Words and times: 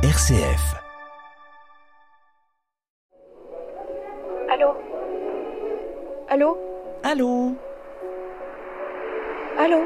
RCF. 0.00 0.76
Allô? 4.48 4.76
Allô? 6.28 6.56
Allô? 7.02 7.56
Allô? 9.58 9.78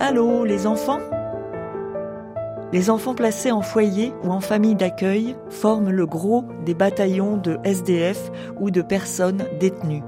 Allô, 0.00 0.44
les 0.46 0.66
enfants? 0.66 1.00
Les 2.72 2.88
enfants 2.88 3.14
placés 3.14 3.52
en 3.52 3.60
foyer 3.60 4.14
ou 4.24 4.30
en 4.30 4.40
famille 4.40 4.76
d'accueil 4.76 5.36
forment 5.50 5.90
le 5.90 6.06
gros 6.06 6.46
des 6.64 6.72
bataillons 6.72 7.36
de 7.36 7.58
SDF 7.64 8.30
ou 8.58 8.70
de 8.70 8.80
personnes 8.80 9.44
détenues. 9.60 10.02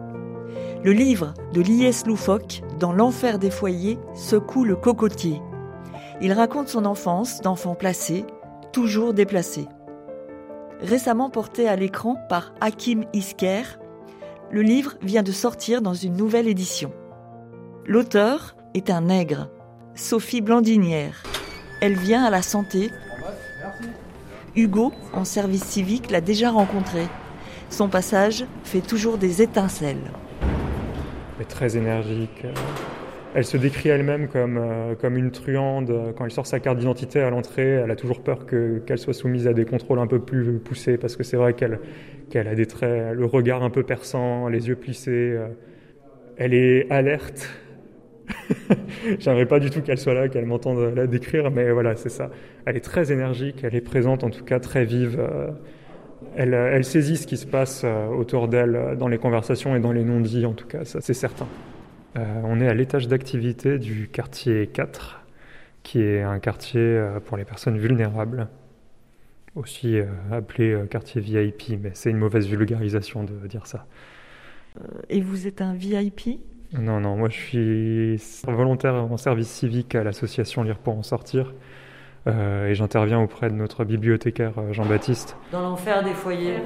Le 0.83 0.93
livre 0.93 1.35
de 1.53 1.61
Lies 1.61 2.05
Loufoque, 2.07 2.63
Dans 2.79 2.95
l'enfer 2.95 3.39
des 3.39 3.51
foyers, 3.51 3.99
secoue 4.15 4.65
le 4.65 4.77
cocotier. 4.77 5.43
Il 6.23 6.33
raconte 6.33 6.69
son 6.69 6.87
enfance 6.87 7.43
d'enfant 7.43 7.75
placé, 7.75 8.25
toujours 8.73 9.13
déplacé. 9.13 9.67
Récemment 10.81 11.29
porté 11.29 11.69
à 11.69 11.77
l'écran 11.77 12.17
par 12.31 12.55
Hakim 12.63 13.05
Isker, 13.13 13.79
le 14.51 14.63
livre 14.63 14.95
vient 15.03 15.23
de 15.23 15.33
sortir 15.33 15.83
dans 15.83 15.93
une 15.93 16.17
nouvelle 16.17 16.49
édition. 16.49 16.93
L'auteur 17.85 18.57
est 18.73 18.89
un 18.89 19.03
nègre, 19.03 19.51
Sophie 19.95 20.41
Blandinière. 20.41 21.25
Elle 21.83 21.95
vient 21.95 22.25
à 22.25 22.31
la 22.31 22.41
santé. 22.41 22.91
Hugo, 24.57 24.93
en 25.13 25.27
service 25.27 25.65
civique, 25.65 26.11
l'a 26.11 26.23
déjà 26.23 26.51
rencontrée. 26.51 27.09
Son 27.69 27.89
passage 27.89 28.47
fait 28.65 28.81
toujours 28.81 29.19
des 29.19 29.43
étincelles. 29.43 30.11
Est 31.41 31.45
très 31.49 31.77
énergique. 31.79 32.45
Elle 33.35 33.45
se 33.45 33.57
décrit 33.57 33.89
elle-même 33.89 34.29
comme, 34.29 34.59
euh, 34.59 34.95
comme 34.95 35.17
une 35.17 35.31
truande. 35.31 36.13
Quand 36.17 36.25
elle 36.25 36.33
sort 36.33 36.47
sa 36.47 36.61
carte 36.61 36.79
d'identité 36.79 37.21
à 37.21 37.31
l'entrée, 37.31 37.63
elle 37.83 37.91
a 37.91 37.97
toujours 37.97 38.23
peur 38.23 38.45
que, 38.47 38.79
qu'elle 38.81 38.99
soit 38.99 39.15
soumise 39.15 39.47
à 39.47 39.55
des 39.55 39.65
contrôles 39.65 40.01
un 40.01 40.07
peu 40.07 40.21
plus 40.21 40.59
poussés 40.59 40.99
parce 40.99 41.17
que 41.17 41.23
c'est 41.23 41.37
vrai 41.37 41.55
qu'elle, 41.55 41.81
qu'elle 42.29 42.49
a 42.49 42.55
des 42.55 42.67
traits, 42.67 43.15
le 43.15 43.25
regard 43.25 43.63
un 43.63 43.71
peu 43.71 43.85
perçant, 43.85 44.49
les 44.49 44.69
yeux 44.69 44.77
plissés. 44.77 45.11
euh. 45.37 45.49
Elle 46.37 46.55
est 46.55 46.91
alerte. 46.91 47.49
J'aimerais 49.19 49.47
pas 49.47 49.61
du 49.61 49.71
tout 49.71 49.83
qu'elle 49.83 49.99
soit 49.99 50.15
là, 50.15 50.29
qu'elle 50.29 50.47
m'entende 50.47 50.95
la 50.95 51.07
décrire, 51.07 51.51
mais 51.51 51.71
voilà, 51.71 51.97
c'est 51.97 52.09
ça. 52.09 52.31
Elle 52.67 52.77
est 52.77 52.81
très 52.81 53.13
énergique, 53.13 53.61
elle 53.65 53.75
est 53.75 53.81
présente, 53.81 54.25
en 54.25 54.31
tout 54.31 54.45
cas 54.45 54.61
très 54.61 54.85
vive. 54.85 55.19
euh. 55.19 55.51
Elle, 56.37 56.55
euh, 56.55 56.71
elle 56.73 56.85
saisit 56.85 57.17
ce 57.17 57.27
qui 57.27 57.37
se 57.37 57.47
passe 57.47 57.83
euh, 57.85 58.07
autour 58.09 58.49
d'elle 58.49 58.77
euh, 58.77 58.97
dans 58.97 59.09
les 59.09 59.19
conversations 59.19 59.75
et 59.75 59.81
dans 59.81 59.93
les 59.93 60.05
non-dits, 60.05 60.47
en 60.47 60.53
tout 60.53 60.67
cas, 60.67 60.85
ça 60.85 61.01
c'est 61.01 61.15
certain. 61.15 61.47
Euh, 62.17 62.25
on 62.45 62.61
est 62.61 62.69
à 62.69 62.75
l'étage 62.75 63.09
d'activité 63.09 63.79
du 63.79 64.09
quartier 64.09 64.67
4, 64.67 65.25
qui 65.83 66.01
est 66.01 66.23
un 66.23 66.39
quartier 66.39 67.03
pour 67.25 67.37
les 67.37 67.45
personnes 67.45 67.79
vulnérables, 67.79 68.49
aussi 69.55 69.99
appelé 70.31 70.79
quartier 70.91 71.21
VIP, 71.21 71.81
mais 71.81 71.93
c'est 71.95 72.11
une 72.11 72.19
mauvaise 72.19 72.47
vulgarisation 72.47 73.25
de 73.25 73.47
dire 73.47 73.67
ça. 73.67 73.87
Et 75.09 75.21
vous 75.21 75.47
êtes 75.47 75.63
un 75.63 75.73
VIP 75.73 76.41
Non, 76.79 77.01
non, 77.01 77.17
moi 77.17 77.31
je 77.31 77.37
suis 77.37 78.23
volontaire 78.47 78.95
en 78.95 79.17
service 79.17 79.49
civique 79.49 79.95
à 79.95 80.05
l'association 80.05 80.63
Lire 80.63 80.79
pour 80.79 80.99
en 80.99 81.03
sortir, 81.03 81.55
euh, 82.27 82.69
et 82.69 82.75
j'interviens 82.75 83.21
auprès 83.21 83.49
de 83.49 83.55
notre 83.55 83.85
bibliothécaire 83.85 84.53
euh, 84.59 84.73
Jean-Baptiste. 84.73 85.37
Dans 85.51 85.63
l'enfer 85.63 86.03
des 86.03 86.13
foyers. 86.13 86.57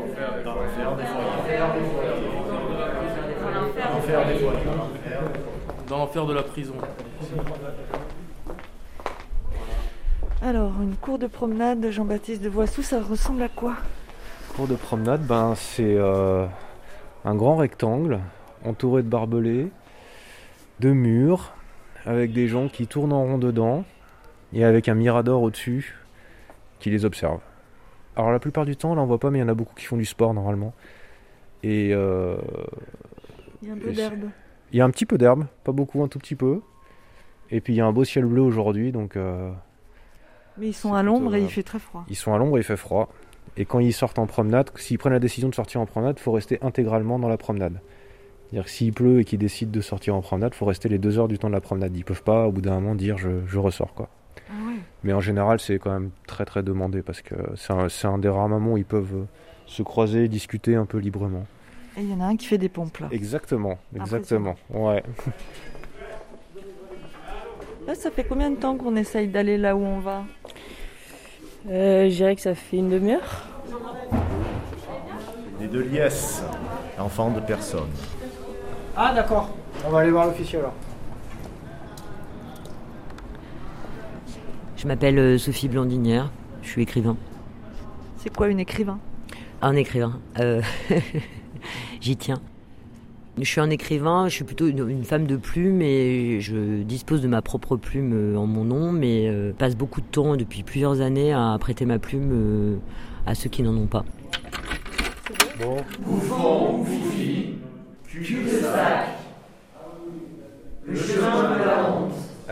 Dans 5.89 5.99
l'enfer 5.99 6.27
de 6.27 6.33
la 6.33 6.43
prison. 6.43 6.75
Alors, 10.43 10.73
une 10.83 10.97
cour 10.97 11.19
de 11.19 11.29
promenade 11.29 11.81
de 11.81 11.91
Jean-Baptiste 11.91 12.43
de 12.43 12.49
Voissou, 12.49 12.83
ça 12.83 13.01
ressemble 13.01 13.43
à 13.43 13.49
quoi? 13.49 13.75
Cours 14.57 14.67
de 14.67 14.75
promenade, 14.75 15.25
ben, 15.25 15.55
c'est 15.55 15.95
euh, 15.97 16.47
un 17.25 17.35
grand 17.35 17.57
rectangle 17.57 18.19
entouré 18.65 19.03
de 19.03 19.09
barbelés, 19.09 19.71
de 20.81 20.91
murs, 20.91 21.53
avec 22.07 22.33
des 22.33 22.49
gens 22.49 22.69
qui 22.69 22.87
tournent 22.87 23.13
en 23.13 23.23
rond 23.23 23.39
dedans 23.39 23.85
et 24.55 24.65
avec 24.65 24.89
un 24.89 24.95
mirador 24.95 25.43
au-dessus 25.43 25.97
qui 26.81 26.91
les 26.91 27.05
observe. 27.05 27.41
Alors 28.17 28.31
la 28.31 28.39
plupart 28.39 28.65
du 28.65 28.77
temps, 28.77 28.95
là 28.95 29.03
on 29.03 29.07
voit 29.07 29.19
pas, 29.19 29.31
mais 29.31 29.39
il 29.39 29.43
y 29.43 29.45
en 29.45 29.49
a 29.49 29.55
beaucoup 29.55 29.75
qui 29.75 29.85
font 29.87 29.97
du 29.97 30.05
sport 30.05 30.33
normalement. 30.35 30.73
Et 31.63 31.91
euh, 31.93 32.37
Il 33.63 33.69
y 33.69 33.71
a 33.71 33.75
un 33.75 33.79
peu 33.79 33.93
d'herbe. 33.93 34.25
il 34.73 34.79
y 34.79 34.81
a 34.81 34.85
un 34.85 34.91
petit 34.91 35.07
peu 35.07 35.19
d'herbe, 35.19 35.47
pas 35.65 35.73
beaucoup, 35.73 36.03
un 36.03 36.09
tout 36.09 36.19
petit 36.19 36.37
peu. 36.37 36.61
Et 37.51 37.61
puis 37.61 37.73
il 37.75 37.77
y 37.77 37.81
a 37.81 37.87
un 37.87 37.93
beau 37.93 38.05
ciel 38.05 38.25
bleu 38.25 38.43
aujourd'hui, 38.43 38.93
donc 38.93 39.17
euh, 39.17 39.51
Mais 40.59 40.69
ils 40.69 40.73
sont 40.75 40.95
à 40.95 41.03
l'ombre 41.03 41.35
et 41.35 41.39
il 41.39 41.45
agréable. 41.45 41.53
fait 41.53 41.63
très 41.63 41.79
froid. 41.79 42.05
Ils 42.09 42.17
sont 42.17 42.33
à 42.35 42.39
l'ombre 42.39 42.57
et 42.57 42.61
il 42.61 42.65
fait 42.65 42.77
froid. 42.77 43.09
Et 43.57 43.65
quand 43.67 43.79
ils 43.79 43.93
sortent 43.93 44.19
en 44.19 44.27
promenade, 44.27 44.71
s'ils 44.77 44.99
prennent 44.99 45.13
la 45.13 45.19
décision 45.21 45.49
de 45.49 45.55
sortir 45.55 45.81
en 45.81 45.87
promenade, 45.87 46.17
il 46.19 46.23
faut 46.23 46.33
rester 46.33 46.59
intégralement 46.63 47.19
dans 47.19 47.29
la 47.29 47.37
promenade. 47.37 47.81
C'est-à-dire 48.51 48.65
que 48.65 48.71
s'il 48.71 48.93
pleut 48.93 49.21
et 49.21 49.25
qu'ils 49.25 49.39
décident 49.39 49.71
de 49.73 49.81
sortir 49.81 50.15
en 50.15 50.21
promenade, 50.23 50.53
il 50.55 50.57
faut 50.57 50.65
rester 50.67 50.89
les 50.89 50.99
deux 50.99 51.19
heures 51.19 51.29
du 51.29 51.39
temps 51.39 51.49
de 51.49 51.55
la 51.55 51.61
promenade. 51.61 51.97
Ils 51.97 52.05
peuvent 52.05 52.23
pas, 52.23 52.47
au 52.47 52.53
bout 52.53 52.61
d'un 52.61 52.75
moment, 52.75 52.95
dire 52.95 53.17
je, 53.19 53.45
je 53.47 53.59
ressors. 53.59 53.93
quoi. 53.95 54.09
Ah 54.51 54.53
ouais. 54.67 54.79
Mais 55.03 55.13
en 55.13 55.21
général, 55.21 55.61
c'est 55.61 55.79
quand 55.79 55.93
même 55.93 56.11
très 56.27 56.45
très 56.45 56.63
demandé 56.63 57.03
parce 57.03 57.23
que 57.23 57.35
c'est 57.57 57.73
un, 57.73 57.89
c'est 57.89 58.07
un 58.07 58.19
des 58.19 58.29
rares 58.29 58.49
moments 58.49 58.73
où 58.73 58.77
ils 58.77 58.85
peuvent 58.85 59.15
euh, 59.15 59.25
se 59.67 59.83
croiser, 59.83 60.29
discuter 60.29 60.77
un 60.77 60.85
peu 60.87 60.99
librement. 60.99 61.47
Et 61.97 62.03
il 62.03 62.11
y 62.11 62.15
en 62.15 62.21
a 62.21 62.25
un 62.25 62.37
qui 62.37 62.47
fait 62.47 62.59
des 62.59 62.69
pompes 62.69 62.99
là. 62.99 63.09
Exactement, 63.11 63.79
exactement. 63.95 64.57
Ouais. 64.71 65.03
Là, 67.87 67.95
ça 67.95 68.11
fait 68.11 68.25
combien 68.25 68.51
de 68.51 68.57
temps 68.57 68.77
qu'on 68.77 68.97
essaye 68.97 69.29
d'aller 69.29 69.59
là 69.59 69.77
où 69.77 69.81
on 69.81 70.01
va? 70.01 70.25
Euh, 71.71 72.09
je 72.09 72.15
dirais 72.15 72.35
que 72.35 72.43
ça 72.43 72.55
fait 72.55 72.79
une 72.79 72.91
demi-heure. 72.91 73.47
Les 75.61 75.67
deux 75.69 75.83
liesses, 75.83 76.43
enfants 76.99 77.31
de 77.31 77.41
personne. 77.41 77.89
Ah 78.97 79.13
d'accord, 79.15 79.51
on 79.87 79.91
va 79.91 80.01
aller 80.01 80.11
voir 80.11 80.27
l'officier 80.27 80.59
alors. 80.59 80.75
Je 84.85 84.89
m'appelle 84.89 85.19
euh, 85.19 85.39
Sophie 85.39 85.69
Blandinière, 85.71 86.31
je 86.61 86.69
suis 86.69 86.83
écrivain. 86.83 87.17
C'est 88.19 88.29
quoi 88.29 88.49
une 88.49 88.61
écrivain? 88.61 88.99
Un 89.63 89.77
écrivain, 89.77 90.21
euh, 90.41 90.61
j'y 92.03 92.19
tiens. 92.19 92.43
Je 93.39 93.45
suis 93.45 93.63
un 93.63 93.71
écrivain, 93.71 94.29
je 94.29 94.35
suis 94.35 94.45
plutôt 94.45 94.67
une, 94.67 94.87
une 94.87 95.05
femme 95.05 95.27
de 95.27 95.37
plume 95.37 95.81
et 95.81 96.39
je 96.43 96.83
dispose 96.83 97.23
de 97.23 97.29
ma 97.29 97.41
propre 97.41 97.79
plume 97.79 98.13
euh, 98.13 98.37
en 98.37 98.47
mon 98.47 98.65
nom, 98.65 98.93
mais 98.93 99.27
euh, 99.27 99.55
passe 99.57 99.75
beaucoup 99.75 100.03
de 100.03 100.07
temps 100.07 100.37
depuis 100.37 100.63
plusieurs 100.63 101.01
années 101.01 101.33
à 101.33 101.57
prêter 101.59 101.87
ma 101.87 101.99
plume 101.99 102.31
euh, 102.35 102.77
à 103.25 103.35
ceux 103.35 103.49
qui 103.49 103.63
n'en 103.63 103.75
ont 103.75 103.87
pas. 103.87 104.05
Bon. 105.63 105.83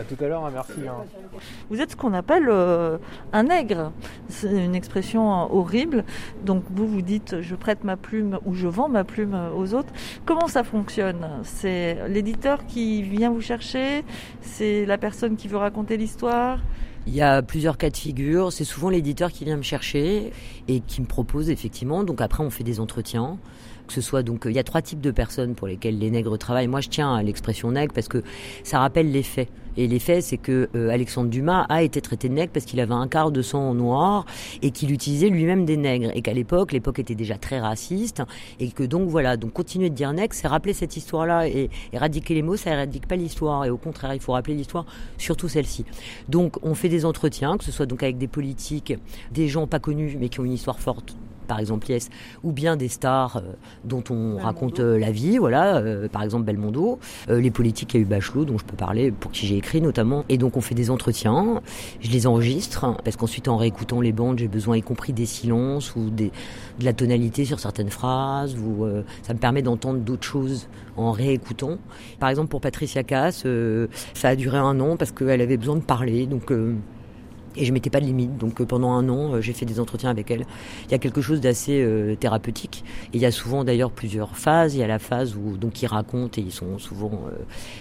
À 0.03 0.15
tout 0.15 0.21
à 0.21 0.27
l'heure, 0.27 0.45
hein, 0.45 0.51
merci. 0.53 0.85
hein. 0.85 1.05
Vous 1.69 1.79
êtes 1.79 1.91
ce 1.91 1.95
qu'on 1.95 2.13
appelle 2.13 2.49
euh, 2.49 2.97
un 3.31 3.43
nègre. 3.43 3.93
C'est 4.27 4.51
une 4.51 4.75
expression 4.75 5.31
euh, 5.31 5.45
horrible. 5.49 6.03
Donc 6.43 6.65
vous 6.71 6.85
vous 6.87 7.01
dites 7.01 7.37
je 7.39 7.55
prête 7.55 7.85
ma 7.85 7.95
plume 7.95 8.37
ou 8.45 8.53
je 8.53 8.67
vends 8.67 8.89
ma 8.89 9.05
plume 9.05 9.33
euh, 9.33 9.51
aux 9.55 9.73
autres. 9.73 9.93
Comment 10.25 10.47
ça 10.47 10.65
fonctionne? 10.65 11.25
C'est 11.43 12.09
l'éditeur 12.09 12.65
qui 12.65 13.01
vient 13.01 13.31
vous 13.31 13.39
chercher? 13.39 14.03
C'est 14.41 14.85
la 14.85 14.97
personne 14.97 15.37
qui 15.37 15.47
veut 15.47 15.57
raconter 15.57 15.95
l'histoire? 15.95 16.59
Il 17.07 17.15
y 17.15 17.21
a 17.21 17.41
plusieurs 17.41 17.77
cas 17.77 17.89
de 17.89 17.95
figure. 17.97 18.51
C'est 18.51 18.65
souvent 18.65 18.89
l'éditeur 18.89 19.31
qui 19.31 19.45
vient 19.45 19.57
me 19.57 19.61
chercher 19.61 20.33
et 20.67 20.81
qui 20.81 20.99
me 20.99 21.07
propose 21.07 21.49
effectivement. 21.49 22.03
Donc 22.03 22.19
après, 22.19 22.43
on 22.43 22.49
fait 22.49 22.65
des 22.65 22.81
entretiens. 22.81 23.37
Que 23.87 23.93
ce 23.93 23.99
soit 24.01 24.23
donc, 24.23 24.43
il 24.45 24.53
y 24.53 24.59
a 24.59 24.63
trois 24.63 24.81
types 24.81 25.01
de 25.01 25.11
personnes 25.11 25.55
pour 25.55 25.67
lesquelles 25.67 25.99
les 25.99 26.09
nègres 26.09 26.37
travaillent. 26.37 26.69
Moi, 26.69 26.79
je 26.79 26.87
tiens 26.87 27.13
à 27.15 27.21
l'expression 27.21 27.71
nègre 27.71 27.93
parce 27.93 28.07
que 28.07 28.23
ça 28.63 28.79
rappelle 28.79 29.11
les 29.11 29.23
faits. 29.23 29.49
Et 29.77 29.87
les 29.87 29.99
faits, 29.99 30.23
c'est 30.23 30.37
que 30.37 30.69
euh, 30.75 30.89
Alexandre 30.89 31.29
Dumas 31.29 31.65
a 31.69 31.83
été 31.83 32.01
traité 32.01 32.29
de 32.29 32.33
nègre 32.33 32.51
parce 32.53 32.65
qu'il 32.65 32.79
avait 32.79 32.93
un 32.93 33.07
quart 33.07 33.31
de 33.31 33.41
sang 33.41 33.73
noir 33.73 34.25
et 34.61 34.71
qu'il 34.71 34.91
utilisait 34.91 35.29
lui-même 35.29 35.65
des 35.65 35.77
nègres. 35.77 36.11
Et 36.13 36.21
qu'à 36.21 36.33
l'époque, 36.33 36.71
l'époque 36.71 36.99
était 36.99 37.15
déjà 37.15 37.37
très 37.37 37.59
raciste. 37.59 38.21
Et 38.59 38.71
que 38.71 38.83
donc 38.83 39.09
voilà, 39.09 39.37
donc 39.37 39.53
continuer 39.53 39.89
de 39.89 39.95
dire 39.95 40.13
nègre, 40.13 40.33
c'est 40.33 40.47
rappeler 40.47 40.73
cette 40.73 40.97
histoire-là. 40.97 41.47
Et 41.47 41.69
éradiquer 41.91 42.33
les 42.33 42.41
mots, 42.41 42.57
ça 42.57 42.71
éradique 42.71 43.07
pas 43.07 43.15
l'histoire. 43.15 43.65
Et 43.65 43.69
au 43.69 43.77
contraire, 43.77 44.13
il 44.13 44.19
faut 44.19 44.33
rappeler 44.33 44.55
l'histoire, 44.55 44.85
surtout 45.17 45.49
celle-ci. 45.49 45.85
Donc 46.29 46.57
on 46.63 46.75
fait 46.75 46.89
des 46.89 47.05
entretiens, 47.05 47.57
que 47.57 47.63
ce 47.63 47.71
soit 47.71 47.85
donc 47.85 48.03
avec 48.03 48.17
des 48.17 48.27
politiques, 48.27 48.93
des 49.31 49.47
gens 49.47 49.67
pas 49.67 49.79
connus 49.79 50.17
mais 50.19 50.29
qui 50.29 50.39
ont 50.39 50.45
une 50.45 50.53
histoire 50.53 50.79
forte 50.79 51.15
par 51.47 51.59
exemple 51.59 51.89
Yes, 51.89 52.09
ou 52.43 52.51
bien 52.51 52.75
des 52.75 52.87
stars 52.87 53.37
euh, 53.37 53.53
dont 53.83 54.03
on 54.09 54.37
raconte 54.37 54.79
euh, 54.79 54.97
la 54.97 55.11
vie, 55.11 55.37
voilà, 55.37 55.77
euh, 55.77 56.07
par 56.07 56.23
exemple 56.23 56.45
Belmondo, 56.45 56.99
les 57.29 57.51
politiques, 57.51 57.93
il 57.93 57.97
y 57.97 57.99
a 57.99 58.03
eu 58.03 58.05
Bachelot, 58.05 58.45
dont 58.45 58.57
je 58.57 58.65
peux 58.65 58.75
parler, 58.75 59.11
pour 59.11 59.31
qui 59.31 59.47
j'ai 59.47 59.57
écrit 59.57 59.81
notamment, 59.81 60.23
et 60.29 60.37
donc 60.37 60.57
on 60.57 60.61
fait 60.61 60.75
des 60.75 60.89
entretiens, 60.89 61.61
je 61.99 62.09
les 62.09 62.27
enregistre, 62.27 62.95
parce 63.03 63.15
qu'ensuite 63.15 63.47
en 63.47 63.57
réécoutant 63.57 64.01
les 64.01 64.11
bandes, 64.11 64.39
j'ai 64.39 64.47
besoin 64.47 64.77
y 64.77 64.81
compris 64.81 65.13
des 65.13 65.25
silences 65.25 65.95
ou 65.95 66.09
des, 66.09 66.31
de 66.79 66.85
la 66.85 66.93
tonalité 66.93 67.45
sur 67.45 67.59
certaines 67.59 67.89
phrases, 67.89 68.55
ou 68.55 68.85
ça 69.21 69.33
me 69.33 69.39
permet 69.39 69.61
d'entendre 69.61 69.99
d'autres 69.99 70.23
choses 70.23 70.67
en 70.97 71.11
réécoutant. 71.11 71.77
Par 72.19 72.29
exemple 72.29 72.49
pour 72.49 72.61
Patricia 72.61 73.03
Cass, 73.03 73.45
ça 74.13 74.29
a 74.29 74.35
duré 74.35 74.57
un 74.57 74.79
an 74.79 74.97
parce 74.97 75.11
qu'elle 75.11 75.41
avait 75.41 75.57
besoin 75.57 75.75
de 75.75 75.81
parler, 75.81 76.25
donc... 76.25 76.51
et 77.55 77.65
je 77.65 77.73
mettais 77.73 77.89
pas 77.89 77.99
de 77.99 78.05
limite. 78.05 78.37
Donc 78.37 78.61
euh, 78.61 78.65
pendant 78.65 78.91
un 78.91 79.07
an, 79.09 79.33
euh, 79.33 79.41
j'ai 79.41 79.53
fait 79.53 79.65
des 79.65 79.79
entretiens 79.79 80.09
avec 80.09 80.29
elle. 80.31 80.45
Il 80.85 80.91
y 80.91 80.95
a 80.95 80.97
quelque 80.97 81.21
chose 81.21 81.41
d'assez 81.41 81.81
euh, 81.81 82.15
thérapeutique. 82.15 82.83
Et 83.13 83.17
il 83.17 83.21
y 83.21 83.25
a 83.25 83.31
souvent 83.31 83.63
d'ailleurs 83.63 83.91
plusieurs 83.91 84.35
phases. 84.35 84.75
Il 84.75 84.79
y 84.79 84.83
a 84.83 84.87
la 84.87 84.99
phase 84.99 85.35
où 85.35 85.57
donc 85.57 85.81
ils 85.81 85.87
racontent 85.87 86.39
et 86.39 86.41
ils 86.41 86.51
sont 86.51 86.77
souvent 86.79 87.11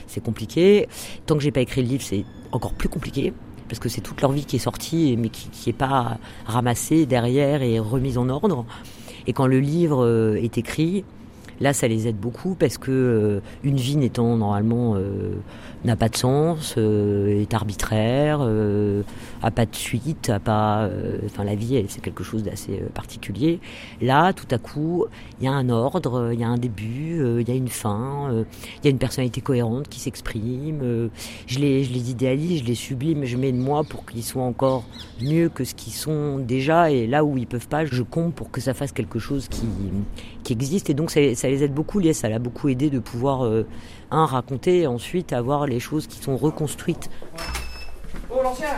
c'est 0.06 0.22
compliqué. 0.22 0.88
Tant 1.26 1.36
que 1.36 1.42
j'ai 1.42 1.50
pas 1.50 1.60
écrit 1.60 1.82
le 1.82 1.88
livre, 1.88 2.02
c'est 2.02 2.24
encore 2.52 2.74
plus 2.74 2.88
compliqué 2.88 3.32
parce 3.68 3.78
que 3.78 3.88
c'est 3.88 4.00
toute 4.00 4.20
leur 4.20 4.32
vie 4.32 4.44
qui 4.44 4.56
est 4.56 4.60
sortie 4.60 5.16
mais 5.18 5.28
qui, 5.28 5.48
qui 5.48 5.70
est 5.70 5.74
pas 5.74 6.18
ramassée 6.44 7.06
derrière 7.06 7.62
et 7.62 7.78
remise 7.78 8.18
en 8.18 8.28
ordre. 8.28 8.64
Et 9.26 9.32
quand 9.32 9.46
le 9.46 9.60
livre 9.60 10.36
est 10.36 10.58
écrit, 10.58 11.04
Là, 11.60 11.72
ça 11.72 11.86
les 11.86 12.08
aide 12.08 12.16
beaucoup 12.16 12.56
parce 12.56 12.76
que 12.76 13.40
une 13.62 13.76
vie 13.76 13.96
n'étant 13.96 14.36
normalement 14.36 14.96
n'a 15.84 15.96
pas 15.96 16.08
de 16.08 16.16
sens, 16.16 16.74
euh, 16.78 17.40
est 17.40 17.54
arbitraire, 17.54 18.38
euh, 18.42 19.02
a 19.42 19.50
pas 19.50 19.66
de 19.66 19.74
suite, 19.74 20.30
a 20.30 20.38
pas. 20.38 20.84
euh, 20.84 21.18
Enfin, 21.26 21.44
la 21.44 21.54
vie, 21.54 21.84
c'est 21.88 22.00
quelque 22.02 22.24
chose 22.24 22.42
d'assez 22.42 22.80
euh, 22.80 22.88
particulier. 22.94 23.60
Là, 24.00 24.32
tout 24.32 24.46
à 24.50 24.58
coup, 24.58 25.06
il 25.40 25.44
y 25.44 25.48
a 25.48 25.52
un 25.52 25.68
ordre, 25.70 26.30
il 26.32 26.40
y 26.40 26.44
a 26.44 26.48
un 26.48 26.58
début, 26.58 27.20
euh, 27.20 27.40
il 27.40 27.48
y 27.48 27.52
a 27.52 27.54
une 27.54 27.68
fin, 27.68 28.30
il 28.32 28.84
y 28.84 28.88
a 28.88 28.90
une 28.90 28.98
personnalité 28.98 29.40
cohérente 29.40 29.88
qui 29.88 30.00
s'exprime. 30.00 31.10
je 31.46 31.58
les, 31.58 31.84
je 31.84 31.92
les 31.92 32.10
idéalise, 32.10 32.60
je 32.62 32.66
les 32.66 32.74
sublime, 32.74 33.24
je 33.24 33.36
mets 33.36 33.52
de 33.52 33.58
moi 33.58 33.84
pour 33.84 34.04
qu'ils 34.06 34.22
soient 34.22 34.42
encore 34.44 34.84
mieux 35.20 35.48
que 35.48 35.64
ce 35.64 35.74
qu'ils 35.74 35.92
sont 35.92 36.38
déjà. 36.38 36.90
Et 36.90 37.06
là 37.06 37.24
où 37.24 37.36
ils 37.38 37.46
peuvent 37.46 37.68
pas, 37.68 37.84
je 37.84 38.02
compte 38.02 38.34
pour 38.34 38.50
que 38.50 38.60
ça 38.60 38.74
fasse 38.74 38.92
quelque 38.92 39.18
chose 39.18 39.48
qui 39.48 39.66
qui 40.42 40.52
existe 40.52 40.90
et 40.90 40.94
donc 40.94 41.10
ça, 41.12 41.20
les 41.20 41.62
aide 41.62 41.72
beaucoup 41.72 42.00
Lies, 42.00 42.14
ça 42.14 42.28
l'a 42.28 42.40
beaucoup 42.40 42.68
aidé 42.68 42.90
de 42.90 42.98
pouvoir 42.98 43.44
un 44.12 44.26
raconter 44.26 44.80
et 44.80 44.86
ensuite 44.86 45.32
avoir 45.32 45.66
les 45.66 45.80
choses 45.80 46.06
qui 46.06 46.18
sont 46.18 46.36
reconstruites. 46.36 47.10
Oh, 48.30 48.42
l'ancien. 48.42 48.68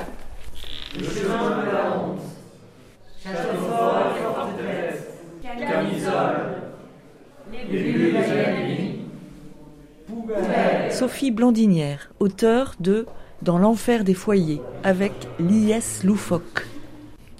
Sophie 10.90 11.30
Blandinière, 11.30 12.10
auteure 12.20 12.74
de 12.80 13.06
Dans 13.42 13.58
l'enfer 13.58 14.04
des 14.04 14.14
foyers, 14.14 14.62
avec 14.84 15.12
l'IS 15.38 16.04
loufoque. 16.04 16.64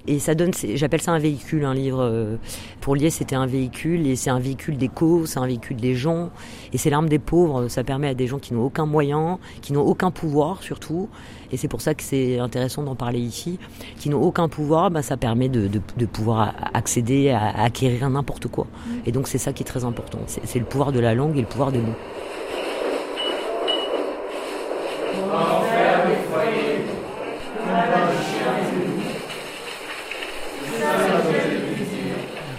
Et 0.07 0.19
ça 0.19 0.35
donne 0.35 0.51
j'appelle 0.73 1.01
ça 1.01 1.11
un 1.11 1.19
véhicule 1.19 1.65
un 1.65 1.73
livre 1.73 2.01
euh, 2.01 2.37
pour 2.81 2.95
Lies 2.95 3.11
c'était 3.11 3.35
un 3.35 3.45
véhicule 3.45 4.07
et 4.07 4.15
c'est 4.15 4.29
un 4.29 4.39
véhicule 4.39 4.77
des 4.77 4.87
causes 4.87 5.31
c'est 5.31 5.39
un 5.39 5.47
véhicule 5.47 5.77
des 5.77 5.95
gens 5.95 6.29
et 6.73 6.77
c'est 6.77 6.89
l'arme 6.89 7.09
des 7.09 7.19
pauvres 7.19 7.67
ça 7.67 7.83
permet 7.83 8.07
à 8.07 8.13
des 8.13 8.27
gens 8.27 8.39
qui 8.39 8.53
n'ont 8.53 8.63
aucun 8.63 8.85
moyen 8.85 9.39
qui 9.61 9.73
n'ont 9.73 9.85
aucun 9.85 10.11
pouvoir 10.11 10.61
surtout 10.61 11.09
et 11.51 11.57
c'est 11.57 11.67
pour 11.67 11.81
ça 11.81 11.93
que 11.93 12.03
c'est 12.03 12.39
intéressant 12.39 12.83
d'en 12.83 12.95
parler 12.95 13.19
ici 13.19 13.59
qui 13.97 14.09
n'ont 14.09 14.21
aucun 14.21 14.47
pouvoir 14.49 14.91
bah, 14.91 15.01
ça 15.01 15.17
permet 15.17 15.49
de, 15.49 15.67
de, 15.67 15.81
de 15.97 16.05
pouvoir 16.05 16.53
accéder 16.73 17.29
à, 17.29 17.39
à 17.47 17.63
acquérir 17.65 18.09
n'importe 18.09 18.47
quoi. 18.47 18.67
Et 19.05 19.11
donc 19.11 19.27
c'est 19.27 19.37
ça 19.37 19.53
qui 19.53 19.63
est 19.63 19.65
très 19.65 19.85
important 19.85 20.19
c'est 20.27 20.45
c'est 20.45 20.59
le 20.59 20.65
pouvoir 20.65 20.91
de 20.91 20.99
la 20.99 21.15
langue 21.15 21.37
et 21.37 21.41
le 21.41 21.47
pouvoir 21.47 21.71
des 21.71 21.79
mots 21.79 21.95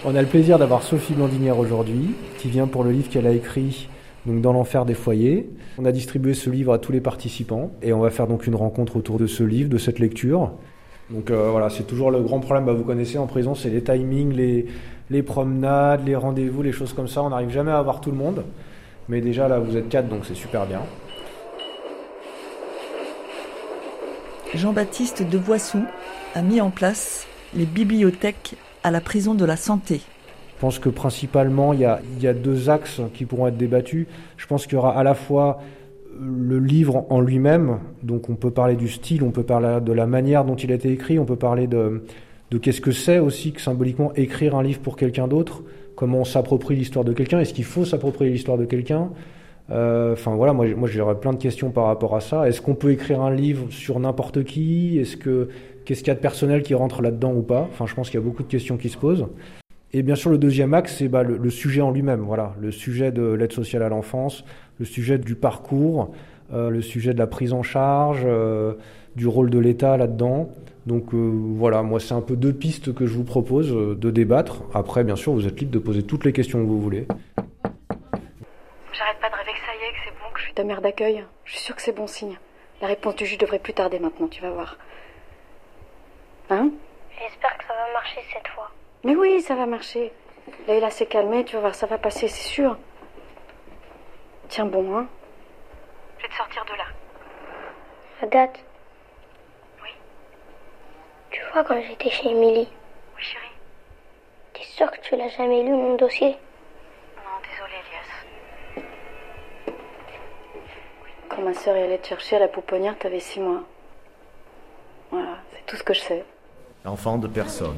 On 0.09 0.15
a 0.15 0.23
le 0.23 0.29
plaisir 0.29 0.57
d'avoir 0.57 0.85
Sophie 0.85 1.15
Blandinière 1.15 1.59
aujourd'hui, 1.59 2.15
qui 2.39 2.49
vient 2.49 2.69
pour 2.69 2.85
le 2.85 2.93
livre 2.93 3.09
qu'elle 3.11 3.27
a 3.27 3.33
écrit 3.33 3.89
dans 4.25 4.53
l'enfer 4.53 4.85
des 4.85 4.95
foyers. 4.95 5.51
On 5.79 5.85
a 5.85 5.91
distribué 5.91 6.33
ce 6.33 6.49
livre 6.49 6.73
à 6.73 6.79
tous 6.79 6.93
les 6.93 7.01
participants 7.01 7.73
et 7.83 7.93
on 7.93 7.99
va 7.99 8.11
faire 8.11 8.29
donc 8.29 8.47
une 8.47 8.55
rencontre 8.55 8.95
autour 8.95 9.19
de 9.19 9.27
ce 9.27 9.43
livre, 9.43 9.69
de 9.69 9.79
cette 9.79 9.99
lecture. 9.99 10.53
Donc 11.11 11.33
euh, 11.33 11.51
voilà, 11.51 11.71
c'est 11.71 11.89
toujours 11.89 12.13
le 12.13 12.21
grand 12.21 12.39
problème, 12.39 12.67
bah, 12.67 12.73
vous 12.73 12.85
connaissez 12.85 13.19
en 13.19 13.27
prison, 13.27 13.57
c'est 13.57 13.69
les 13.69 13.83
timings, 13.83 14.33
les, 15.11 15.23
promenades, 15.25 16.07
les 16.07 16.15
rendez-vous, 16.15 16.63
les 16.63 16.71
choses 16.71 16.93
comme 16.93 17.09
ça. 17.09 17.25
On 17.25 17.31
n'arrive 17.31 17.51
jamais 17.51 17.73
à 17.73 17.79
avoir 17.79 18.01
tout 18.01 18.13
le 18.13 18.17
monde. 18.17 18.45
Mais 19.09 19.21
déjà 19.21 19.49
là, 19.49 19.59
vous 19.59 19.77
êtes 19.77 19.89
quatre, 19.89 20.09
donc 20.09 20.21
c'est 20.25 20.37
super 20.37 20.67
bien. 20.67 20.83
Jean-Baptiste 24.55 25.29
de 25.29 25.41
a 26.37 26.43
mis 26.43 26.61
en 26.61 26.71
place 26.71 27.27
les 27.57 27.67
bibliothèques 27.67 28.55
à 28.87 28.93
la 28.93 29.01
prison 29.01 29.35
de 29.35 29.45
la 29.45 29.57
santé. 29.57 30.01
Je 30.55 30.61
pense 30.61 30.79
que 30.79 30.89
principalement, 30.89 31.73
il 31.73 31.81
y 31.81 31.85
a, 31.85 32.33
deux 32.33 32.71
axes 32.71 33.01
qui 33.15 33.25
pourront 33.25 33.49
être 33.49 33.57
débattus. 33.57 34.07
Je 34.37 34.47
pense 34.47 34.65
qu'il 34.65 34.75
y 34.75 34.77
aura 34.77 34.97
à 34.97 35.03
la 35.03 35.15
fois 35.15 35.61
le 36.21 36.61
livre 36.61 37.05
en 37.11 37.21
lui-même, 37.21 37.81
donc 38.05 38.31
on 38.31 38.37
peut 38.37 38.53
parler 38.53 38.77
du 38.77 38.89
style, 38.89 39.25
on 39.25 39.33
peut 39.33 39.43
parler 39.43 39.81
de 39.85 39.93
la 39.93 40.07
manière 40.07 40.45
dont 40.45 40.55
il 40.55 40.71
a 40.71 40.77
été 40.77 40.91
écrit, 40.91 41.19
on 41.19 41.27
peut 41.27 41.37
parler 41.37 41.67
de, 41.67 42.05
de 42.53 42.59
qu'est-ce 42.59 42.81
que 42.81 42.93
c'est 42.93 43.19
aussi 43.19 43.53
que 43.53 43.61
symboliquement 43.61 44.15
écrire 44.15 44.55
un 44.55 44.63
livre 44.63 44.81
pour 44.81 44.97
quelqu'un 44.97 45.27
d'autre, 45.27 45.63
comment 45.97 46.21
on 46.21 46.25
s'approprie 46.25 46.77
l'histoire 46.77 47.05
de 47.05 47.13
quelqu'un, 47.13 47.41
est-ce 47.41 47.53
qu'il 47.53 47.65
faut 47.65 47.85
s'approprier 47.85 48.31
l'histoire 48.31 48.57
de 48.57 48.65
quelqu'un 48.65 49.11
Euh, 49.71 50.13
Enfin 50.13 50.37
voilà, 50.37 50.53
moi, 50.53 50.65
moi 50.75 50.89
j'aurais 50.89 51.19
plein 51.19 51.33
de 51.33 51.43
questions 51.43 51.71
par 51.71 51.87
rapport 51.87 52.15
à 52.15 52.21
ça. 52.21 52.49
Est-ce 52.49 52.63
qu'on 52.63 52.77
peut 52.77 52.93
écrire 52.93 53.21
un 53.21 53.35
livre 53.35 53.67
sur 53.71 53.99
n'importe 53.99 54.45
qui? 54.45 54.99
Est-ce 54.99 55.17
que 55.17 55.49
qu'est-ce 55.87 56.01
qu'il 56.01 56.09
y 56.09 56.11
a 56.11 56.15
de 56.15 56.21
personnel 56.21 56.63
qui 56.63 56.75
rentre 56.75 57.01
là-dedans 57.01 57.33
ou 57.33 57.43
pas 57.43 57.67
Enfin, 57.71 57.87
je 57.87 57.95
pense 57.95 58.11
qu'il 58.11 58.21
y 58.21 58.23
a 58.23 58.27
beaucoup 58.27 58.43
de 58.43 58.49
questions 58.49 58.77
qui 58.77 58.91
se 58.91 58.99
posent. 58.99 59.27
Et 59.93 60.03
bien 60.03 60.17
sûr, 60.17 60.31
le 60.31 60.37
deuxième 60.37 60.75
axe, 60.75 60.97
c'est 60.99 61.09
bah, 61.09 61.23
le, 61.23 61.51
sujet 61.51 61.81
en 61.81 61.91
lui-même. 61.91 62.21
Voilà, 62.21 62.55
le 62.61 62.71
sujet 62.71 63.13
de 63.13 63.33
l'aide 63.33 63.53
sociale 63.53 63.83
à 63.83 63.89
l'enfance, 63.89 64.45
le 64.79 64.85
sujet 64.85 65.17
du 65.17 65.37
parcours, 65.37 66.13
euh, 66.53 66.69
le 66.69 66.83
sujet 66.83 67.15
de 67.15 67.19
la 67.19 67.27
prise 67.27 67.53
en 67.53 67.63
charge, 67.63 68.23
euh, 68.25 68.75
du 69.15 69.27
rôle 69.27 69.49
de 69.49 69.59
l'État 69.59 69.97
là-dedans. 69.97 70.51
Donc 70.87 71.15
euh, 71.15 71.31
voilà, 71.33 71.83
moi, 71.83 72.01
c'est 72.01 72.15
un 72.15 72.21
peu 72.21 72.37
deux 72.37 72.53
pistes 72.53 72.93
que 72.95 73.07
je 73.07 73.15
vous 73.15 73.25
propose 73.25 73.73
de 73.73 74.11
débattre. 74.11 74.65
Après, 74.75 75.03
bien 75.05 75.17
sûr, 75.17 75.33
vous 75.33 75.47
êtes 75.47 75.59
libre 75.61 75.73
de 75.73 75.79
poser 75.79 76.03
toutes 76.03 76.25
les 76.25 76.33
questions 76.33 76.59
que 76.59 76.69
vous 76.69 76.81
voulez. 76.81 77.07
J'arrête 78.93 79.21
pas 79.21 79.31
de 79.31 79.35
rêver 79.35 79.53
que 79.53 79.65
ça 79.65 79.73
y 79.73 79.89
est, 79.89 79.93
que 79.93 79.99
c'est 80.05 80.11
bon, 80.11 80.33
que 80.35 80.41
je 80.41 80.45
suis 80.45 80.55
ta 80.55 80.65
mère 80.65 80.83
d'accueil. 80.83 81.25
Je 81.45 81.53
suis 81.53 81.61
sûre 81.61 81.77
que 81.77 81.83
c'est 81.83 81.97
bon 81.97 82.07
signe. 82.07 82.37
La 82.83 82.89
réponse 82.89 83.17
du 83.17 83.25
juge 83.25 83.39
devrait 83.39 83.61
plus 83.61 83.73
tarder 83.73 83.99
maintenant, 83.99 84.29
tu 84.29 84.43
vas 84.43 84.51
voir. 84.51 84.77
Hein 86.51 86.71
J'espère 87.19 87.57
que 87.59 87.65
ça 87.65 87.75
va 87.75 87.93
marcher 87.93 88.21
cette 88.33 88.49
fois. 88.49 88.71
Mais 89.05 89.15
oui, 89.17 89.41
ça 89.41 89.55
va 89.55 89.67
marcher. 89.67 90.13
Leïla 90.69 90.91
s'est 90.91 91.07
calmée, 91.07 91.45
tu 91.45 91.55
vas 91.57 91.61
voir, 91.61 91.75
ça 91.75 91.87
va 91.87 91.99
passer, 91.99 92.29
c'est 92.29 92.49
sûr. 92.49 92.77
Tiens 94.49 94.67
bon, 94.67 94.97
hein 94.97 95.07
Je 96.19 96.23
vais 96.23 96.29
te 96.29 96.35
sortir 96.35 96.65
de 96.65 96.73
là. 96.73 96.85
Agathe. 98.23 98.65
Oui. 99.83 99.91
Tu 101.31 101.41
vois, 101.53 101.65
quand 101.65 101.81
j'étais 101.81 102.11
chez 102.11 102.29
Émilie, 102.29 102.69
Oui, 103.17 103.23
chérie. 103.23 103.45
t'es 104.55 104.63
sûre 104.63 104.91
que 104.91 105.01
tu 105.01 105.17
l'as 105.17 105.29
jamais 105.29 105.63
lu 105.65 105.71
mon 105.73 105.97
dossier? 105.97 106.37
Non, 107.17 107.41
désolée, 107.43 107.81
Elias. 108.77 108.85
Quand 111.29 111.43
ma 111.43 111.55
sœur 111.55 111.77
est 111.77 111.83
allée 111.85 111.99
te 111.99 112.07
chercher 112.09 112.37
à 112.37 112.41
la 112.41 112.49
pouponnière, 112.49 112.97
t'avais 112.99 113.21
six 113.21 113.41
mois. 113.41 113.63
Voilà, 115.11 115.39
c'est 115.53 115.67
tout 115.67 115.77
ce 115.77 115.83
que 115.83 115.93
je 115.95 116.01
sais. 116.01 116.25
Enfant 116.87 117.19
de 117.19 117.27
personne. 117.27 117.75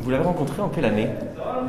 Vous 0.00 0.10
l'avez 0.10 0.24
rencontré 0.24 0.62
en 0.62 0.68
quelle 0.68 0.84
année, 0.86 1.08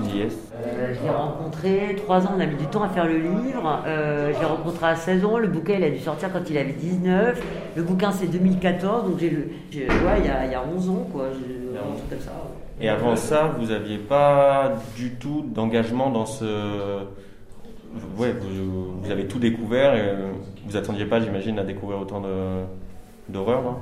Lies 0.03 0.27
Euh, 0.55 0.93
je 0.93 1.03
l'ai 1.03 1.09
rencontré, 1.09 1.95
trois 1.97 2.25
ans, 2.25 2.31
on 2.37 2.39
a 2.39 2.45
mis 2.45 2.55
du 2.55 2.65
temps 2.67 2.83
à 2.83 2.89
faire 2.89 3.05
le 3.07 3.17
livre. 3.17 3.81
Euh, 3.85 4.31
je 4.33 4.39
l'ai 4.39 4.45
rencontré 4.45 4.85
à 4.85 4.95
16 4.95 5.25
ans, 5.25 5.37
le 5.37 5.47
bouquin 5.47 5.73
il 5.77 5.83
a 5.83 5.89
dû 5.89 5.99
sortir 5.99 6.31
quand 6.31 6.47
il 6.49 6.57
avait 6.57 6.73
19. 6.73 7.41
Le 7.75 7.83
bouquin 7.83 8.11
c'est 8.11 8.27
2014, 8.27 9.09
donc 9.09 9.19
j'ai 9.19 9.29
le. 9.31 9.37
Ouais, 9.39 10.19
il 10.19 10.25
y, 10.25 10.29
a, 10.29 10.45
il 10.45 10.51
y 10.51 10.55
a 10.55 10.63
11 10.63 10.89
ans 10.89 11.07
quoi, 11.11 11.25
j'ai- 11.33 11.77
un 11.77 11.95
truc 11.97 12.09
comme 12.09 12.19
ça. 12.19 12.31
Et 12.81 12.87
avant 12.87 13.15
ça, 13.15 13.51
vous 13.59 13.67
n'aviez 13.67 13.97
pas 13.97 14.73
du 14.95 15.15
tout 15.15 15.43
d'engagement 15.45 16.09
dans 16.09 16.25
ce. 16.25 16.45
Ouais, 18.17 18.31
vous, 18.39 19.01
vous 19.01 19.11
avez 19.11 19.27
tout 19.27 19.39
découvert 19.39 19.95
et 19.95 20.13
vous 20.67 20.77
attendiez 20.77 21.05
pas, 21.05 21.19
j'imagine, 21.19 21.57
à 21.59 21.63
découvrir 21.63 21.99
autant 21.99 22.21
de- 22.21 22.63
d'horreur. 23.27 23.63
non 23.63 23.75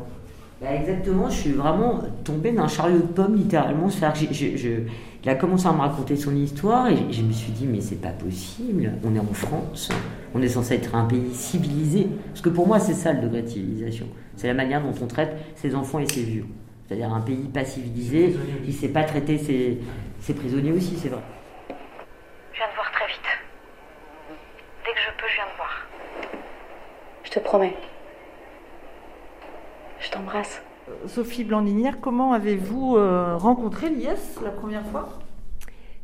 Bah, 0.62 0.74
exactement, 0.74 1.30
je 1.30 1.36
suis 1.36 1.52
vraiment 1.52 2.02
tombée 2.24 2.52
d'un 2.52 2.68
chariot 2.68 2.98
de 2.98 3.04
pommes 3.04 3.36
littéralement. 3.36 3.90
C'est-à-dire 3.90 4.28
que 4.30 4.34
j'ai- 4.34 4.58
je- 4.58 4.58
je- 4.58 4.82
il 5.24 5.30
a 5.30 5.36
commencé 5.36 5.68
à 5.68 5.72
me 5.72 5.80
raconter 5.82 6.16
son 6.16 6.36
histoire 6.36 6.88
et 6.88 6.96
je 7.12 7.22
me 7.22 7.32
suis 7.32 7.52
dit 7.52 7.68
mais 7.68 7.82
c'est 7.82 8.02
pas 8.02 8.10
possible, 8.10 8.94
on 9.04 9.14
est 9.14 9.20
en 9.20 9.34
France, 9.34 9.90
on 10.34 10.42
est 10.42 10.48
censé 10.48 10.76
être 10.76 10.96
un 10.96 11.06
pays 11.06 11.32
civilisé. 11.34 12.08
Parce 12.30 12.42
que 12.42 12.50
pour 12.50 12.66
moi 12.66 12.80
c'est 12.80 12.94
ça 12.94 13.14
le 13.14 13.22
degré 13.22 13.42
de 13.44 13.48
civilisation, 13.48 14.08
c'est 14.36 14.48
la 14.48 14.54
manière 14.56 14.82
dont 14.82 14.94
on 15.02 15.06
traite 15.08 15.36
ses 15.56 15.76
enfants 15.76 16.00
et 16.00 16.08
ses 16.08 16.24
vieux. 16.24 16.46
C'est-à-dire 16.88 17.14
un 17.14 17.20
pays 17.22 17.50
pas 17.54 17.66
civilisé 17.66 18.36
qui 18.64 18.70
ne 18.70 18.74
sait 18.74 18.88
pas 18.88 19.04
traiter 19.04 19.38
ses, 19.38 19.80
ses 20.22 20.34
prisonniers 20.34 20.72
aussi, 20.72 20.96
c'est 20.98 21.10
vrai. 21.10 21.22
Je 22.54 22.58
viens 22.58 22.68
de 22.70 22.76
voir 22.76 22.90
très 22.94 23.06
vite. 23.08 23.20
Dès 24.86 24.92
que 24.94 24.98
je 24.98 25.22
peux, 25.22 25.28
je 25.30 25.36
viens 25.36 25.46
de 25.52 25.58
voir. 25.58 25.88
Je 27.26 27.30
te 27.32 27.40
promets. 27.42 27.76
T'embrasse. 30.18 30.64
Sophie 31.06 31.44
Blandinière, 31.44 32.00
comment 32.02 32.34
avez-vous 32.34 32.96
euh, 32.98 33.38
rencontré 33.38 33.92
Lies 33.92 34.08
la 34.44 34.50
première 34.50 34.84
fois? 34.88 35.10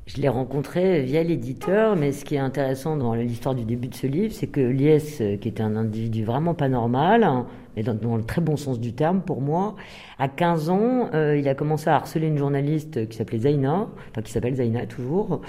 Je 0.05 0.17
l'ai 0.21 0.29
rencontré 0.29 1.01
via 1.01 1.23
l'éditeur, 1.23 1.95
mais 1.95 2.11
ce 2.11 2.23
qui 2.23 2.35
est 2.35 2.39
intéressant 2.39 2.95
dans 2.95 3.15
l'histoire 3.15 3.55
du 3.55 3.63
début 3.63 3.87
de 3.87 3.95
ce 3.95 4.05
livre, 4.05 4.31
c'est 4.31 4.45
que 4.45 4.59
Lies, 4.61 5.17
euh, 5.21 5.37
qui 5.37 5.47
était 5.47 5.63
un 5.63 5.75
individu 5.75 6.23
vraiment 6.25 6.53
pas 6.53 6.69
normal, 6.69 7.23
hein, 7.23 7.47
mais 7.75 7.81
dans, 7.81 7.95
dans 7.95 8.15
le 8.15 8.23
très 8.23 8.41
bon 8.41 8.55
sens 8.55 8.79
du 8.79 8.93
terme 8.93 9.21
pour 9.21 9.41
moi, 9.41 9.75
à 10.19 10.27
15 10.27 10.69
ans, 10.69 11.09
euh, 11.15 11.35
il 11.35 11.47
a 11.47 11.55
commencé 11.55 11.89
à 11.89 11.95
harceler 11.95 12.27
une 12.27 12.37
journaliste 12.37 13.07
qui 13.09 13.17
s'appelait 13.17 13.39
Zaina, 13.39 13.87
enfin 14.11 14.21
qui 14.21 14.31
s'appelle 14.31 14.55
Zaina 14.55 14.85
toujours, 14.85 15.41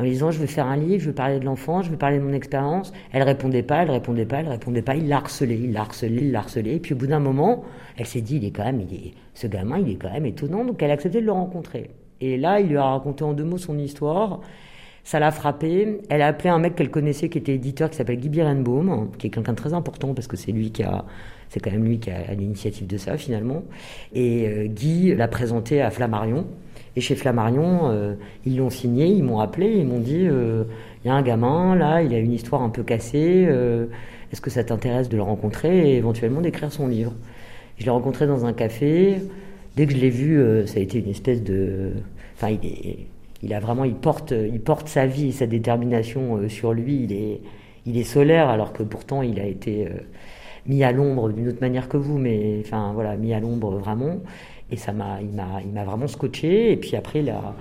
en 0.00 0.02
lui 0.02 0.12
disant 0.12 0.30
je 0.30 0.38
veux 0.38 0.46
faire 0.46 0.66
un 0.66 0.78
livre, 0.78 1.02
je 1.02 1.08
veux 1.08 1.14
parler 1.14 1.38
de 1.38 1.44
l'enfant, 1.44 1.82
je 1.82 1.90
veux 1.90 1.98
parler 1.98 2.18
de 2.18 2.22
mon 2.22 2.32
expérience. 2.32 2.90
Elle 3.12 3.22
répondait 3.22 3.62
pas, 3.62 3.82
elle 3.82 3.90
répondait 3.90 4.24
pas, 4.24 4.38
elle 4.38 4.48
répondait 4.48 4.80
pas. 4.80 4.94
Il 4.94 5.08
l'a 5.08 5.18
harcelé, 5.18 5.60
il 5.62 5.74
l'a 5.74 5.82
harcelé, 5.82 6.22
il 6.22 6.32
l'a 6.32 6.38
harcelé. 6.38 6.76
Et 6.76 6.80
puis 6.80 6.94
au 6.94 6.96
bout 6.96 7.06
d'un 7.06 7.20
moment, 7.20 7.64
elle 7.98 8.06
s'est 8.06 8.22
dit 8.22 8.36
il 8.36 8.46
est 8.46 8.50
quand 8.50 8.64
même, 8.64 8.80
il 8.80 8.94
est, 8.94 9.12
ce 9.34 9.46
gamin, 9.46 9.78
il 9.78 9.90
est 9.90 9.96
quand 9.96 10.10
même 10.10 10.24
étonnant. 10.24 10.64
Donc 10.64 10.82
elle 10.82 10.90
a 10.90 10.94
accepté 10.94 11.20
de 11.20 11.26
le 11.26 11.32
rencontrer. 11.32 11.90
Et 12.22 12.38
là, 12.38 12.60
il 12.60 12.68
lui 12.68 12.78
a 12.78 12.84
raconté 12.84 13.24
en 13.24 13.34
deux 13.34 13.44
mots 13.44 13.58
son 13.58 13.78
histoire. 13.78 14.40
Ça 15.04 15.20
l'a 15.20 15.32
frappé. 15.32 16.00
Elle 16.08 16.22
a 16.22 16.28
appelé 16.28 16.48
un 16.48 16.58
mec 16.58 16.76
qu'elle 16.76 16.90
connaissait 16.90 17.28
qui 17.28 17.36
était 17.36 17.56
éditeur 17.56 17.90
qui 17.90 17.96
s'appelle 17.96 18.16
Guy 18.16 18.30
Birenbaum, 18.30 19.10
qui 19.18 19.26
est 19.26 19.30
quelqu'un 19.30 19.52
de 19.52 19.56
très 19.56 19.74
important 19.74 20.14
parce 20.14 20.28
que 20.28 20.38
c'est 20.38 20.52
lui 20.52 20.70
qui 20.72 20.82
a, 20.82 21.04
c'est 21.50 21.60
quand 21.60 21.72
même 21.72 21.84
lui 21.84 21.98
qui 21.98 22.10
a 22.10 22.32
l'initiative 22.32 22.86
de 22.86 22.96
ça 22.96 23.18
finalement. 23.18 23.64
Et 24.14 24.48
euh, 24.48 24.66
Guy 24.66 25.14
l'a 25.14 25.28
présenté 25.28 25.82
à 25.82 25.90
Flammarion. 25.90 26.46
Et 27.00 27.02
chez 27.02 27.14
Flammarion, 27.14 27.88
euh, 27.90 28.14
ils 28.44 28.58
l'ont 28.58 28.68
signé, 28.68 29.06
ils 29.06 29.22
m'ont 29.24 29.38
appelé, 29.40 29.72
ils 29.78 29.86
m'ont 29.86 30.00
dit 30.00 30.26
euh, 30.28 30.64
il 31.02 31.08
y 31.08 31.10
a 31.10 31.14
un 31.14 31.22
gamin 31.22 31.74
là, 31.74 32.02
il 32.02 32.12
a 32.12 32.18
une 32.18 32.32
histoire 32.32 32.60
un 32.60 32.68
peu 32.68 32.82
cassée. 32.82 33.46
euh, 33.48 33.86
Est-ce 34.30 34.42
que 34.42 34.50
ça 34.50 34.64
t'intéresse 34.64 35.08
de 35.08 35.16
le 35.16 35.22
rencontrer 35.22 35.92
et 35.92 35.96
éventuellement 35.96 36.42
d'écrire 36.42 36.70
son 36.70 36.88
livre 36.88 37.14
Je 37.78 37.86
l'ai 37.86 37.90
rencontré 37.90 38.26
dans 38.26 38.44
un 38.44 38.52
café. 38.52 39.22
Dès 39.76 39.86
que 39.86 39.94
je 39.94 39.98
l'ai 39.98 40.10
vu, 40.10 40.44
ça 40.66 40.78
a 40.78 40.82
été 40.82 40.98
une 40.98 41.08
espèce 41.08 41.42
de. 41.42 41.92
Enfin, 42.36 42.50
il. 42.62 43.06
Il 43.42 43.54
a 43.54 43.60
vraiment, 43.60 43.84
il 43.84 43.94
porte, 43.94 44.32
il 44.32 44.60
porte 44.60 44.86
sa 44.88 45.06
vie 45.06 45.28
et 45.28 45.32
sa 45.32 45.46
détermination 45.46 46.46
sur 46.50 46.74
lui. 46.74 47.04
Il 47.04 47.12
est, 47.14 47.40
il 47.86 47.96
est 47.96 48.04
solaire, 48.04 48.50
alors 48.50 48.74
que 48.74 48.82
pourtant 48.82 49.22
il 49.22 49.40
a 49.40 49.46
été 49.46 49.88
mis 50.66 50.84
à 50.84 50.92
l'ombre 50.92 51.30
d'une 51.30 51.48
autre 51.48 51.60
manière 51.60 51.88
que 51.88 51.96
vous, 51.96 52.18
mais 52.18 52.58
enfin 52.64 52.92
voilà, 52.94 53.16
mis 53.16 53.32
à 53.34 53.40
l'ombre 53.40 53.76
vraiment. 53.78 54.18
Et 54.72 54.76
ça 54.76 54.92
m'a, 54.92 55.20
il 55.20 55.30
m'a, 55.30 55.60
il 55.64 55.70
m'a 55.72 55.84
vraiment 55.84 56.06
scotché. 56.06 56.72
Et 56.72 56.76
puis 56.76 56.94
après, 56.96 57.28
a, 57.28 57.54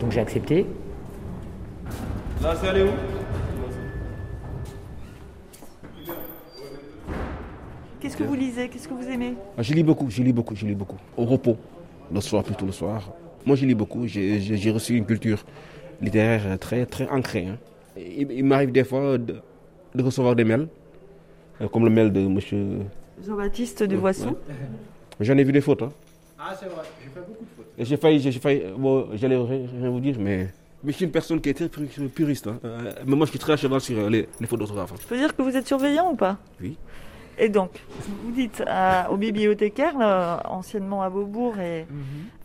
donc 0.00 0.10
j'ai 0.12 0.20
accepté. 0.20 0.66
Là, 2.42 2.54
c'est 2.60 2.68
allé 2.68 2.82
où? 2.82 2.88
Qu'est-ce 8.00 8.16
que 8.16 8.24
vous 8.24 8.34
lisez? 8.34 8.68
Qu'est-ce 8.68 8.88
que 8.88 8.94
vous 8.94 9.08
aimez? 9.08 9.34
Ah, 9.56 9.62
Je 9.62 9.72
lis 9.72 9.82
beaucoup, 9.82 10.10
je 10.10 10.22
lis 10.22 10.32
beaucoup, 10.32 10.54
je 10.54 10.66
lis 10.66 10.74
beaucoup. 10.74 10.96
Au 11.16 11.24
repos, 11.24 11.56
le 12.12 12.20
soir, 12.20 12.44
plutôt 12.44 12.66
le 12.66 12.72
soir. 12.72 13.10
Moi, 13.44 13.56
je 13.56 13.64
lis 13.64 13.74
beaucoup. 13.74 14.06
J'ai 14.06 14.40
j'ai- 14.40 14.56
j'ai 14.56 14.70
reçu 14.70 14.96
une 14.96 15.06
culture 15.06 15.44
littéraire 16.00 16.58
très, 16.58 16.84
très 16.86 17.08
ancrée. 17.08 17.46
hein. 17.46 17.56
Il, 17.96 18.30
il 18.30 18.44
m'arrive 18.44 18.70
des 18.72 18.84
fois 18.84 19.16
de, 19.16 19.36
de 19.94 20.02
recevoir 20.02 20.36
des 20.36 20.44
mails, 20.44 20.68
euh, 21.62 21.68
comme 21.68 21.84
le 21.84 21.90
mail 21.90 22.12
de 22.12 22.20
monsieur. 22.26 22.80
Jean-Baptiste 23.26 23.82
de 23.82 23.96
Voisson. 23.96 24.30
Ouais. 24.48 24.54
J'en 25.20 25.38
ai 25.38 25.44
vu 25.44 25.52
des 25.52 25.62
fautes. 25.62 25.82
Hein. 25.82 25.92
Ah, 26.48 26.54
c'est 26.58 26.66
vrai, 26.66 26.82
j'ai 27.02 27.10
fait 27.10 27.20
beaucoup 27.26 27.44
de 27.44 27.48
fautes. 27.56 27.66
J'ai 27.78 27.96
failli, 27.96 28.20
j'ai 28.20 28.32
failli, 28.32 28.62
bon, 28.76 29.08
j'allais 29.14 29.36
rien 29.36 29.90
vous 29.90 30.00
dire, 30.00 30.16
mais. 30.20 30.48
Mais 30.84 30.92
je 30.92 30.96
suis 30.96 31.04
une 31.06 31.10
personne 31.10 31.40
qui 31.40 31.48
est 31.48 31.54
très 31.54 31.68
pur- 31.68 32.10
puriste. 32.14 32.46
hein. 32.46 32.58
Euh, 32.64 32.92
mais 33.06 33.16
moi, 33.16 33.26
je 33.26 33.30
suis 33.30 33.38
très 33.38 33.54
à 33.54 33.56
cheval 33.56 33.80
sur 33.80 33.98
euh, 33.98 34.08
les, 34.10 34.28
les 34.38 34.46
fautes 34.46 34.58
d'orthographe. 34.60 34.92
Je 35.00 35.06
peux 35.06 35.16
dire 35.16 35.34
que 35.34 35.42
vous 35.42 35.56
êtes 35.56 35.66
surveillant 35.66 36.12
ou 36.12 36.14
pas? 36.14 36.36
Oui. 36.60 36.76
Et 37.38 37.48
donc, 37.48 37.70
vous 38.22 38.30
dites 38.30 38.62
à- 38.66 39.10
au 39.10 39.16
bibliothécaire, 39.16 39.98
là, 39.98 40.42
anciennement 40.48 41.02
à 41.02 41.10
Beaubourg, 41.10 41.58
et. 41.58 41.86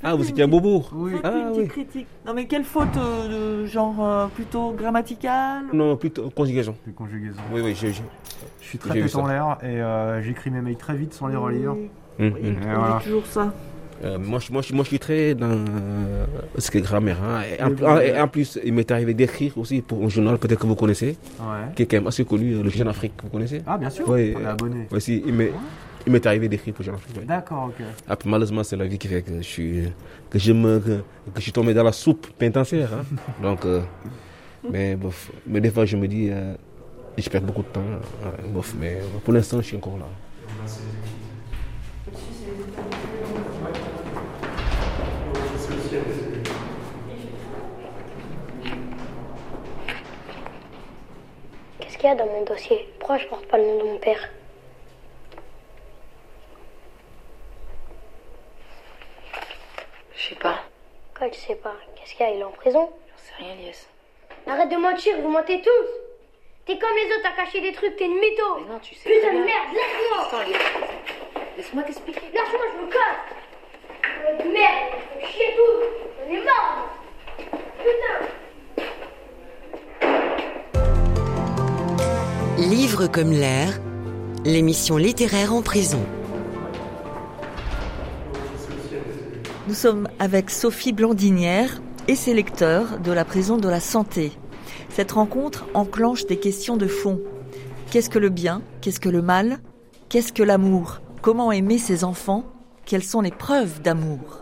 Ah, 0.01 0.15
vous 0.15 0.27
étiez 0.27 0.43
à 0.43 0.47
Beaubourg? 0.47 0.91
Faites 1.11 1.21
Ah, 1.23 1.49
une 1.53 1.59
oui. 1.61 1.67
critique. 1.67 2.07
Non, 2.25 2.33
mais 2.33 2.45
quelle 2.45 2.63
faute 2.63 2.97
euh, 2.97 3.61
de 3.63 3.65
genre 3.67 3.95
euh, 4.03 4.27
plutôt 4.27 4.71
grammaticale? 4.71 5.65
Non, 5.73 5.95
plutôt 5.95 6.29
conjugaison. 6.31 6.75
De 6.87 6.91
conjugaison. 6.93 7.39
Oui, 7.53 7.61
oui, 7.63 7.75
j'ai. 7.79 7.93
j'ai- 7.93 8.01
Je 8.61 8.65
suis 8.67 8.77
très 8.79 8.93
tête 9.01 9.15
en 9.15 9.27
l'air 9.27 9.57
et 9.61 9.65
euh, 9.81 10.21
j'écris 10.23 10.49
mes 10.49 10.61
mails 10.61 10.77
très 10.77 10.95
vite 10.95 11.13
sans 11.13 11.27
les 11.27 11.35
relire. 11.35 11.75
Et 12.19 12.25
hum. 12.25 12.33
voilà. 12.63 12.99
toujours 13.03 13.25
ça. 13.25 13.53
Euh, 14.03 14.17
moi, 14.17 14.39
je, 14.39 14.51
moi, 14.51 14.61
je, 14.63 14.73
moi, 14.73 14.83
je 14.83 14.87
suis 14.89 14.99
très 14.99 15.35
dans 15.35 15.47
euh, 15.51 16.25
ce 16.57 16.71
qui 16.71 16.79
est 16.79 16.81
grammaire. 16.81 17.19
hein. 17.23 17.41
Et, 17.43 17.61
en, 17.61 17.69
Oui, 17.69 17.75
en- 17.85 17.97
oui. 17.97 18.03
et 18.05 18.19
en 18.19 18.27
plus, 18.27 18.59
il 18.63 18.73
m'est 18.73 18.89
arrivé 18.89 19.13
d'écrire 19.13 19.55
aussi 19.57 19.81
pour 19.81 20.03
un 20.03 20.09
journal, 20.09 20.37
peut-être 20.39 20.59
que 20.59 20.65
vous 20.67 20.75
connaissez, 20.75 21.17
Ouais. 21.39 21.71
qui 21.75 21.83
est 21.83 21.85
quand 21.85 21.97
même 21.97 22.07
assez 22.07 22.25
connu, 22.25 22.53
euh, 22.55 22.63
le 22.63 22.69
Jeune 22.71 22.87
Afrique, 22.87 23.13
vous 23.23 23.29
connaissez? 23.29 23.61
Ah, 23.67 23.77
bien 23.77 23.89
sûr, 23.91 24.09
Oui, 24.09 24.33
on 24.35 24.41
est 24.41 24.45
abonné. 24.45 24.87
ouais, 24.91 24.99
si, 24.99 25.21
il 25.25 25.33
m'est 25.33 25.51
il 26.07 26.11
m'est 26.11 26.25
arrivé 26.25 26.49
d'écrire 26.49 26.73
pour 26.73 26.83
Jeune 26.83 26.95
Afrique. 26.95 27.15
ouais. 27.15 27.25
D'accord, 27.25 27.65
ok. 27.69 27.85
Après, 28.09 28.27
malheureusement, 28.27 28.63
c'est 28.63 28.75
la 28.75 28.85
vie 28.87 28.97
qui 28.97 29.07
fait 29.07 29.21
que 29.21 29.37
je 29.37 29.41
suis, 29.43 29.83
que 30.31 30.39
je 30.39 30.51
me, 30.51 30.79
que, 30.79 30.89
que 31.31 31.37
je 31.37 31.41
suis 31.41 31.51
tombé 31.51 31.75
dans 31.75 31.83
la 31.83 31.91
soupe 31.91 32.25
pénitentiaire. 32.39 32.89
hein. 32.91 33.05
Donc, 33.43 33.63
euh, 33.65 33.81
mais, 34.67 34.95
bof, 34.95 35.31
mais 35.45 35.61
des 35.61 35.69
fois, 35.69 35.85
je 35.85 35.95
me 35.97 36.07
dis, 36.07 36.29
euh, 36.31 36.55
je 37.19 37.29
perds 37.29 37.43
beaucoup 37.43 37.61
de 37.61 37.67
temps. 37.67 37.81
ouais, 37.81 38.49
bof, 38.51 38.73
mais 38.79 38.97
pour 39.23 39.31
l'instant, 39.31 39.57
je 39.61 39.67
suis 39.67 39.77
encore 39.77 39.99
là. 39.99 40.05
Qu'il 52.01 52.09
y 52.09 52.13
a 52.13 52.15
dans 52.15 52.25
mon 52.25 52.41
dossier. 52.41 52.89
Pourquoi 52.97 53.19
je 53.19 53.27
porte 53.27 53.45
pas 53.45 53.59
le 53.59 53.63
nom 53.63 53.77
de 53.77 53.83
mon 53.83 53.97
père? 53.99 54.27
Je 60.15 60.29
sais 60.29 60.35
pas. 60.35 60.61
Quoi, 61.15 61.29
tu 61.29 61.39
sais 61.39 61.55
pas? 61.55 61.75
Qu'est-ce 61.95 62.15
qu'il 62.15 62.25
y 62.25 62.29
a? 62.29 62.33
Il 62.33 62.39
est 62.39 62.43
en 62.43 62.49
prison? 62.49 62.89
J'en 63.07 63.17
sais 63.17 63.35
rien, 63.37 63.53
Lies. 63.53 63.85
Arrête 64.47 64.69
de 64.69 64.77
mentir, 64.77 65.21
vous 65.21 65.29
mentez 65.29 65.61
tous! 65.61 65.87
T'es 66.65 66.79
comme 66.79 66.89
les 66.95 67.15
autres 67.15 67.27
à 67.27 67.35
cacher 67.35 67.61
des 67.61 67.71
trucs, 67.71 67.95
t'es 67.97 68.05
une 68.05 68.19
mytho! 68.19 68.61
Mais 68.61 68.73
non, 68.73 68.79
tu 68.79 68.95
sais 68.95 69.07
Putain 69.07 69.33
de 69.33 69.43
merde, 69.43 69.67
laisse-moi 69.71 70.25
Attends, 70.25 70.49
Lies. 70.49 71.43
Laisse-moi 71.57 71.83
t'expliquer. 71.83 72.21
Lâche-moi, 72.33 72.65
je 72.73 72.83
me 72.83 72.91
casse 72.91 74.43
Merde, 74.43 74.93
chier 75.23 75.55
tout! 75.55 75.83
J'en 76.17 76.33
ai 76.33 76.41
marre 76.41 76.95
Putain 77.37 78.40
Livre 82.61 83.07
comme 83.07 83.31
l'air, 83.31 83.81
l'émission 84.45 84.95
littéraire 84.95 85.51
en 85.51 85.63
prison. 85.63 86.05
Nous 89.67 89.73
sommes 89.73 90.07
avec 90.19 90.51
Sophie 90.51 90.93
Blandinière 90.93 91.81
et 92.07 92.13
ses 92.13 92.35
lecteurs 92.35 92.99
de 92.99 93.11
la 93.11 93.25
prison 93.25 93.57
de 93.57 93.67
la 93.67 93.79
santé. 93.79 94.31
Cette 94.89 95.13
rencontre 95.13 95.65
enclenche 95.73 96.27
des 96.27 96.37
questions 96.37 96.77
de 96.77 96.85
fond. 96.85 97.19
Qu'est-ce 97.89 98.11
que 98.11 98.19
le 98.19 98.29
bien? 98.29 98.61
Qu'est-ce 98.81 98.99
que 98.99 99.09
le 99.09 99.23
mal? 99.23 99.57
Qu'est-ce 100.09 100.31
que 100.31 100.43
l'amour? 100.43 101.01
Comment 101.23 101.51
aimer 101.51 101.79
ses 101.79 102.03
enfants? 102.03 102.45
Quelles 102.85 103.03
sont 103.03 103.21
les 103.21 103.31
preuves 103.31 103.81
d'amour? 103.81 104.40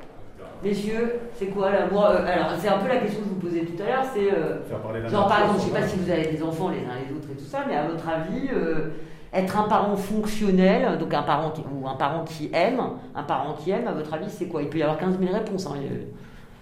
Messieurs, 0.63 1.19
c'est 1.35 1.47
quoi 1.47 1.71
l'amour 1.71 2.05
Euh, 2.05 2.25
Alors, 2.25 2.47
c'est 2.59 2.67
un 2.67 2.77
peu 2.79 2.87
la 2.89 2.97
question 2.97 3.19
que 3.21 3.25
je 3.25 3.29
vous 3.29 3.35
posais 3.39 3.61
tout 3.61 3.81
à 3.81 3.85
l'heure. 3.85 4.03
C'est 4.13 4.33
euh, 4.33 4.61
Faire 4.67 4.79
parler 4.79 5.01
la 5.01 5.07
genre 5.07 5.27
par 5.27 5.41
exemple, 5.41 5.59
je 5.61 5.65
sais 5.65 5.79
pas 5.81 5.87
si 5.87 5.97
vous 5.97 6.09
avez 6.11 6.25
des 6.27 6.43
enfants 6.43 6.69
les 6.69 6.79
uns 6.79 6.95
les 7.07 7.15
autres 7.15 7.27
et 7.31 7.35
tout 7.35 7.45
ça, 7.45 7.59
mais 7.67 7.75
à 7.75 7.87
votre 7.87 8.07
avis, 8.09 8.49
euh, 8.53 8.89
être 9.33 9.57
un 9.59 9.69
parent 9.69 9.95
fonctionnel, 9.95 10.97
donc 10.97 11.13
un 11.13 11.21
parent 11.21 11.51
qui, 11.51 11.61
ou 11.61 11.87
un 11.87 11.95
parent 11.95 12.23
qui 12.25 12.49
aime, 12.53 12.81
un 13.15 13.23
parent 13.23 13.53
qui 13.53 13.71
aime, 13.71 13.87
à 13.87 13.93
votre 13.93 14.13
avis, 14.13 14.29
c'est 14.29 14.47
quoi? 14.47 14.61
Il 14.61 14.69
peut 14.69 14.79
y 14.79 14.83
avoir 14.83 14.97
15 14.97 15.17
000 15.19 15.31
réponses. 15.33 15.65
Hein, 15.67 15.75
euh, 15.83 16.03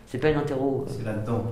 c'est 0.06 0.20
pas 0.20 0.30
une 0.30 0.38
interro. 0.38 0.86
euh. 0.88 0.92
C'est 0.96 1.06
là-dedans. 1.06 1.44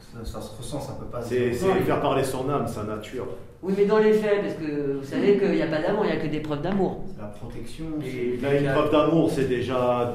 Ça, 0.00 0.24
ça 0.24 0.40
se 0.40 0.56
ressent, 0.56 0.80
ça 0.80 0.94
peut 0.98 1.06
pas. 1.06 1.20
C'est 1.22 1.52
c'est 1.52 1.66
faire 1.82 2.00
parler 2.00 2.24
son 2.24 2.48
âme, 2.48 2.66
sa 2.66 2.84
nature. 2.84 3.26
Oui, 3.62 3.74
mais 3.76 3.84
dans 3.84 3.98
les 3.98 4.12
faits, 4.12 4.42
parce 4.42 4.54
que 4.54 4.98
vous 4.98 5.04
savez 5.04 5.38
qu'il 5.38 5.50
n'y 5.52 5.62
a 5.62 5.66
pas 5.66 5.80
d'amour, 5.82 6.04
il 6.04 6.10
n'y 6.12 6.16
a 6.16 6.20
que 6.20 6.26
des 6.28 6.40
preuves 6.40 6.62
d'amour. 6.62 7.00
C'est 7.14 7.20
la 7.20 7.28
protection. 7.28 7.84
Et 8.04 8.38
là, 8.40 8.54
une 8.58 8.72
preuve 8.72 8.90
d'amour, 8.92 9.30
c'est 9.30 9.48
déjà, 9.48 10.14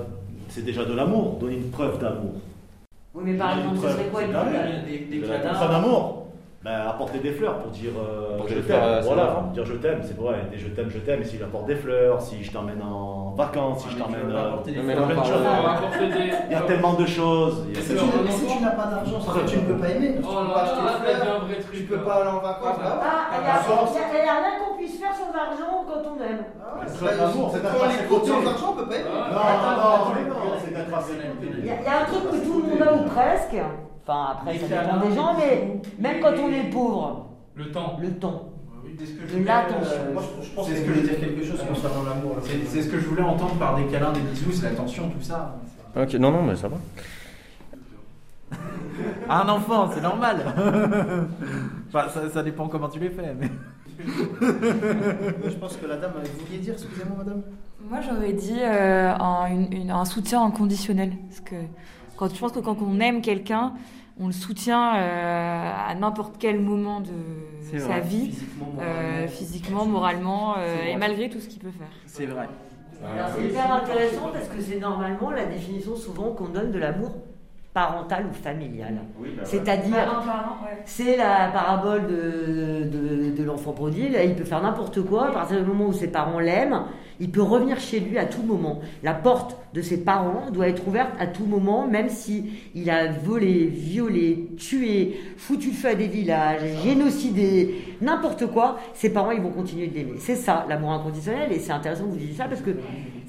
c'est 0.52 0.64
déjà 0.66 0.86
de 0.86 0.94
l'amour. 0.94 1.38
Donner 1.40 1.56
une 1.56 1.72
preuve 1.72 2.00
d'amour. 2.00 2.34
Oui, 3.14 3.24
mais 3.26 3.38
par 3.38 3.58
exemple, 3.58 3.78
ce 3.78 3.90
serait 3.90 4.10
quoi 4.12 4.24
une 4.24 4.32
preuve 4.32 4.52
d'amour. 5.72 6.21
Ben, 6.64 6.86
apporter 6.88 7.18
des 7.18 7.32
fleurs 7.32 7.58
pour 7.58 7.72
dire 7.72 7.90
euh, 7.98 8.38
Pour 8.38 8.48
je 8.48 8.60
t'aime. 8.60 9.02
Voilà, 9.02 9.46
dire 9.52 9.66
je 9.66 9.74
t'aime, 9.74 10.02
c'est 10.04 10.16
vrai. 10.16 10.46
Des 10.52 10.60
je 10.60 10.68
t'aime, 10.68 10.92
je 10.92 11.00
t'aime. 11.00 11.22
Et 11.22 11.26
si 11.26 11.40
j'apporte 11.40 11.66
des 11.66 11.76
fleurs, 11.76 12.22
si 12.22 12.44
je 12.44 12.52
t'emmène 12.52 12.84
en 12.84 13.32
vacances, 13.32 13.82
si 13.82 13.90
je 13.90 13.98
t'emmène. 13.98 14.30
euh, 14.30 14.52
Il 14.68 16.52
y 16.52 16.56
a 16.56 16.62
tellement 16.62 16.94
de 16.94 17.06
choses. 17.08 17.66
Il 17.68 17.76
y 17.76 17.80
a 17.80 17.82
Si 17.82 17.88
tellement- 17.96 18.12
tu, 18.14 18.18
mais 18.26 18.32
si 18.32 18.46
tu 18.46 18.62
n'as 18.64 18.72
pas 18.78 18.86
d'argent, 18.86 19.18
tu 19.48 19.58
ne 19.58 19.62
peux 19.62 19.74
pas 19.82 19.90
aimer. 19.90 20.14
Tu 20.18 20.22
Oh 20.24 20.38
peux 20.38 20.54
pas 20.54 20.62
acheter 20.62 20.82
des 20.82 21.16
fleurs. 21.16 21.42
Tu 21.50 21.64
truc, 21.64 21.90
peux 21.90 21.98
pas 22.06 22.14
aller 22.22 22.30
en 22.30 22.40
vacances. 22.40 22.78
bah. 22.78 23.02
Ah, 23.02 23.38
il 23.38 23.42
n'y 23.42 24.30
a, 24.30 24.34
rien 24.38 24.60
qu'on 24.62 24.78
puisse 24.78 25.00
faire 25.00 25.16
sans 25.18 25.34
argent 25.34 25.82
quand 25.90 26.02
on 26.14 26.22
aime. 26.22 26.46
C'est 26.86 27.18
l'amour, 27.18 27.50
c'est 27.52 27.62
Quand 27.64 27.88
les 27.90 28.06
cours 28.08 28.28
sans 28.28 28.46
argent, 28.48 28.70
on 28.70 28.76
peut 28.78 28.86
pas 28.88 28.96
aimer. 28.98 29.10
Non, 29.10 29.42
non, 29.66 30.30
non, 30.30 30.54
c'est 30.64 30.74
d'être 30.76 30.94
assez 30.96 31.14
Il 31.58 31.66
y, 31.66 31.70
a 31.72 31.74
il 31.74 31.84
y 31.84 31.88
a 31.88 32.02
un 32.02 32.06
truc 32.06 32.30
que 32.30 32.46
tout 32.46 32.62
le 32.62 32.70
monde 32.70 32.82
a 32.88 32.94
ou 32.94 33.10
presque. 33.10 33.58
Enfin, 34.04 34.30
après, 34.34 34.58
ça 34.58 34.68
dépend 34.68 35.08
des 35.08 35.16
gens, 35.16 35.36
mais 35.38 35.80
même 36.00 36.22
quand 36.22 36.34
on 36.44 36.50
est 36.52 36.70
pauvre. 36.70 37.28
Le 37.56 37.72
temps. 37.72 37.98
Le 38.02 38.12
temps. 38.12 38.48
C'est 38.98 39.06
ce 39.06 39.12
que 39.14 39.22
je 39.22 39.26
De 39.28 39.32
voulais, 39.34 39.46
l'attention. 39.46 39.92
euh, 40.10 40.14
Moi, 40.14 40.24
je 40.42 40.46
je 40.48 40.52
pense 40.56 40.68
que 40.70 40.76
je 40.76 40.82
voulais 40.84 41.02
dire 41.02 41.20
quelque 41.20 41.44
chose 41.46 41.60
concernant 41.68 42.04
l'amour. 42.04 42.36
C'est 42.68 42.82
ce 42.82 42.90
que 42.90 43.00
je 43.00 43.06
voulais 43.08 43.22
entendre 43.24 43.56
par 43.56 43.76
des 43.76 43.86
câlins, 43.86 44.12
des 44.12 44.20
bisous, 44.22 44.52
c'est 44.52 44.66
l'attention, 44.70 45.10
tout 45.10 45.22
ça. 45.24 45.56
Ok, 45.96 46.14
non, 46.16 46.32
non, 46.32 46.44
mais 46.44 46.56
ça 46.56 46.68
va. 46.68 46.78
Un 49.30 49.48
enfant, 49.50 49.90
c'est 49.94 50.02
normal. 50.02 50.38
enfin, 51.88 52.10
ça, 52.10 52.30
ça 52.30 52.44
dépend 52.44 52.68
comment 52.68 52.90
tu 52.90 53.00
les 53.00 53.10
fais. 53.10 53.34
Mais... 53.40 53.50
Je 54.04 55.56
pense 55.60 55.78
que 55.78 55.86
la 55.86 55.98
dame, 55.98 56.12
vous 56.16 56.46
vouliez 56.46 56.60
dire, 56.60 56.74
excusez-moi, 56.74 57.18
madame 57.20 57.42
Moi, 57.90 58.00
j'aurais 58.02 58.34
dit 58.34 58.58
euh, 58.62 59.14
un, 59.16 59.48
une- 59.48 59.92
un 59.92 60.06
soutien 60.06 60.44
inconditionnel. 60.44 61.14
Parce 61.30 61.42
que 61.42 61.56
quand, 62.22 62.34
je 62.34 62.40
pense 62.40 62.52
que 62.52 62.60
quand 62.60 62.78
on 62.82 63.00
aime 63.00 63.22
quelqu'un, 63.22 63.74
on 64.20 64.28
le 64.28 64.32
soutient 64.34 64.96
euh, 64.96 65.72
à 65.90 65.96
n'importe 65.96 66.36
quel 66.38 66.60
moment 66.60 67.02
de 67.02 67.78
sa 67.80 67.88
vrai. 67.88 68.02
vie, 68.02 68.28
Physiquement, 68.30 68.68
euh, 68.80 68.84
moralement. 68.84 69.28
physiquement, 69.28 69.86
moralement, 69.86 70.56
euh, 70.58 70.94
et 70.94 70.98
malgré 70.98 71.30
tout 71.30 71.40
ce 71.40 71.48
qu'il 71.48 71.60
peut 71.60 71.72
faire. 71.72 71.88
C'est 72.06 72.28
vrai. 72.28 72.48
Alors, 73.04 73.30
c'est 73.36 73.46
hyper 73.46 73.74
intéressant 73.74 74.30
parce 74.32 74.48
que 74.50 74.62
c'est 74.62 74.80
normalement 74.80 75.32
la 75.32 75.46
définition 75.46 75.96
souvent 75.96 76.32
qu'on 76.34 76.50
donne 76.50 76.72
de 76.72 76.78
l'amour 76.78 77.16
parental 77.74 78.28
ou 78.30 78.34
familial. 78.34 78.98
Oui, 79.20 79.30
bah. 79.36 79.44
C'est-à-dire, 79.44 79.96
ouais. 79.96 80.84
c'est 80.86 81.18
la 81.18 81.48
parabole 81.52 82.06
de, 82.06 82.84
de, 82.84 83.32
de 83.36 83.44
l'enfant 83.44 83.72
prodigue. 83.72 84.16
Il 84.24 84.36
peut 84.36 84.44
faire 84.44 84.62
n'importe 84.62 85.02
quoi. 85.04 85.30
À 85.30 85.32
partir 85.32 85.58
du 85.60 85.66
moment 85.66 85.88
où 85.88 85.94
ses 85.94 86.10
parents 86.10 86.40
l'aiment, 86.40 86.84
il 87.22 87.30
peut 87.30 87.44
revenir 87.44 87.80
chez 87.80 88.00
lui 88.00 88.18
à 88.18 88.26
tout 88.26 88.42
moment. 88.42 88.80
La 89.04 89.14
porte 89.14 89.56
de 89.76 89.82
ses 89.82 90.04
parents 90.04 90.50
doit 90.52 90.68
être 90.68 90.88
ouverte 90.88 91.12
à 91.20 91.28
tout 91.28 91.46
moment, 91.46 91.88
même 91.88 92.10
si 92.10 92.52
il 92.74 92.90
a 92.90 93.12
volé, 93.12 93.68
violé, 93.68 94.50
tué, 94.58 95.20
foutu 95.38 95.68
le 95.68 95.74
feu 95.74 95.90
à 95.90 95.96
des 95.96 96.08
villages, 96.08 96.62
génocidé, 96.84 97.96
n'importe 98.02 98.48
quoi. 98.48 98.80
Ses 98.96 99.12
parents, 99.12 99.30
ils 99.30 99.40
vont 99.42 99.52
continuer 99.52 99.86
de 99.86 99.94
l'aimer. 99.94 100.16
C'est 100.18 100.36
ça, 100.36 100.66
l'amour 100.68 100.94
inconditionnel. 100.94 101.52
Et 101.52 101.60
c'est 101.60 101.72
intéressant 101.72 102.06
que 102.06 102.10
vous 102.10 102.18
disiez 102.18 102.36
ça 102.36 102.46
parce 102.46 102.62
que 102.62 102.72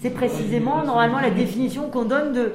c'est 0.00 0.11
précisément, 0.14 0.82
normalement, 0.84 1.20
la 1.20 1.30
définition 1.30 1.90
qu'on 1.90 2.04
donne 2.06 2.32
de, 2.32 2.52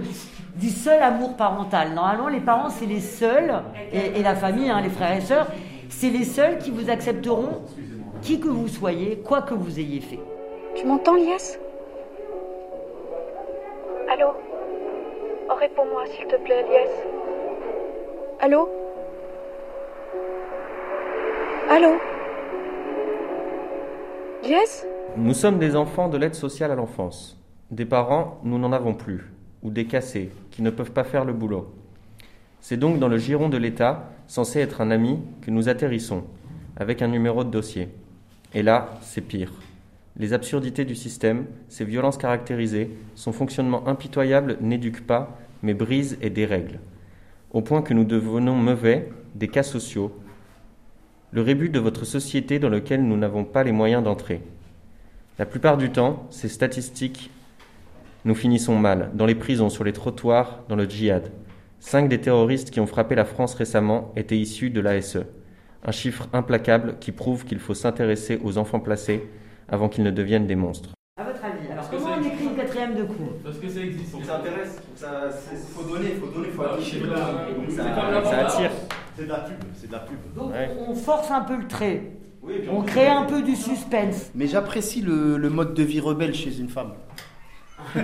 du 0.56 0.70
seul 0.70 1.01
amour 1.03 1.36
parental. 1.38 1.94
Normalement, 1.94 2.29
les 2.29 2.41
parents, 2.41 2.70
c'est 2.72 2.88
les 2.88 3.00
seuls, 3.00 3.53
et, 3.94 4.20
et 4.20 4.24
la 4.24 4.34
famille, 4.34 4.72
hein, 4.72 4.82
les 4.82 4.89
frères 4.89 5.15
et 5.15 5.22
sœurs, 5.22 5.48
c'est 5.89 6.10
les 6.10 6.25
seuls 6.25 6.58
qui 6.58 6.72
vous 6.72 6.89
accepteront, 6.89 7.62
qui 8.24 8.39
que 8.39 8.50
vous 8.50 8.67
soyez, 8.67 9.20
quoi 9.24 9.44
que 9.44 9.53
vous 9.53 9.79
ayez 9.79 10.01
fait. 10.01 10.20
Tu 10.77 10.86
m'entends, 10.86 11.15
Lias? 11.15 11.57
Allô? 14.12 14.27
Oh, 15.50 15.55
réponds-moi, 15.60 16.05
s'il 16.05 16.27
te 16.27 16.36
plaît, 16.36 16.62
Lias. 16.69 16.91
Allô? 18.39 18.69
Allô? 21.67 21.96
Lias? 24.43 24.86
Nous 25.17 25.34
sommes 25.34 25.57
des 25.57 25.75
enfants 25.75 26.10
de 26.10 26.17
l'aide 26.19 26.36
sociale 26.36 26.69
à 26.69 26.75
l'enfance. 26.75 27.41
Des 27.72 27.86
parents, 27.86 28.38
nous 28.43 28.60
n'en 28.60 28.72
avons 28.72 28.93
plus, 28.93 29.31
ou 29.63 29.72
des 29.72 29.86
cassés, 29.86 30.29
qui 30.51 30.62
ne 30.62 30.69
peuvent 30.69 30.91
pas 30.91 31.03
faire 31.03 31.25
le 31.25 31.34
boulot. 31.34 31.74
C'est 32.62 32.77
donc 32.77 33.00
dans 33.00 33.07
le 33.07 33.17
giron 33.17 33.50
de 33.50 33.57
l'État, 33.57 34.03
censé 34.27 34.60
être 34.60 34.79
un 34.81 34.91
ami, 34.91 35.19
que 35.41 35.50
nous 35.50 35.69
atterrissons, 35.69 36.24
avec 36.75 37.01
un 37.01 37.07
numéro 37.07 37.43
de 37.43 37.50
dossier. 37.50 37.89
Et 38.53 38.62
là, 38.62 38.89
c'est 39.01 39.22
pire. 39.22 39.51
Les 40.19 40.33
absurdités 40.33 40.83
du 40.83 40.95
système, 40.95 41.45
ses 41.69 41.86
violences 41.86 42.17
caractérisées, 42.17 42.89
son 43.13 43.31
fonctionnement 43.31 43.88
impitoyable 43.88 44.57
n'éduquent 44.62 45.05
pas, 45.05 45.38
mais 45.62 45.75
brisent 45.75 46.17
et 46.21 46.31
dérèglent. 46.31 46.79
Au 47.51 47.62
point 47.62 47.83
que 47.83 47.93
nous 47.93 48.03
devenons 48.03 48.55
mauvais, 48.55 49.09
des 49.36 49.47
cas 49.47 49.62
sociaux, 49.62 50.12
le 51.31 51.41
rébut 51.41 51.69
de 51.69 51.79
votre 51.79 52.03
société 52.03 52.57
dans 52.57 52.69
lequel 52.69 53.03
nous 53.03 53.15
n'avons 53.15 53.43
pas 53.43 53.63
les 53.63 53.71
moyens 53.71 54.03
d'entrer. 54.03 54.41
La 55.38 55.45
plupart 55.45 55.77
du 55.77 55.91
temps, 55.91 56.25
ces 56.31 56.50
statistiques, 56.50 57.29
nous 58.25 58.33
finissons 58.33 58.77
mal, 58.77 59.12
dans 59.13 59.27
les 59.27 59.36
prisons, 59.36 59.69
sur 59.69 59.83
les 59.83 59.93
trottoirs, 59.93 60.63
dans 60.67 60.75
le 60.75 60.89
djihad. 60.89 61.31
Cinq 61.79 62.09
des 62.09 62.19
terroristes 62.19 62.71
qui 62.71 62.79
ont 62.79 62.88
frappé 62.88 63.13
la 63.13 63.24
France 63.24 63.53
récemment 63.53 64.12
étaient 64.15 64.38
issus 64.38 64.71
de 64.71 64.81
l'ASE. 64.81 65.25
Un 65.86 65.91
chiffre 65.91 66.27
implacable 66.33 66.95
qui 67.00 67.12
prouve 67.12 67.45
qu'il 67.45 67.59
faut 67.59 67.75
s'intéresser 67.75 68.39
aux 68.43 68.57
enfants 68.57 68.79
placés 68.79 69.24
avant 69.69 69.89
qu'ils 69.89 70.03
ne 70.03 70.12
deviennent 70.12 70.47
des 70.47 70.55
monstres. 70.55 70.89
À 71.19 71.24
votre 71.24 71.43
avis, 71.43 71.67
alors 71.71 71.89
comment 71.89 72.15
on 72.19 72.24
écrit 72.24 72.45
une 72.45 72.55
quatrième 72.55 72.95
de 72.95 73.03
cours 73.03 73.33
Parce 73.43 73.57
que 73.57 73.67
ça 73.69 73.79
existe. 73.79 74.12
Faut 74.12 74.19
que 74.19 74.25
ça 74.25 74.38
intéresse, 74.38 74.75
faut 74.75 74.93
que 74.93 74.99
ça, 74.99 75.30
c'est- 75.32 75.58
faut 75.73 75.84
donner, 75.91 76.10
faut 76.12 76.27
donner, 76.27 76.49
faut 76.49 76.63
Ah, 76.69 76.73
afficher. 76.75 77.01
ça- 77.75 78.38
attire. 78.45 78.71
C'est 79.17 79.23
de 79.23 79.30
la 79.30 79.39
pub, 79.39 79.56
c'est 79.75 79.88
de 79.88 79.91
la 79.93 79.99
pub. 79.99 80.17
Donc 80.36 80.51
Ouais. 80.51 80.69
on 80.88 80.93
force 80.93 81.32
un 81.32 81.41
peu 81.41 81.56
le 81.58 81.67
trait. 81.67 82.03
Oui, 82.43 82.53
et 82.56 82.60
puis 82.60 82.69
On 82.71 82.84
crée 82.84 83.08
un 83.08 83.23
peu 83.23 83.41
du 83.41 83.56
suspense. 83.56 84.30
Mais 84.36 84.45
j'apprécie 84.47 85.01
le, 85.01 85.38
le 85.38 85.49
mode 85.49 85.73
de 85.73 85.82
vie 85.84 85.99
rebelle 85.99 86.36
chez 86.36 86.60
une 86.60 86.69
femme. 86.69 86.91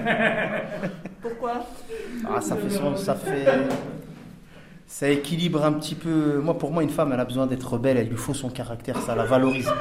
Pourquoi? 1.21 1.65
Ah, 2.27 2.41
ça 2.41 2.55
fait 2.55 2.69
son- 2.69 2.95
ça 2.97 3.15
fait. 3.15 3.45
Ça 4.87 5.07
équilibre 5.09 5.63
un 5.63 5.73
petit 5.73 5.95
peu. 5.95 6.39
Moi, 6.39 6.57
pour 6.57 6.71
moi, 6.71 6.83
une 6.83 6.89
femme, 6.89 7.11
elle 7.13 7.19
a 7.19 7.25
besoin 7.25 7.47
d'être 7.47 7.73
rebelle, 7.73 7.97
elle 7.97 8.09
lui 8.09 8.17
faut 8.17 8.33
son 8.33 8.49
caractère, 8.49 8.97
ça 9.01 9.15
la 9.15 9.25
valorise. 9.25 9.71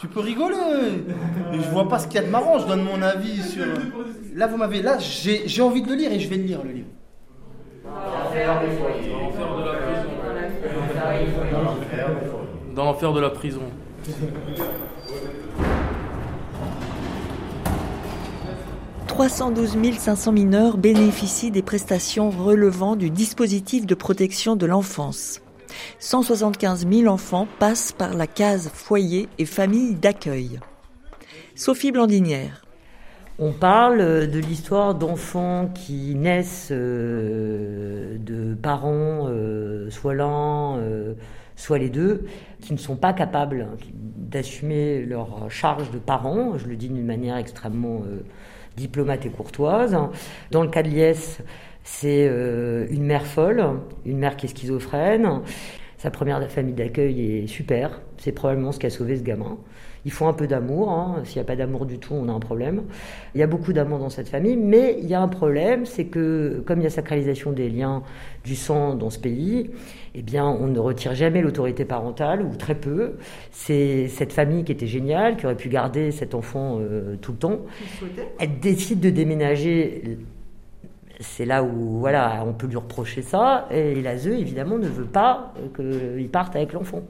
Tu 0.00 0.08
peux 0.08 0.20
rigoler. 0.20 0.56
Mais 1.52 1.58
je 1.58 1.70
vois 1.70 1.86
pas 1.86 1.98
ce 1.98 2.06
qu'il 2.06 2.14
y 2.14 2.18
a 2.18 2.22
de 2.22 2.30
marrant, 2.30 2.58
je 2.58 2.66
donne 2.66 2.82
mon 2.82 3.02
avis 3.02 3.42
sur. 3.42 3.66
Là, 4.34 4.46
vous 4.46 4.56
m'avez. 4.56 4.80
Là, 4.80 4.96
j'ai 4.98 5.46
j'ai 5.46 5.60
envie 5.60 5.82
de 5.82 5.90
le 5.90 5.94
lire 5.94 6.10
et 6.10 6.18
je 6.18 6.26
vais 6.26 6.36
le 6.36 6.44
lire, 6.44 6.62
le 6.64 6.70
livre. 6.70 6.88
Dans 12.74 12.84
l'enfer 12.84 13.12
de 13.12 13.20
la 13.20 13.28
prison. 13.28 13.60
«312 19.06 19.76
500 19.98 20.32
mineurs 20.32 20.78
bénéficient 20.78 21.50
des 21.50 21.60
prestations 21.60 22.30
relevant 22.30 22.96
du 22.96 23.10
dispositif 23.10 23.84
de 23.84 23.94
protection 23.94 24.56
de 24.56 24.64
l'enfance. 24.64 25.42
175 25.98 26.86
000 26.88 27.12
enfants 27.12 27.46
passent 27.58 27.92
par 27.92 28.14
la 28.14 28.26
case 28.26 28.70
foyer 28.72 29.28
et 29.38 29.46
famille 29.46 29.94
d'accueil. 29.94 30.60
Sophie 31.54 31.92
Blandinière. 31.92 32.62
On 33.42 33.52
parle 33.52 34.28
de 34.28 34.38
l'histoire 34.38 34.94
d'enfants 34.94 35.70
qui 35.74 36.14
naissent 36.14 36.68
euh, 36.70 38.18
de 38.18 38.54
parents 38.54 39.28
euh, 39.28 39.88
soit 39.88 40.14
l'un, 40.14 40.76
euh, 40.76 41.14
soit 41.56 41.78
les 41.78 41.88
deux, 41.88 42.26
qui 42.60 42.74
ne 42.74 42.78
sont 42.78 42.96
pas 42.96 43.14
capables 43.14 43.66
d'assumer 43.94 45.06
leur 45.06 45.50
charge 45.50 45.90
de 45.90 45.98
parents. 45.98 46.58
Je 46.58 46.66
le 46.66 46.76
dis 46.76 46.90
d'une 46.90 47.06
manière 47.06 47.38
extrêmement 47.38 48.02
diplomate 48.76 49.24
et 49.24 49.30
courtoise. 49.30 49.96
Dans 50.50 50.62
le 50.62 50.68
cas 50.68 50.82
de 50.82 50.88
Liès, 50.88 51.40
c'est 51.82 52.26
euh, 52.28 52.86
une 52.90 53.04
mère 53.04 53.26
folle, 53.26 53.62
une 54.04 54.18
mère 54.18 54.36
qui 54.36 54.46
est 54.46 54.48
schizophrène. 54.48 55.40
Sa 55.98 56.10
première 56.10 56.50
famille 56.50 56.72
d'accueil 56.72 57.42
est 57.42 57.46
super. 57.46 58.00
C'est 58.16 58.32
probablement 58.32 58.72
ce 58.72 58.78
qui 58.78 58.86
a 58.86 58.90
sauvé 58.90 59.16
ce 59.18 59.22
gamin. 59.22 59.58
Il 60.06 60.12
faut 60.12 60.24
un 60.24 60.32
peu 60.32 60.46
d'amour. 60.46 60.90
hein. 60.90 61.20
S'il 61.24 61.36
n'y 61.36 61.42
a 61.42 61.44
pas 61.44 61.56
d'amour 61.56 61.84
du 61.84 61.98
tout, 61.98 62.14
on 62.14 62.26
a 62.30 62.32
un 62.32 62.40
problème. 62.40 62.84
Il 63.34 63.40
y 63.40 63.42
a 63.42 63.46
beaucoup 63.46 63.74
d'amour 63.74 63.98
dans 63.98 64.08
cette 64.08 64.30
famille, 64.30 64.56
mais 64.56 64.96
il 64.98 65.06
y 65.06 65.12
a 65.14 65.20
un 65.20 65.28
problème, 65.28 65.84
c'est 65.84 66.06
que 66.06 66.62
comme 66.64 66.80
il 66.80 66.84
y 66.84 66.86
a 66.86 66.90
sacralisation 66.90 67.52
des 67.52 67.68
liens 67.68 68.02
du 68.44 68.56
sang 68.56 68.94
dans 68.94 69.10
ce 69.10 69.18
pays, 69.18 69.70
eh 70.14 70.22
bien, 70.22 70.46
on 70.46 70.68
ne 70.68 70.78
retire 70.78 71.14
jamais 71.14 71.42
l'autorité 71.42 71.84
parentale, 71.84 72.40
ou 72.40 72.56
très 72.56 72.76
peu. 72.76 73.16
C'est 73.50 74.08
cette 74.08 74.32
famille 74.32 74.64
qui 74.64 74.72
était 74.72 74.86
géniale, 74.86 75.36
qui 75.36 75.44
aurait 75.44 75.54
pu 75.56 75.68
garder 75.68 76.12
cet 76.12 76.34
enfant 76.34 76.78
euh, 76.80 77.16
tout 77.20 77.32
le 77.32 77.38
temps. 77.38 77.60
Elle 78.38 78.58
décide 78.58 79.00
de 79.00 79.10
déménager 79.10 80.16
c'est 81.20 81.44
là 81.44 81.62
où 81.62 81.98
voilà, 81.98 82.42
on 82.46 82.52
peut 82.52 82.66
lui 82.66 82.76
reprocher 82.76 83.22
ça. 83.22 83.66
Et 83.70 84.00
l'ASE, 84.00 84.26
évidemment, 84.26 84.78
ne 84.78 84.88
veut 84.88 85.04
pas 85.04 85.52
euh, 85.78 86.16
qu'il 86.16 86.28
parte 86.30 86.56
avec 86.56 86.72
l'enfant. 86.72 87.02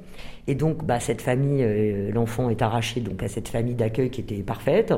Et 0.46 0.54
donc, 0.54 0.84
bah, 0.84 1.00
cette 1.00 1.22
famille, 1.22 1.62
euh, 1.62 2.10
l'enfant 2.12 2.50
est 2.50 2.60
arraché 2.60 3.00
donc 3.00 3.22
à 3.22 3.28
cette 3.28 3.48
famille 3.48 3.74
d'accueil 3.74 4.10
qui 4.10 4.20
était 4.20 4.42
parfaite. 4.42 4.92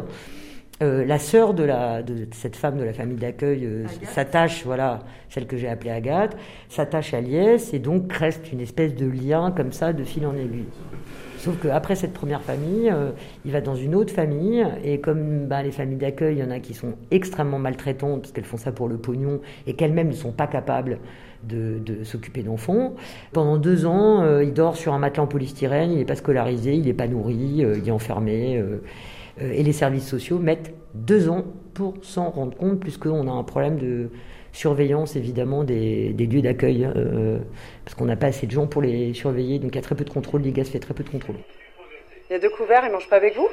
Euh, 0.83 1.05
la 1.05 1.19
sœur 1.19 1.55
de, 1.55 1.63
la, 1.63 2.03
de 2.03 2.27
cette 2.33 2.57
femme 2.57 2.77
de 2.77 2.83
la 2.83 2.93
famille 2.93 3.17
d'accueil 3.17 3.65
euh, 3.65 3.85
s'attache, 4.03 4.65
voilà, 4.65 5.01
celle 5.29 5.47
que 5.47 5.57
j'ai 5.57 5.69
appelée 5.69 5.91
Agathe, 5.91 6.37
s'attache 6.69 7.15
à 7.15 7.21
Liès 7.21 7.73
et 7.73 7.79
donc 7.79 8.13
reste 8.13 8.53
une 8.53 8.61
espèce 8.61 8.95
de 8.95 9.07
lien 9.07 9.53
comme 9.57 9.71
ça, 9.71 9.93
de 9.93 10.03
fil 10.03 10.27
en 10.27 10.35
aiguille. 10.35 10.67
Sauf 11.39 11.57
qu'après 11.61 11.95
cette 11.95 12.13
première 12.13 12.43
famille, 12.43 12.91
euh, 12.91 13.11
il 13.45 13.53
va 13.53 13.61
dans 13.61 13.75
une 13.75 13.95
autre 13.95 14.13
famille, 14.13 14.65
et 14.85 14.99
comme 14.99 15.47
bah, 15.47 15.63
les 15.63 15.73
familles 15.73 15.99
d'accueil, 15.99 16.37
il 16.37 16.41
y 16.41 16.45
en 16.45 16.51
a 16.51 16.59
qui 16.59 16.75
sont 16.75 16.95
extrêmement 17.11 17.59
maltraitantes, 17.59 18.23
parce 18.23 18.33
qu'elles 18.33 18.45
font 18.45 18.57
ça 18.57 18.73
pour 18.73 18.89
le 18.89 18.97
pognon, 18.97 19.41
et 19.67 19.75
qu'elles-mêmes 19.75 20.09
ne 20.09 20.15
sont 20.15 20.33
pas 20.33 20.47
capables 20.47 20.99
de, 21.43 21.79
de 21.85 22.05
s'occuper 22.05 22.43
d'enfants. 22.43 22.95
Pendant 23.33 23.57
deux 23.57 23.87
ans, 23.87 24.23
euh, 24.23 24.45
il 24.45 24.53
dort 24.53 24.77
sur 24.77 24.95
un 24.95 24.99
matelas 24.99 25.25
en 25.25 25.27
polystyrène, 25.27 25.93
il 25.93 25.99
n'est 25.99 26.05
pas 26.05 26.17
scolarisé, 26.17 26.75
il 26.75 26.87
n'est 26.87 26.93
pas 26.93 27.09
nourri, 27.09 27.65
euh, 27.65 27.77
il 27.77 27.89
est 27.89 27.93
enfermé. 27.93 28.63
Euh, 29.41 29.53
et 29.53 29.63
les 29.63 29.73
services 29.73 30.07
sociaux 30.09 30.39
mettent 30.39 30.73
deux 30.95 31.29
ans 31.29 31.45
pour 31.75 31.95
s'en 32.03 32.31
rendre 32.31 32.57
compte, 32.57 32.81
puisqu'on 32.81 33.27
a 33.29 33.31
un 33.33 33.45
problème 33.45 33.79
de 33.79 34.11
surveillance 34.53 35.17
évidemment 35.17 35.65
des, 35.65 36.13
des 36.13 36.27
lieux 36.27 36.43
d'accueil, 36.43 36.85
euh, 36.85 37.39
parce 37.85 37.95
qu'on 37.95 38.05
n'a 38.05 38.17
pas 38.17 38.27
assez 38.27 38.47
de 38.47 38.53
gens 38.53 38.67
pour 38.67 38.83
les 38.83 39.15
surveiller, 39.15 39.59
donc 39.59 39.71
il 39.73 39.77
y 39.77 39.79
a 39.79 39.83
très 39.83 39.95
peu 39.95 40.05
de 40.05 40.11
contrôle, 40.11 40.43
l'IGAS 40.43 40.65
fait 40.65 40.79
très 40.79 40.93
peu 40.93 41.03
de 41.03 41.09
contrôle. 41.09 41.37
Il 42.29 42.35
y 42.35 42.37
a 42.37 42.39
deux 42.39 42.51
couverts, 42.51 42.83
ils 42.87 42.93
mangent 42.93 43.09
pas 43.09 43.17
avec 43.17 43.35
vous? 43.37 43.49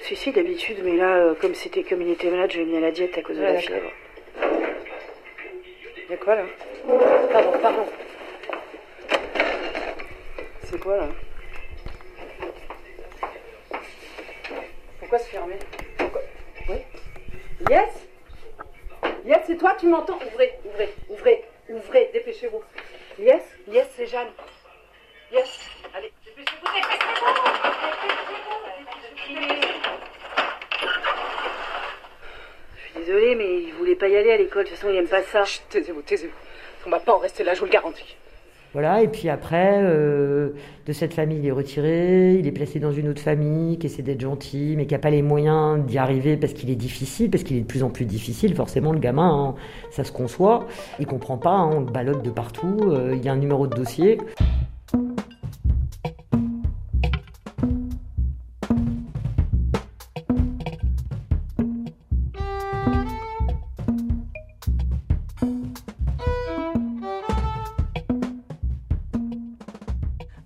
Si, 0.00 0.16
si, 0.16 0.32
d'habitude, 0.32 0.78
mais 0.84 0.96
là, 0.96 1.16
euh, 1.18 1.34
comme 1.40 1.54
c'était 1.54 1.84
comme 1.84 2.02
il 2.02 2.10
était 2.10 2.28
malade, 2.30 2.50
je 2.52 2.58
l'ai 2.58 2.64
mis 2.64 2.76
à 2.76 2.80
la 2.80 2.90
diète 2.90 3.16
à 3.16 3.22
cause 3.22 3.36
de 3.36 3.42
Ouais, 3.42 3.52
la 3.52 3.60
d'accord. 3.60 3.68
fièvre. 3.68 3.90
Il 6.08 6.10
y 6.10 6.14
a 6.14 6.16
quoi 6.16 6.34
là? 6.34 6.42
Pardon, 7.32 7.52
pardon. 7.62 7.84
C'est 10.64 10.80
quoi 10.80 10.96
là? 10.96 11.06
Pourquoi 15.12 15.26
se 15.26 15.30
fermer 15.30 15.58
Pourquoi 15.98 16.22
Oui 16.70 16.76
Yes 17.68 17.90
Yes, 19.26 19.40
c'est 19.46 19.58
toi, 19.58 19.76
tu 19.78 19.86
m'entends 19.86 20.18
Ouvrez, 20.32 20.58
ouvrez, 20.64 20.94
ouvrez, 21.10 21.44
ouvrez, 21.68 22.10
dépêchez-vous. 22.14 22.62
Yes 23.18 23.42
Yes, 23.68 23.88
c'est 23.94 24.06
Jeanne. 24.06 24.28
Yes 25.30 25.60
Allez, 25.94 26.10
dépêchez-vous, 26.24 26.66
Je 32.74 32.80
suis 32.80 32.94
désolée, 32.94 33.34
mais 33.34 33.64
il 33.64 33.74
voulait 33.74 33.96
pas 33.96 34.08
y 34.08 34.16
aller 34.16 34.32
à 34.32 34.38
l'école. 34.38 34.64
De 34.64 34.70
toute 34.70 34.78
façon, 34.78 34.90
il 34.90 34.96
aime 34.96 35.08
pas 35.08 35.22
ça. 35.24 35.44
taisez-vous, 35.68 36.00
taisez-vous. 36.00 36.32
On 36.86 36.90
va 36.90 37.00
pas 37.00 37.12
en 37.12 37.18
rester 37.18 37.44
là, 37.44 37.52
je 37.52 37.58
vous 37.58 37.66
le 37.66 37.70
garantis. 37.70 38.16
Voilà, 38.72 39.02
et 39.02 39.08
puis 39.08 39.28
après, 39.28 39.80
euh, 39.82 40.50
de 40.86 40.92
cette 40.94 41.12
famille, 41.12 41.38
il 41.38 41.46
est 41.46 41.52
retiré, 41.52 42.36
il 42.38 42.46
est 42.46 42.52
placé 42.52 42.80
dans 42.80 42.90
une 42.90 43.08
autre 43.08 43.20
famille 43.20 43.78
qui 43.78 43.86
essaie 43.86 44.00
d'être 44.00 44.22
gentil, 44.22 44.74
mais 44.78 44.86
qui 44.86 44.94
n'a 44.94 44.98
pas 44.98 45.10
les 45.10 45.20
moyens 45.20 45.84
d'y 45.84 45.98
arriver 45.98 46.38
parce 46.38 46.54
qu'il 46.54 46.70
est 46.70 46.76
difficile, 46.76 47.30
parce 47.30 47.44
qu'il 47.44 47.58
est 47.58 47.60
de 47.60 47.66
plus 47.66 47.82
en 47.82 47.90
plus 47.90 48.06
difficile, 48.06 48.54
forcément, 48.54 48.92
le 48.92 48.98
gamin, 48.98 49.28
hein, 49.28 49.54
ça 49.90 50.04
se 50.04 50.12
conçoit. 50.12 50.66
Il 50.98 51.06
comprend 51.06 51.36
pas, 51.36 51.50
hein, 51.50 51.70
on 51.70 51.80
le 51.80 52.22
de 52.22 52.30
partout, 52.30 52.78
euh, 52.84 53.14
il 53.14 53.22
y 53.22 53.28
a 53.28 53.32
un 53.32 53.36
numéro 53.36 53.66
de 53.66 53.74
dossier. 53.74 54.18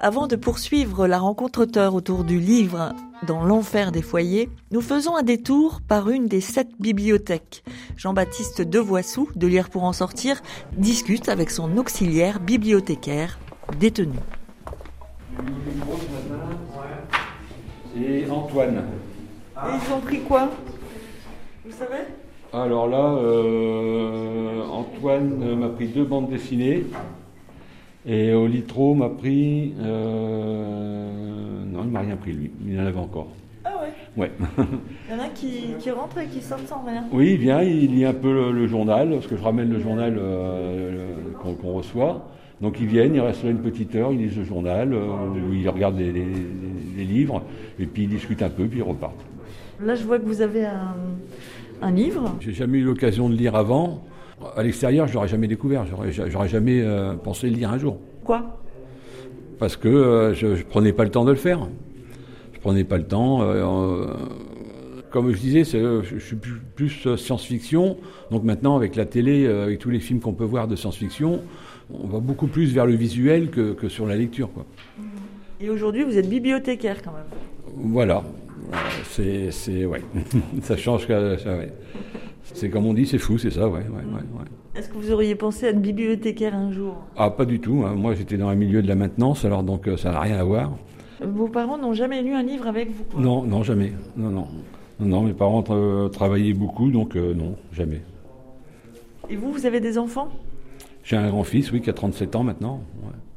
Avant 0.07 0.29
de 0.29 0.37
poursuivre 0.37 1.09
la 1.09 1.19
rencontre 1.19 1.63
auteur 1.63 1.97
autour 1.97 2.23
du 2.23 2.39
livre 2.39 2.93
Dans 3.27 3.43
l'enfer 3.43 3.91
des 3.91 4.03
foyers, 4.03 4.49
nous 4.71 4.81
faisons 4.81 5.17
un 5.17 5.25
détour 5.25 5.81
par 5.81 6.11
une 6.11 6.29
des 6.29 6.41
sept 6.41 6.69
bibliothèques. 6.79 7.65
Jean-Baptiste 7.97 8.63
Devoissou, 8.63 9.29
de 9.35 9.49
Lire 9.49 9.69
pour 9.69 9.83
en 9.83 9.93
sortir, 9.93 10.43
discute 10.77 11.29
avec 11.29 11.51
son 11.51 11.77
auxiliaire 11.77 12.39
bibliothécaire 12.39 13.41
détenu. 13.81 14.15
Et 18.01 18.31
Antoine. 18.31 18.85
Et 19.57 19.71
ils 19.73 19.93
ont 19.93 20.01
pris 20.03 20.21
quoi? 20.21 20.51
Vous 21.65 21.73
savez? 21.73 22.05
Alors 22.53 22.87
là, 22.87 23.13
euh, 23.13 24.63
Antoine 24.69 25.57
m'a 25.57 25.69
pris 25.71 25.89
deux 25.89 26.05
bandes 26.05 26.31
dessinées. 26.31 26.87
Et 28.07 28.33
au 28.35 28.47
litro 28.47 28.95
m'a 28.95 29.09
pris. 29.09 29.75
euh, 29.81 31.65
non, 31.73 31.81
il 31.85 31.91
m'a 31.91 32.01
rien 32.01 32.17
pris 32.17 32.33
lui. 32.33 32.51
Il 32.67 32.79
en 32.81 32.87
avait 32.87 32.99
encore. 32.99 33.29
Ah 33.65 33.73
ouais? 33.83 33.93
Ouais. 34.17 34.31
Il 35.11 35.17
y 35.17 35.21
en 35.21 35.23
a 35.25 35.29
qui, 35.29 35.75
qui 35.81 35.91
rentrent 35.91 36.19
et 36.19 36.27
qui 36.27 36.41
sortent 36.41 36.67
sans 36.69 36.85
rien. 36.85 37.05
oui, 37.13 37.33
il 37.33 37.39
vient, 37.39 37.63
il 37.63 37.91
lit 37.95 38.05
un 38.05 38.13
peu 38.15 38.33
le, 38.33 38.53
le 38.53 38.67
journal, 38.69 39.11
parce 39.11 39.27
que 39.27 39.37
je 39.37 39.43
ramène 39.43 39.71
le 39.71 39.81
journal 39.81 40.17
euh, 40.19 40.93
le- 41.33 41.53
qu'on 41.55 41.73
reçoit. 41.73 42.29
Donc 42.61 42.79
ils 42.81 42.87
viennent, 42.87 43.15
ils 43.15 43.21
restent 43.21 43.45
là 43.45 43.51
une 43.51 43.59
petite 43.59 43.95
heure, 43.97 44.13
ils 44.13 44.19
lisent 44.19 44.39
le 44.39 44.45
journal, 44.45 44.93
euh, 44.95 45.51
ou 45.51 45.53
ils 45.53 45.69
regardent 45.69 45.99
les, 45.99 46.13
les- 46.13 46.25
les 46.97 47.05
livres, 47.05 47.43
et 47.79 47.85
puis 47.87 48.05
ils 48.05 48.09
discutent 48.09 48.43
un 48.43 48.49
peu, 48.49 48.65
puis 48.67 48.79
ils 48.79 48.83
repartent. 48.83 49.25
Là, 49.85 49.95
je 49.95 50.05
vois 50.05 50.19
que 50.19 50.25
vous 50.25 50.41
avez 50.41 50.65
un, 50.65 50.95
un 51.83 51.91
livre. 51.91 52.35
J'ai 52.41 52.55
jamais 52.55 52.79
eu 52.79 52.85
l'occasion 52.85 53.29
de 53.29 53.35
lire 53.35 53.55
avant. 53.57 54.03
À 54.57 54.63
l'extérieur, 54.63 55.07
je 55.07 55.15
l'aurais 55.15 55.29
jamais 55.29 55.49
découvert. 55.49 55.87
J'aurais, 55.87 56.49
jamais 56.49 56.83
euh, 56.83 57.15
pensé 57.15 57.49
le 57.49 57.57
lire 57.57 57.71
un 57.71 57.79
jour. 57.79 57.99
Quoi 58.25 58.59
Parce 59.59 59.77
que 59.77 59.89
euh, 59.89 60.35
je, 60.35 60.57
je 60.57 60.65
prenais 60.65 60.93
pas 60.93 61.05
le 61.05 61.11
temps 61.11 61.25
de 61.25 61.31
le 61.31 61.37
faire. 61.37 61.67
Je 62.53 62.61
prenais 62.61 62.85
pas 62.85 62.99
le 62.99 63.05
temps. 63.05 63.43
euh, 63.43 64.07
comme 65.11 65.33
je 65.33 65.39
disais, 65.39 65.65
je, 65.65 66.19
suis 66.19 66.37
plus, 66.37 66.61
plus, 66.75 67.17
science-fiction. 67.17 67.97
Donc 68.31 68.45
maintenant, 68.45 68.77
avec 68.77 68.97
la 68.97 69.07
télé, 69.07 69.47
avec 69.47 69.79
tous 69.79 69.89
les 69.89 70.01
films 70.01 70.21
qu'on 70.21 70.35
peut 70.35 70.45
voir 70.45 70.69
de 70.69 70.77
science-fiction, 70.77 71.41
on 71.91 72.07
va 72.07 72.19
beaucoup 72.19 72.49
plus 72.49 72.75
vers 72.75 72.85
le 72.85 72.95
visuel 72.95 73.51
que, 73.51 73.73
que 73.73 73.89
sur 73.89 74.07
la 74.07 74.17
lecture. 74.17 74.53
Quoi. 74.53 74.67
Et 75.61 75.71
aujourd'hui, 75.71 76.05
vous 76.05 76.19
êtes 76.19 76.29
bibliothécaire 76.29 77.01
quand 77.03 77.13
même. 77.13 77.25
Voilà. 77.75 78.23
C'est, 79.11 79.87
ouais. 79.87 80.03
ça 80.63 80.77
change. 80.77 81.07
Ça, 81.07 81.57
ouais. 81.57 81.73
C'est 82.57 82.71
comme 82.71 82.87
on 82.87 82.95
dit, 82.95 83.07
c'est 83.07 83.19
fou, 83.19 83.37
c'est 83.37 83.51
ça, 83.51 83.69
ouais, 83.69 83.81
ouais, 83.81 83.81
ouais, 83.83 84.15
ouais. 84.39 84.45
Est-ce 84.75 84.89
que 84.89 84.95
vous 84.95 85.11
auriez 85.13 85.35
pensé 85.35 85.67
à 85.67 85.71
être 85.71 85.81
bibliothécaire 85.83 86.55
un 86.55 86.73
jour? 86.73 86.97
Ah, 87.17 87.31
pas 87.31 87.45
du 87.45 87.61
tout. 87.61 87.85
hein. 87.87 87.95
Moi, 87.95 88.15
j'étais 88.15 88.39
dans 88.39 88.49
un 88.49 88.55
milieu 88.55 88.81
de 88.83 88.89
la 88.89 88.95
maintenance, 88.95 89.45
alors 89.45 89.63
donc 89.63 89.87
euh, 89.89 89.97
ça 89.99 90.11
n'a 90.11 90.21
rien 90.21 90.39
à 90.39 90.45
voir. 90.45 90.73
Vos 91.23 91.49
parents 91.49 91.77
n'ont 91.77 91.93
jamais 91.93 92.23
lu 92.23 92.33
un 92.33 92.43
livre 92.43 92.67
avec 92.67 92.91
vous 92.91 93.05
quoi? 93.05 93.21
Non, 93.21 93.43
non, 93.43 93.63
jamais. 93.63 93.93
Non, 94.17 94.31
non. 94.31 94.47
Non, 95.01 95.07
non, 95.07 95.23
mes 95.23 95.35
parents 95.35 95.61
tra- 95.61 96.11
travaillaient 96.11 96.55
beaucoup, 96.55 96.91
donc 96.91 97.15
euh, 97.17 97.35
non, 97.35 97.57
jamais. 97.73 98.01
Et 99.29 99.37
vous, 99.37 99.53
vous 99.53 99.67
avez 99.67 99.81
des 99.81 99.99
enfants? 99.99 100.29
J'ai 101.05 101.17
un 101.17 101.29
grand-fils, 101.29 101.71
oui, 101.73 101.83
qui 101.83 101.91
a 101.91 101.93
37 101.93 102.37
ans 102.37 102.43
maintenant. 102.43 102.81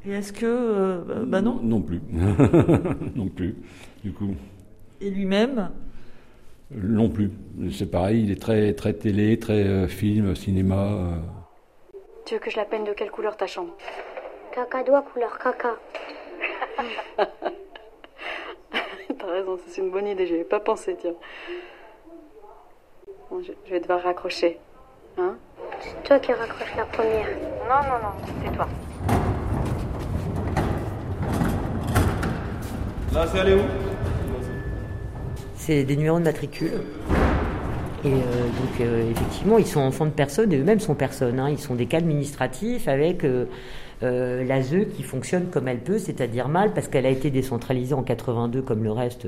Et 0.05 0.12
est-ce 0.12 0.32
que... 0.32 0.45
euh, 0.45 1.01
bah- 1.05 1.15
bah 1.27 1.41
non? 1.41 1.60
Non 1.62 1.82
plus. 1.82 1.99
non 3.15 3.27
plus. 3.27 3.55
Du 4.03 4.12
coup, 4.13 4.29
Et 5.01 5.10
lui-même? 5.10 5.69
Non 6.71 7.10
plus. 7.10 7.32
C'est 7.71 7.89
pareil, 7.89 8.23
il 8.23 8.32
est 8.32 8.41
très, 8.41 8.73
très 8.73 8.93
télé, 8.93 9.39
très 9.39 9.63
euh, 9.65 9.88
film, 9.88 10.36
cinéma. 10.36 10.75
euh. 10.75 11.17
Tu 12.25 12.36
veux 12.36 12.39
que 12.39 12.49
je 12.51 12.58
la 12.58 12.65
peigne 12.65 12.84
de 12.84 12.93
quelle 12.93 13.10
couleur 13.12 13.36
ta 13.38 13.47
chambre? 13.47 13.75
Cacadois 14.53 15.01
couleur 15.01 15.38
caca. 15.39 15.75
T'as 19.19 19.27
raison, 19.27 19.58
c'est 19.67 19.82
une 19.82 19.89
bonne 19.91 20.08
idée, 20.08 20.25
j'y 20.27 20.36
avais 20.36 20.43
pas 20.43 20.60
pensé, 20.60 20.95
tiens. 20.99 21.13
Bon, 23.29 23.41
je, 23.41 23.51
je 23.65 23.71
vais 23.71 23.79
devoir 23.79 24.01
raccrocher. 24.03 24.58
Hein? 25.17 25.36
C'est 25.82 26.03
toi 26.03 26.19
qui 26.19 26.32
raccroche 26.34 26.75
la 26.77 26.86
première. 26.86 27.27
Non, 27.67 27.82
non, 27.89 27.99
non, 28.03 28.13
c'est 28.45 28.55
toi. 28.55 28.67
Là, 33.13 33.27
c'est 33.27 33.39
allé 33.39 33.55
où? 33.55 33.60
Des 35.69 35.95
numéros 35.95 36.17
de 36.17 36.23
matricule. 36.23 36.71
Et 38.03 38.08
euh, 38.08 38.12
donc, 38.12 38.82
euh, 38.82 39.12
effectivement, 39.12 39.60
ils 39.60 39.67
sont 39.67 39.82
enfants 39.82 40.08
de 40.08 40.10
personnes 40.10 40.51
et 40.51 40.58
eux-mêmes 40.58 40.79
sont 40.79 40.95
personnes. 40.95 41.39
hein. 41.39 41.47
Ils 41.51 41.60
sont 41.60 41.75
des 41.75 41.86
cas 41.86 41.97
administratifs 41.97 42.88
avec 42.88 43.23
euh, 43.23 43.45
euh, 44.01 44.43
l'ASE 44.45 44.88
qui 44.97 45.03
fonctionne 45.03 45.45
comme 45.51 45.67
elle 45.67 45.77
peut, 45.82 45.99
c'est-à-dire 45.99 46.47
mal, 46.47 46.73
parce 46.73 46.88
qu'elle 46.88 47.05
a 47.05 47.10
été 47.12 47.29
décentralisée 47.29 47.93
en 47.93 48.01
82 48.01 48.63
comme 48.63 48.84
le 48.84 48.91
reste, 48.91 49.27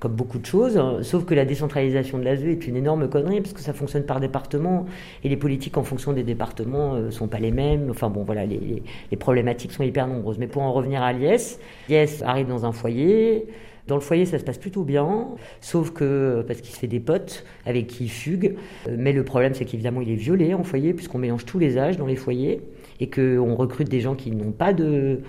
comme 0.00 0.12
beaucoup 0.12 0.38
de 0.38 0.46
choses. 0.46 0.78
hein. 0.78 1.00
Sauf 1.02 1.26
que 1.26 1.34
la 1.34 1.44
décentralisation 1.44 2.16
de 2.16 2.24
l'ASE 2.24 2.44
est 2.44 2.66
une 2.66 2.76
énorme 2.76 3.10
connerie, 3.10 3.42
parce 3.42 3.52
que 3.52 3.60
ça 3.60 3.74
fonctionne 3.74 4.04
par 4.04 4.18
département, 4.18 4.86
et 5.24 5.28
les 5.28 5.36
politiques 5.36 5.76
en 5.76 5.84
fonction 5.84 6.14
des 6.14 6.22
départements 6.22 6.94
ne 6.94 7.10
sont 7.10 7.28
pas 7.28 7.38
les 7.38 7.50
mêmes. 7.50 7.88
Enfin 7.90 8.08
bon, 8.08 8.22
voilà, 8.22 8.46
les, 8.46 8.82
problématiques 9.18 9.72
sont 9.72 9.82
hyper 9.82 10.06
nombreuses. 10.06 10.38
Mais 10.38 10.46
pour 10.46 10.62
en 10.62 10.72
revenir 10.72 11.02
à 11.02 11.12
Lies, 11.12 11.58
Lies 11.90 12.22
arrive 12.24 12.48
dans 12.48 12.64
un 12.64 12.72
foyer. 12.72 13.46
Dans 13.86 13.94
le 13.94 14.00
foyer, 14.00 14.26
ça 14.26 14.38
se 14.38 14.44
passe 14.44 14.58
plutôt 14.58 14.82
bien, 14.82 15.28
sauf 15.60 15.90
que 15.90 16.44
parce 16.46 16.60
qu'il 16.60 16.74
se 16.74 16.78
fait 16.78 16.88
des 16.88 17.00
potes 17.00 17.44
avec 17.64 17.86
qui 17.86 18.04
il 18.04 18.08
fugue. 18.08 18.56
Euh, 18.88 18.96
Mais 18.98 19.12
le 19.12 19.24
problème, 19.24 19.54
c'est 19.54 19.64
qu'évidemment, 19.64 20.00
il 20.00 20.10
est 20.10 20.16
violé 20.16 20.54
en 20.54 20.64
foyer, 20.64 20.92
puisqu'on 20.92 21.18
mélange 21.18 21.44
tous 21.44 21.58
les 21.58 21.78
âges 21.78 21.96
dans 21.96 22.06
les 22.06 22.16
foyers, 22.16 22.60
et 22.98 23.08
qu'on 23.08 23.54
recrute 23.54 23.88
des 23.88 24.00
gens 24.00 24.14
qui 24.14 24.32
n'ont 24.32 24.52
pas 24.52 24.72
de, 24.72 25.20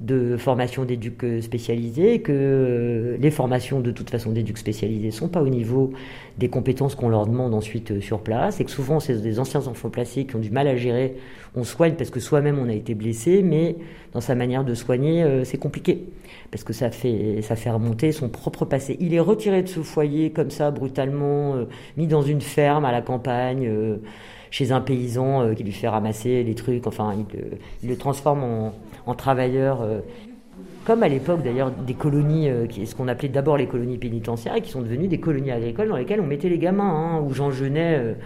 de 0.00 0.36
formation 0.36 0.84
d'éduc 0.84 1.24
spécialisée, 1.40 2.14
et 2.14 2.20
que 2.20 2.32
euh, 2.32 3.16
les 3.18 3.30
formations 3.32 3.80
de 3.80 3.90
toute 3.90 4.10
façon 4.10 4.30
d'éduc 4.30 4.56
spécialisée 4.56 5.10
sont 5.10 5.28
pas 5.28 5.42
au 5.42 5.48
niveau 5.48 5.92
des 6.38 6.48
compétences 6.48 6.94
qu'on 6.94 7.08
leur 7.08 7.26
demande 7.26 7.52
ensuite 7.52 7.90
euh, 7.90 8.00
sur 8.00 8.20
place, 8.20 8.60
et 8.60 8.64
que 8.64 8.70
souvent, 8.70 9.00
c'est 9.00 9.20
des 9.20 9.40
anciens 9.40 9.66
enfants 9.66 9.90
placés 9.90 10.24
qui 10.24 10.36
ont 10.36 10.40
du 10.40 10.50
mal 10.50 10.68
à 10.68 10.76
gérer. 10.76 11.16
On 11.56 11.64
soigne 11.64 11.94
parce 11.94 12.10
que 12.10 12.20
soi-même, 12.20 12.58
on 12.58 12.68
a 12.68 12.74
été 12.74 12.94
blessé, 12.94 13.42
mais 13.42 13.76
dans 14.12 14.20
sa 14.20 14.36
manière 14.36 14.64
de 14.64 14.74
soigner, 14.74 15.24
euh, 15.24 15.42
c'est 15.44 15.58
compliqué 15.58 16.04
parce 16.50 16.62
que 16.62 16.72
ça 16.72 16.90
fait, 16.90 17.42
ça 17.42 17.56
fait 17.56 17.70
remonter 17.70 18.12
son 18.12 18.28
propre 18.28 18.64
passé. 18.64 18.96
Il 19.00 19.14
est 19.14 19.20
retiré 19.20 19.62
de 19.62 19.68
ce 19.68 19.80
foyer 19.80 20.30
comme 20.30 20.50
ça, 20.50 20.70
brutalement, 20.70 21.56
euh, 21.56 21.64
mis 21.96 22.06
dans 22.06 22.22
une 22.22 22.40
ferme 22.40 22.84
à 22.84 22.92
la 22.92 23.02
campagne. 23.02 23.66
euh, 23.66 23.96
chez 24.50 24.72
un 24.72 24.80
paysan 24.80 25.42
euh, 25.42 25.54
qui 25.54 25.64
lui 25.64 25.72
fait 25.72 25.88
ramasser 25.88 26.42
les 26.42 26.54
trucs. 26.54 26.86
Enfin, 26.86 27.14
il, 27.16 27.40
il 27.82 27.88
le 27.88 27.96
transforme 27.96 28.42
en, 28.44 28.72
en 29.08 29.14
travailleur. 29.14 29.82
euh, 29.82 30.00
comme 30.84 31.02
à 31.02 31.08
l'époque 31.08 31.42
d'ailleurs 31.42 31.70
des 31.70 31.94
colonies, 31.94 32.48
euh, 32.48 32.66
ce 32.84 32.94
qu'on 32.94 33.08
appelait 33.08 33.28
d'abord 33.28 33.58
les 33.58 33.66
colonies 33.66 33.98
pénitentiaires, 33.98 34.54
qui 34.62 34.70
sont 34.70 34.80
devenues 34.80 35.08
des 35.08 35.20
colonies 35.20 35.50
agricoles 35.50 35.88
dans 35.88 35.96
lesquelles 35.96 36.20
on 36.20 36.26
mettait 36.26 36.48
les 36.48 36.58
gamins, 36.58 36.88
hein, 36.88 37.20
où 37.20 37.34
Jean 37.34 37.50
Genet, 37.50 38.16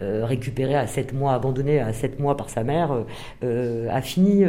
euh, 0.00 0.24
récupéré 0.24 0.74
à 0.74 0.86
7 0.86 1.12
mois, 1.12 1.34
abandonné 1.34 1.80
à 1.80 1.92
7 1.92 2.18
mois 2.18 2.36
par 2.36 2.50
sa 2.50 2.64
mère, 2.64 3.04
a 3.42 4.02
fini 4.02 4.44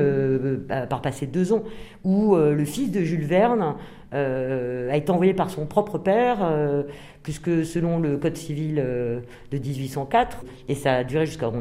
par 0.67 1.01
passer 1.01 1.25
deux 1.25 1.53
ans, 1.53 1.63
où 2.03 2.35
le 2.35 2.65
fils 2.65 2.91
de 2.91 3.01
Jules 3.01 3.25
Verne 3.25 3.73
a 4.11 4.97
été 4.97 5.11
envoyé 5.11 5.33
par 5.33 5.49
son 5.49 5.65
propre 5.65 5.97
père, 5.97 6.37
euh, 6.41 6.83
puisque 7.23 7.65
selon 7.65 7.99
le 7.99 8.17
Code 8.17 8.37
civil 8.37 8.79
euh, 8.79 9.19
de 9.51 9.57
1804, 9.57 10.45
et 10.67 10.75
ça 10.75 10.93
a 10.95 11.03
duré 11.03 11.25
jusqu'à 11.25 11.51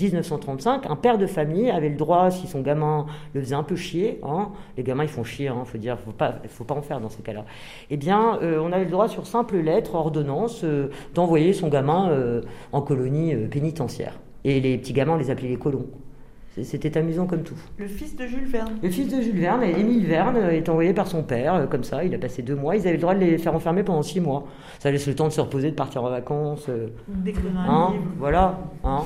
1935, 0.00 0.86
un 0.88 0.96
père 0.96 1.18
de 1.18 1.26
famille 1.26 1.70
avait 1.70 1.88
le 1.88 1.96
droit, 1.96 2.30
si 2.30 2.46
son 2.46 2.60
gamin 2.60 3.06
le 3.34 3.40
faisait 3.40 3.54
un 3.54 3.62
peu 3.62 3.76
chier, 3.76 4.20
hein, 4.22 4.50
les 4.76 4.82
gamins 4.82 5.04
ils 5.04 5.08
font 5.08 5.24
chier, 5.24 5.48
hein, 5.48 5.64
faut 5.64 5.78
dire, 5.78 5.98
faut 5.98 6.12
pas, 6.12 6.40
en 6.70 6.82
faire 6.82 7.00
dans 7.00 7.08
ces 7.08 7.22
cas-là. 7.22 7.44
Eh 7.90 7.96
bien, 7.96 8.38
euh, 8.42 8.60
on 8.62 8.72
avait 8.72 8.84
le 8.84 8.90
droit 8.90 9.08
sur 9.08 9.26
simple 9.26 9.56
lettre, 9.58 9.94
ordonnance, 9.94 10.62
euh, 10.64 10.90
d'envoyer 11.14 11.52
son 11.52 11.68
gamin 11.68 12.10
euh, 12.10 12.42
en 12.72 12.82
colonie 12.82 13.34
euh, 13.34 13.48
pénitentiaire. 13.48 14.18
Et 14.44 14.60
les 14.60 14.78
petits 14.78 14.92
gamins, 14.92 15.14
on 15.14 15.18
les 15.18 15.30
appelait 15.30 15.48
les 15.48 15.56
colons. 15.56 15.86
C'était 16.62 16.96
amusant 16.98 17.26
comme 17.26 17.42
tout. 17.42 17.58
Le 17.78 17.86
fils 17.86 18.16
de 18.16 18.26
Jules 18.26 18.46
Verne. 18.46 18.72
Le 18.82 18.90
fils 18.90 19.08
de 19.14 19.20
Jules 19.20 19.38
Verne, 19.38 19.62
Émile 19.62 20.06
Verne, 20.06 20.36
est 20.36 20.68
envoyé 20.68 20.92
par 20.92 21.06
son 21.06 21.22
père, 21.22 21.54
euh, 21.54 21.66
comme 21.66 21.84
ça, 21.84 22.04
il 22.04 22.14
a 22.14 22.18
passé 22.18 22.42
deux 22.42 22.54
mois, 22.54 22.76
ils 22.76 22.80
avaient 22.82 22.92
le 22.92 22.98
droit 23.00 23.14
de 23.14 23.20
les 23.20 23.38
faire 23.38 23.54
enfermer 23.54 23.82
pendant 23.82 24.02
six 24.02 24.20
mois. 24.20 24.46
Ça 24.78 24.90
laisse 24.90 25.06
le 25.06 25.14
temps 25.14 25.28
de 25.28 25.32
se 25.32 25.40
reposer, 25.40 25.70
de 25.70 25.76
partir 25.76 26.04
en 26.04 26.10
vacances. 26.10 26.66
euh, 26.68 26.88
D'écrire 27.08 27.50
hein. 27.56 27.94
Voilà. 28.18 28.58
Hein. 28.84 29.04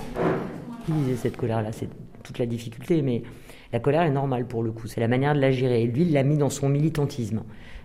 Utiliser 0.88 1.16
cette 1.16 1.36
colère-là, 1.36 1.72
c'est 1.72 1.88
toute 2.22 2.38
la 2.38 2.46
difficulté, 2.46 3.02
mais 3.02 3.22
la 3.72 3.78
colère 3.80 4.02
est 4.02 4.10
normale 4.10 4.46
pour 4.46 4.62
le 4.62 4.70
coup, 4.70 4.86
c'est 4.86 5.00
la 5.00 5.08
manière 5.08 5.34
de 5.34 5.40
la 5.40 5.50
gérer. 5.50 5.82
Et 5.82 5.86
lui, 5.86 6.02
il 6.02 6.12
l'a 6.12 6.22
mis 6.22 6.36
dans 6.36 6.50
son 6.50 6.68
militantisme. 6.68 7.42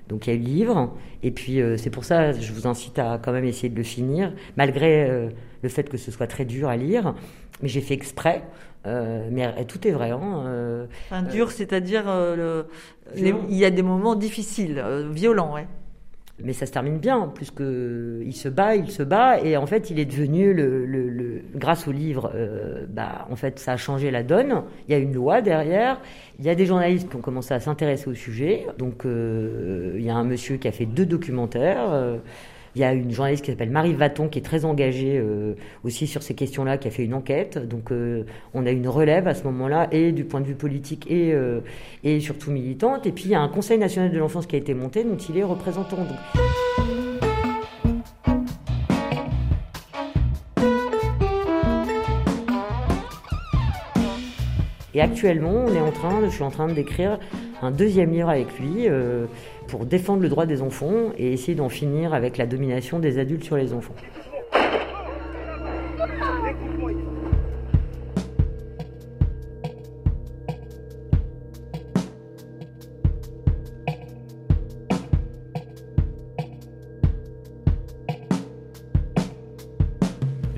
Donc 0.10 0.28
il 0.28 0.34
y 0.34 0.34
a 0.34 0.36
eu 0.36 0.41
le 0.41 0.46
livre, 0.46 0.96
et 1.24 1.32
puis 1.32 1.62
euh, 1.62 1.78
c'est 1.78 1.89
pour 1.89 2.06
ça, 2.06 2.32
je 2.32 2.52
vous 2.54 2.67
incite 2.67 2.98
à 3.00 3.20
quand 3.24 3.32
même 3.34 3.46
essayer 3.46 3.70
de 3.70 3.76
le 3.76 3.84
finir, 3.84 4.34
malgré 4.56 5.10
euh, 5.10 5.30
le 5.63 5.70
fait 5.70 5.89
que 5.89 5.98
ce 5.98 6.12
soit 6.12 6.28
très 6.28 6.46
dur 6.46 6.70
à 6.70 6.78
lire, 6.78 7.13
mais 7.62 7.67
j'ai 7.70 7.82
fait 7.82 7.93
exprès. 7.93 8.43
euh, 8.86 9.28
mais 9.32 9.65
tout 9.65 9.86
est 9.88 9.91
vrai. 9.91 10.12
Hein, 10.12 10.88
Enfin, 11.10 11.24
dur, 11.24 11.52
c'est-à-dire 11.52 12.06
le- 12.08 12.67
il 13.50 13.56
y 13.58 13.65
a 13.65 13.70
des 13.70 13.82
moments 13.84 14.15
difficiles, 14.15 14.82
violents, 15.12 15.54
ouais. 15.56 15.67
Mais 16.43 16.54
ça 16.54 16.65
se 16.67 16.71
termine 16.71 17.00
bien, 17.00 17.32
puisque 17.34 17.62
il 17.62 18.34
se 18.34 18.47
bat, 18.50 18.76
il 18.76 18.91
se 18.91 19.02
bat, 19.04 19.39
et 19.41 19.58
en 19.58 19.65
fait, 19.65 19.89
il 19.89 20.00
est 20.00 20.06
devenu 20.06 20.54
le, 20.54 20.86
le- 20.86 21.10
le- 21.10 21.41
grâce 21.56 21.88
au 21.88 21.91
livre, 21.91 22.32
euh, 22.36 22.86
bah, 22.89 23.28
en 23.32 23.36
fait, 23.36 23.58
ça 23.60 23.73
a 23.73 23.78
changé 23.78 24.12
la 24.12 24.21
donne. 24.23 24.63
Il 24.88 24.91
y 24.91 24.95
a 24.95 25.00
une 25.00 25.13
loi 25.13 25.41
derrière. 25.41 26.00
Il 26.39 26.45
y 26.45 26.50
a 26.50 26.56
des 26.56 26.65
journalistes 26.67 27.10
qui 27.10 27.15
ont 27.15 27.21
commencé 27.21 27.54
à 27.54 27.60
s'intéresser 27.60 28.08
au 28.10 28.13
sujet. 28.13 28.67
Donc, 28.78 29.06
euh, 29.06 29.93
il 29.97 30.04
y 30.04 30.10
a 30.10 30.15
un 30.15 30.23
monsieur 30.23 30.58
qui 30.58 30.67
a 30.67 30.71
fait 30.71 30.86
deux 30.86 31.06
documentaires. 31.08 31.91
euh, 31.91 32.17
il 32.77 32.81
y 32.81 32.83
a 32.83 32.93
une 32.93 33.09
journaliste 33.11 33.43
qui 33.43 33.49
s'appelle 33.49 33.71
Marie 33.71 33.93
Vaton 33.93 34.29
qui 34.29 34.37
est 34.37 34.43
très 34.43 34.63
engagée 34.63 35.17
euh, 35.17 35.55
aussi 35.83 36.05
sur 36.05 36.21
ces 36.21 36.35
questions-là, 36.35 36.77
qui 36.77 36.87
a 36.87 36.91
fait 36.91 37.03
une 37.03 37.15
enquête. 37.15 37.57
Donc 37.57 37.91
euh, 37.91 38.23
on 38.53 38.67
a 38.67 38.69
une 38.69 38.87
relève 38.87 39.27
à 39.27 39.33
ce 39.33 39.43
moment-là, 39.45 39.87
et 39.91 40.11
du 40.11 40.25
point 40.25 40.41
de 40.41 40.45
vue 40.45 40.55
politique 40.55 41.09
et, 41.09 41.33
euh, 41.33 41.61
et 42.03 42.19
surtout 42.19 42.51
militante. 42.51 43.07
Et 43.07 43.11
puis 43.11 43.25
il 43.25 43.31
y 43.31 43.35
a 43.35 43.41
un 43.41 43.49
Conseil 43.49 43.79
national 43.79 44.11
de 44.11 44.19
l'enfance 44.19 44.45
qui 44.45 44.55
a 44.55 44.59
été 44.59 44.75
monté, 44.75 45.03
dont 45.03 45.17
il 45.17 45.37
est 45.37 45.43
représentant. 45.43 45.97
Et 54.97 55.01
actuellement, 55.01 55.67
je 55.67 56.29
suis 56.31 56.43
en 56.43 56.49
train 56.49 56.67
d'écrire 56.69 57.19
un 57.62 57.69
deuxième 57.69 58.12
livre 58.12 58.29
avec 58.29 58.47
lui 58.57 58.89
euh, 58.89 59.27
pour 59.67 59.86
défendre 59.86 60.23
le 60.23 60.27
droit 60.27 60.47
des 60.47 60.63
enfants 60.63 61.12
et 61.19 61.33
essayer 61.33 61.53
d'en 61.53 61.69
finir 61.69 62.15
avec 62.15 62.39
la 62.39 62.47
domination 62.47 62.97
des 62.97 63.19
adultes 63.19 63.43
sur 63.43 63.57
les 63.57 63.73
enfants. 63.73 63.93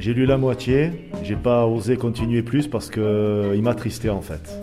J'ai 0.09 0.15
lu 0.15 0.25
la 0.25 0.39
moitié, 0.39 0.91
j'ai 1.21 1.35
pas 1.35 1.67
osé 1.67 1.95
continuer 1.95 2.41
plus 2.41 2.67
parce 2.67 2.89
que 2.89 2.99
euh, 2.99 3.55
il 3.55 3.61
m'a 3.61 3.75
tristé 3.75 4.09
en 4.09 4.21
fait. 4.21 4.59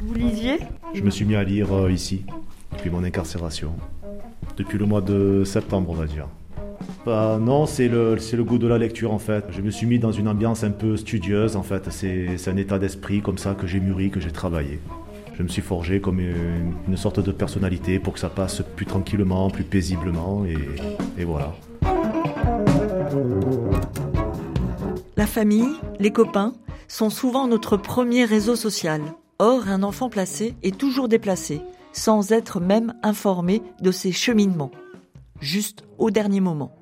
Vous 0.00 0.14
lisiez? 0.14 0.60
Je 0.94 1.02
me 1.02 1.10
suis 1.10 1.26
mis 1.26 1.34
à 1.34 1.44
lire 1.44 1.70
euh, 1.74 1.92
ici, 1.92 2.24
depuis 2.72 2.88
mon 2.88 3.04
incarcération. 3.04 3.72
Depuis 4.56 4.78
le 4.78 4.86
mois 4.86 5.02
de 5.02 5.44
septembre, 5.44 5.90
on 5.90 5.94
va 5.94 6.06
dire. 6.06 6.26
Bah, 7.04 7.38
non, 7.38 7.66
c'est 7.66 7.88
le, 7.88 8.16
c'est 8.16 8.38
le 8.38 8.44
goût 8.44 8.56
de 8.56 8.66
la 8.66 8.78
lecture 8.78 9.12
en 9.12 9.18
fait. 9.18 9.44
Je 9.50 9.60
me 9.60 9.68
suis 9.68 9.86
mis 9.86 9.98
dans 9.98 10.10
une 10.10 10.26
ambiance 10.26 10.64
un 10.64 10.70
peu 10.70 10.96
studieuse 10.96 11.54
en 11.54 11.62
fait. 11.62 11.90
C'est, 11.90 12.38
c'est 12.38 12.50
un 12.50 12.56
état 12.56 12.78
d'esprit 12.78 13.20
comme 13.20 13.36
ça 13.36 13.52
que 13.52 13.66
j'ai 13.66 13.78
mûri, 13.78 14.08
que 14.08 14.20
j'ai 14.20 14.32
travaillé. 14.32 14.80
Je 15.34 15.42
me 15.42 15.48
suis 15.48 15.60
forgé 15.60 16.00
comme 16.00 16.18
une, 16.18 16.72
une 16.88 16.96
sorte 16.96 17.20
de 17.20 17.30
personnalité 17.30 17.98
pour 17.98 18.14
que 18.14 18.20
ça 18.20 18.30
passe 18.30 18.62
plus 18.74 18.86
tranquillement, 18.86 19.50
plus 19.50 19.64
paisiblement 19.64 20.46
et, 20.46 20.56
et 21.20 21.24
voilà. 21.26 21.52
La 25.16 25.26
famille, 25.26 25.68
les 26.00 26.10
copains, 26.10 26.54
sont 26.88 27.10
souvent 27.10 27.46
notre 27.46 27.76
premier 27.76 28.24
réseau 28.24 28.56
social. 28.56 29.02
Or, 29.38 29.68
un 29.68 29.82
enfant 29.82 30.08
placé 30.08 30.54
est 30.62 30.76
toujours 30.76 31.08
déplacé, 31.08 31.60
sans 31.92 32.32
être 32.32 32.60
même 32.60 32.94
informé 33.02 33.62
de 33.82 33.90
ses 33.90 34.10
cheminements. 34.10 34.70
Juste 35.40 35.84
au 35.98 36.10
dernier 36.10 36.40
moment. 36.40 36.74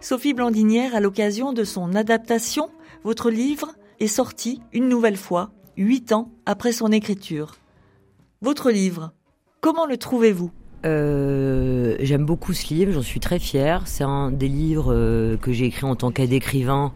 Sophie 0.00 0.34
Blandinière, 0.34 0.94
à 0.94 1.00
l'occasion 1.00 1.54
de 1.54 1.64
son 1.64 1.94
adaptation, 1.94 2.68
votre 3.04 3.30
livre 3.30 3.70
est 4.00 4.06
sorti 4.06 4.60
une 4.72 4.88
nouvelle 4.88 5.16
fois, 5.16 5.50
huit 5.78 6.12
ans 6.12 6.30
après 6.44 6.72
son 6.72 6.92
écriture. 6.92 7.56
Votre 8.42 8.70
livre, 8.70 9.12
comment 9.62 9.86
le 9.86 9.96
trouvez-vous? 9.96 10.50
Euh, 10.84 11.96
J'aime 12.00 12.24
beaucoup 12.24 12.52
ce 12.52 12.72
livre, 12.72 12.92
j'en 12.92 13.02
suis 13.02 13.20
très 13.20 13.38
fière. 13.38 13.82
C'est 13.86 14.04
un 14.04 14.30
des 14.30 14.48
livres 14.48 14.92
euh, 14.94 15.36
que 15.36 15.52
j'ai 15.52 15.66
écrit 15.66 15.84
en 15.86 15.96
tant 15.96 16.10
qu'aide 16.10 16.32
écrivain, 16.32 16.92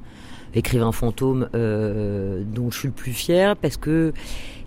écrivain 0.54 0.92
fantôme, 0.92 1.48
euh, 1.54 2.42
dont 2.46 2.70
je 2.70 2.78
suis 2.78 2.88
le 2.88 2.94
plus 2.94 3.12
fier 3.12 3.56
parce 3.56 3.76
que 3.76 4.12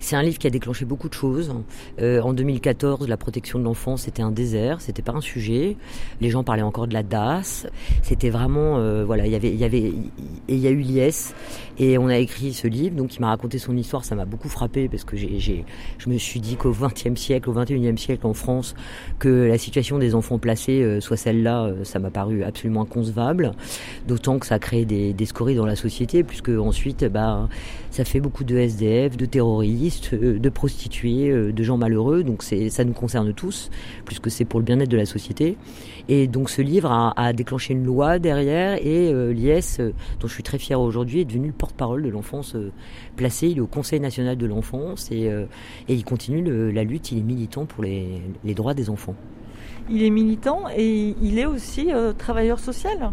c'est 0.00 0.16
un 0.16 0.22
livre 0.22 0.38
qui 0.38 0.46
a 0.46 0.50
déclenché 0.50 0.84
beaucoup 0.84 1.08
de 1.08 1.14
choses. 1.14 1.52
Euh, 2.00 2.20
en 2.20 2.32
2014, 2.32 3.08
la 3.08 3.16
protection 3.16 3.58
de 3.58 3.64
l'enfance 3.64 4.02
c'était 4.02 4.22
un 4.22 4.30
désert, 4.30 4.80
c'était 4.80 5.02
pas 5.02 5.12
un 5.12 5.20
sujet. 5.20 5.76
Les 6.20 6.30
gens 6.30 6.44
parlaient 6.44 6.62
encore 6.62 6.86
de 6.86 6.94
la 6.94 7.02
DAS. 7.02 7.66
C'était 8.02 8.30
vraiment, 8.30 8.78
euh, 8.78 9.04
voilà, 9.04 9.26
il 9.26 9.32
y 9.32 9.36
avait, 9.36 9.50
il 9.50 9.58
y 9.58 9.64
avait, 9.64 9.78
et 9.78 9.94
il 10.48 10.58
y 10.58 10.66
a 10.66 10.70
eu 10.70 10.80
l'IS 10.80 11.34
et 11.78 11.98
on 11.98 12.08
a 12.08 12.16
écrit 12.16 12.52
ce 12.52 12.66
livre. 12.66 12.96
Donc 12.96 13.16
il 13.16 13.20
m'a 13.20 13.28
raconté 13.28 13.58
son 13.58 13.76
histoire, 13.76 14.04
ça 14.04 14.14
m'a 14.14 14.24
beaucoup 14.24 14.48
frappé 14.48 14.88
parce 14.88 15.04
que 15.04 15.16
j'ai, 15.16 15.64
je 15.98 16.08
me 16.08 16.18
suis 16.18 16.40
dit 16.40 16.56
qu'au 16.56 16.72
XXe 16.72 17.20
siècle, 17.20 17.50
au 17.50 17.52
XXIe 17.52 17.96
siècle 17.96 18.26
en 18.26 18.34
France, 18.34 18.74
que 19.18 19.28
la 19.28 19.58
situation 19.58 19.98
des 19.98 20.14
enfants 20.14 20.38
placés 20.38 20.82
euh, 20.82 21.00
soit 21.00 21.16
celle-là, 21.16 21.64
euh, 21.64 21.84
ça 21.84 21.98
m'a 21.98 22.10
paru 22.10 22.42
absolument 22.42 22.82
inconcevable. 22.82 23.52
D'autant 24.06 24.38
que 24.38 24.46
ça 24.46 24.56
a 24.56 24.58
créé 24.58 24.84
des, 24.84 25.12
des 25.12 25.26
scories 25.26 25.54
dans 25.54 25.66
la 25.66 25.76
société, 25.76 26.24
puisque 26.24 26.50
ensuite, 26.50 27.04
bah, 27.04 27.48
ça 27.90 28.04
fait 28.04 28.20
beaucoup 28.20 28.44
de 28.44 28.56
SDF, 28.56 29.16
de 29.16 29.26
terroristes, 29.26 30.10
euh, 30.12 30.38
de 30.38 30.48
prostituées, 30.48 31.30
euh, 31.30 31.52
de 31.52 31.62
gens 31.62 31.76
malheureux. 31.76 32.22
Donc 32.22 32.42
ça 32.42 32.84
nous 32.84 32.92
concerne 32.92 33.32
tous, 33.32 33.70
puisque 34.04 34.30
c'est 34.30 34.44
pour 34.44 34.60
le 34.60 34.64
bien-être 34.64 34.90
de 34.90 34.96
la 34.96 35.06
société. 35.06 35.56
Et 36.08 36.26
donc 36.26 36.48
ce 36.48 36.62
livre 36.62 36.90
a, 36.90 37.32
déclenché 37.34 37.74
une 37.74 37.84
loi 37.84 38.18
derrière, 38.18 38.74
et 38.74 39.12
euh, 39.12 39.32
l'IS, 39.32 39.76
euh, 39.78 39.92
dont 40.20 40.26
je 40.26 40.32
suis 40.32 40.42
très 40.42 40.58
fière 40.58 40.80
aujourd'hui, 40.80 41.20
est 41.20 41.24
devenu 41.26 41.48
le 41.48 41.52
porte-parole 41.52 42.02
de 42.02 42.08
l'enfance 42.08 42.54
euh, 42.54 42.72
placée. 43.16 43.48
Il 43.48 43.58
est 43.58 43.60
au 43.60 43.66
Conseil 43.66 44.00
national 44.00 44.36
de 44.38 44.46
l'enfance 44.46 45.10
et, 45.12 45.30
il 45.88 46.04
continue 46.04 46.72
la 46.72 46.84
lutte. 46.84 47.12
Il 47.12 47.18
est 47.18 47.22
militant 47.22 47.66
pour 47.66 47.84
les, 47.84 48.22
droits 48.54 48.74
des 48.74 48.88
enfants. 48.88 49.14
Il 49.90 50.02
est 50.02 50.10
militant 50.10 50.62
et 50.74 51.14
il 51.20 51.38
est 51.38 51.46
aussi 51.46 51.88
travailleur 52.16 52.58
social. 52.58 53.12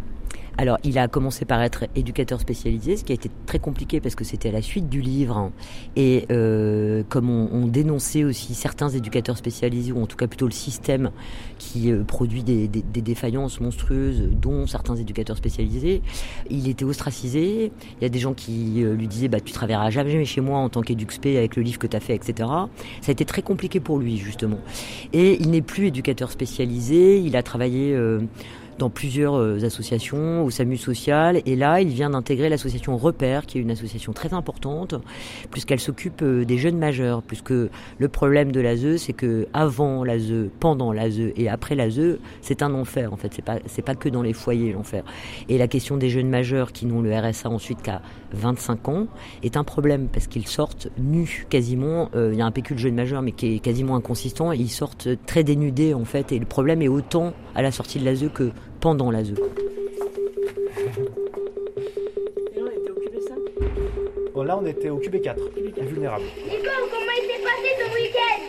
Alors, 0.57 0.77
il 0.85 0.97
a 0.97 1.07
commencé 1.07 1.43
par 1.43 1.61
être 1.61 1.85
éducateur 1.95 2.39
spécialisé, 2.39 2.95
ce 2.95 3.03
qui 3.03 3.11
a 3.11 3.15
été 3.15 3.29
très 3.45 3.59
compliqué 3.59 3.99
parce 3.99 4.15
que 4.15 4.23
c'était 4.23 4.49
à 4.49 4.51
la 4.53 4.61
suite 4.61 4.87
du 4.89 5.01
livre. 5.01 5.51
Et 5.97 6.25
euh, 6.31 7.03
comme 7.09 7.29
on, 7.29 7.49
on 7.51 7.67
dénonçait 7.67 8.23
aussi 8.23 8.53
certains 8.53 8.89
éducateurs 8.89 9.37
spécialisés, 9.37 9.91
ou 9.91 10.01
en 10.01 10.05
tout 10.07 10.15
cas 10.15 10.27
plutôt 10.27 10.45
le 10.45 10.53
système 10.53 11.11
qui 11.57 11.91
euh, 11.91 12.03
produit 12.03 12.43
des, 12.43 12.67
des- 12.69 12.81
des 12.83 13.01
défaillances 13.01 13.59
monstrueuses, 13.59 14.29
dont 14.41 14.65
certains 14.65 14.95
éducateurs 14.95 15.35
spécialisés, 15.37 16.01
il 16.49 16.69
était 16.69 16.85
ostracisé. 16.85 17.71
Il 17.99 18.03
y 18.03 18.05
a 18.05 18.09
des 18.09 18.19
gens 18.19 18.33
qui 18.33 18.83
euh, 18.83 18.93
lui 18.95 19.07
disaient 19.07 19.27
bah, 19.27 19.41
Tu 19.41 19.51
travailleras 19.51 19.89
jamais 19.89 20.23
chez 20.23 20.41
moi 20.41 20.59
en 20.59 20.69
tant 20.69 20.81
qu'éduxpé 20.81 21.37
avec 21.37 21.57
le 21.57 21.63
livre 21.63 21.79
que 21.79 21.87
tu 21.87 21.97
as 21.97 21.99
fait, 21.99 22.15
etc. 22.15 22.47
Ça 23.01 23.09
a 23.09 23.11
été 23.11 23.25
très 23.25 23.41
compliqué 23.41 23.79
pour 23.81 23.99
lui, 23.99 24.17
justement. 24.17 24.59
Et 25.11 25.37
il 25.41 25.49
n'est 25.51 25.61
plus 25.61 25.87
éducateur 25.87 26.31
spécialisé. 26.31 27.19
Il 27.19 27.35
a 27.35 27.43
travaillé. 27.43 27.93
Dans 28.77 28.89
plusieurs 28.89 29.35
euh, 29.35 29.63
associations, 29.63 30.43
au 30.43 30.49
SAMU 30.49 30.77
social, 30.77 31.41
et 31.45 31.55
là, 31.55 31.81
il 31.81 31.89
vient 31.89 32.09
d'intégrer 32.09 32.49
l'association 32.49 32.97
Repère, 32.97 33.45
qui 33.45 33.57
est 33.57 33.61
une 33.61 33.71
association 33.71 34.13
très 34.13 34.33
importante, 34.33 34.95
puisqu'elle 35.51 35.79
s'occupe 35.79 36.21
euh, 36.21 36.45
des 36.45 36.57
jeunes 36.57 36.77
majeurs, 36.77 37.21
puisque 37.21 37.51
le 37.51 38.07
problème 38.09 38.51
de 38.51 38.59
l'ASE, 38.59 38.97
c'est 38.97 39.13
que 39.13 39.47
avant 39.53 40.03
l'ASE, 40.03 40.49
pendant 40.59 40.91
l'ASE 40.91 41.31
et 41.35 41.49
après 41.49 41.75
l'ASE, 41.75 42.19
c'est 42.41 42.61
un 42.61 42.73
enfer, 42.73 43.13
en 43.13 43.17
fait, 43.17 43.33
c'est 43.33 43.45
pas, 43.45 43.59
c'est 43.65 43.81
pas 43.81 43.95
que 43.95 44.09
dans 44.09 44.21
les 44.21 44.33
foyers 44.33 44.73
l'enfer. 44.73 45.03
Et 45.47 45.57
la 45.57 45.67
question 45.67 45.97
des 45.97 46.09
jeunes 46.09 46.29
majeurs 46.29 46.71
qui 46.71 46.85
n'ont 46.85 47.01
le 47.01 47.15
RSA 47.15 47.49
ensuite 47.49 47.81
qu'à 47.81 48.01
25 48.33 48.89
ans 48.89 49.07
est 49.43 49.57
un 49.57 49.63
problème, 49.63 50.07
parce 50.11 50.27
qu'ils 50.27 50.47
sortent 50.47 50.89
nus, 50.97 51.45
quasiment, 51.49 52.09
euh, 52.15 52.31
il 52.33 52.39
y 52.39 52.41
a 52.41 52.45
un 52.45 52.51
pécule 52.51 52.77
jeune 52.77 52.95
majeur, 52.95 53.21
mais 53.21 53.31
qui 53.31 53.55
est 53.55 53.59
quasiment 53.59 53.95
inconsistant, 53.95 54.51
ils 54.51 54.69
sortent 54.69 55.07
très 55.25 55.43
dénudés, 55.43 55.93
en 55.93 56.05
fait, 56.05 56.31
et 56.31 56.39
le 56.39 56.45
problème 56.45 56.81
est 56.81 56.87
autant 56.87 57.33
à 57.55 57.61
la 57.61 57.71
sortie 57.71 57.99
de 57.99 58.05
l'ASE 58.05 58.29
que 58.33 58.51
pendant 58.79 59.11
l'ASE. 59.11 59.33
Bon, 64.33 64.43
là, 64.43 64.57
on 64.61 64.65
était 64.65 64.89
au 64.89 64.99
QB4, 64.99 65.35
invulnérable. 65.81 66.25
Nico, 66.45 66.69
comment 66.91 67.15
il 67.17 67.25
s'est 67.25 67.41
passé 67.41 67.69
ton 67.79 67.93
week-end? 67.93 68.41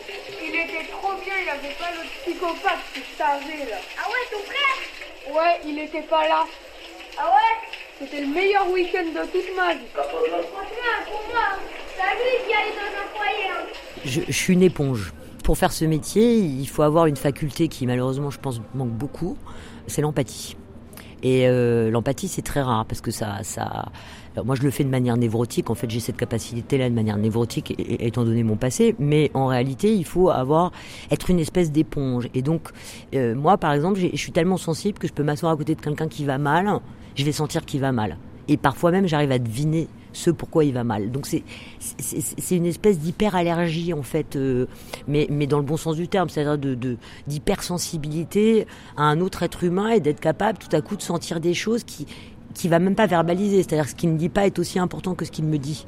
Il 0.42 0.50
était 0.50 0.90
trop 0.90 1.14
bien, 1.24 1.34
il 1.42 1.48
avait 1.48 1.74
pas 1.78 1.92
le 1.94 2.02
psychopathe 2.08 2.82
que 2.92 3.00
je 3.00 3.16
savais 3.16 3.70
là. 3.70 3.76
Ah 3.96 4.08
ouais, 4.08 4.24
ton 4.32 4.42
frère? 4.42 4.78
Ouais, 5.32 5.60
il 5.64 5.78
était 5.78 6.02
pas 6.02 6.26
là. 6.26 6.44
Ah 7.18 7.26
ouais? 7.28 7.54
C'était 8.00 8.20
le 8.22 8.26
meilleur 8.26 8.68
week-end 8.70 9.04
de 9.04 9.26
toute 9.30 9.56
ma 9.56 9.74
vie. 9.74 9.86
Franchement, 9.94 10.96
pour 11.06 11.22
moi, 11.32 11.56
c'est 11.96 12.14
lui 12.16 12.46
qui 12.46 12.52
allait 12.52 12.74
dans 12.74 12.92
un 13.00 13.06
foyer. 13.16 13.48
Hein. 13.48 13.66
Je, 14.04 14.20
je 14.26 14.36
suis 14.36 14.54
une 14.54 14.62
éponge. 14.62 15.12
Pour 15.44 15.56
faire 15.56 15.72
ce 15.72 15.84
métier, 15.84 16.34
il 16.38 16.68
faut 16.68 16.82
avoir 16.82 17.06
une 17.06 17.16
faculté 17.16 17.68
qui, 17.68 17.86
malheureusement, 17.86 18.30
je 18.30 18.40
pense, 18.40 18.60
manque 18.74 18.90
beaucoup. 18.90 19.38
C'est 19.87 20.03
l'empathie. 20.03 20.57
Et 21.22 21.49
euh, 21.49 21.90
l'empathie, 21.90 22.29
c'est 22.29 22.42
très 22.42 22.62
rare 22.62 22.85
parce 22.87 23.01
que 23.01 23.11
ça, 23.11 23.38
ça. 23.42 23.87
moi, 24.44 24.55
je 24.55 24.62
le 24.62 24.70
fais 24.70 24.85
de 24.85 24.88
manière 24.88 25.16
névrotique. 25.16 25.70
En 25.70 25.75
fait, 25.75 25.90
j'ai 25.90 26.01
cette 26.01 26.16
capacité-là 26.16 26.90
de 26.90 26.94
manière 26.94 27.16
névrotique, 27.16 27.75
étant 27.79 28.25
donné 28.25 28.42
mon 28.42 28.57
passé. 28.57 28.94
Mais 28.99 29.31
en 29.35 29.46
réalité, 29.46 29.94
il 29.94 30.05
faut 30.05 30.31
avoir 30.31 30.72
être 31.11 31.31
une 31.31 31.38
espèce 31.38 31.72
d'éponge. 31.72 32.29
Et 32.35 32.42
donc, 32.42 32.68
euh, 33.14 33.35
moi, 33.35 33.57
par 33.57 33.72
exemple, 33.72 33.99
je 33.99 34.16
suis 34.16 34.33
tellement 34.33 34.59
sensible 34.59 34.99
que 34.99 35.09
je 35.09 35.12
peux 35.12 35.25
m'asseoir 35.25 35.53
à 35.53 35.57
côté 35.57 35.75
de 35.75 35.81
quelqu'un 35.81 36.09
qui 36.09 36.25
va 36.25 36.38
mal. 36.38 36.81
Je 37.14 37.25
vais 37.25 37.33
sentir 37.33 37.64
qu'il 37.64 37.81
va 37.81 37.92
mal. 37.92 38.18
Et 38.49 38.57
parfois 38.57 38.90
même, 38.90 39.09
j'arrive 39.09 39.33
à 39.33 39.38
deviner 39.38 39.88
ce 40.16 40.31
pourquoi 40.31 40.64
il 40.64 40.72
va 40.72 40.83
mal. 40.83 41.11
Donc 41.11 41.26
c'est 41.26 42.57
une 42.57 42.66
espèce 42.66 42.98
d'hyperallergie 42.98 43.92
en 43.92 44.02
fait, 44.02 44.35
euh, 44.37 44.66
mais 45.07 45.26
mais 45.31 45.46
dans 45.46 45.59
le 45.59 45.64
bon 45.64 45.76
sens 45.76 45.96
du 45.96 46.09
terme, 46.09 46.31
c'est-à-dire 46.31 46.57
de- 46.59 46.96
d'hypersensibilité 47.26 48.66
à 48.96 49.02
un 49.02 49.20
autre 49.20 49.42
être 49.42 49.62
humain 49.62 49.90
et 49.90 50.00
d'être 50.00 50.20
capable 50.20 50.59
tout 50.59 50.74
à 50.74 50.81
coup 50.81 50.96
de 50.96 51.02
sentir 51.02 51.40
des 51.40 51.55
choses 51.55 51.85
qui 51.85 52.07
qui 52.55 52.68
va 52.68 52.79
même 52.79 52.94
pas 52.94 53.07
verbaliser, 53.07 53.62
c'est-à-dire 53.62 53.88
ce 53.88 53.94
qu'il 53.94 54.11
ne 54.12 54.16
dit 54.16 54.31
pas 54.31 54.46
est 54.46 54.59
aussi 54.59 54.79
important 54.79 55.14
que 55.14 55.26
ce 55.26 55.31
qu'il 55.31 55.44
me 55.44 55.59
dit. 55.59 55.87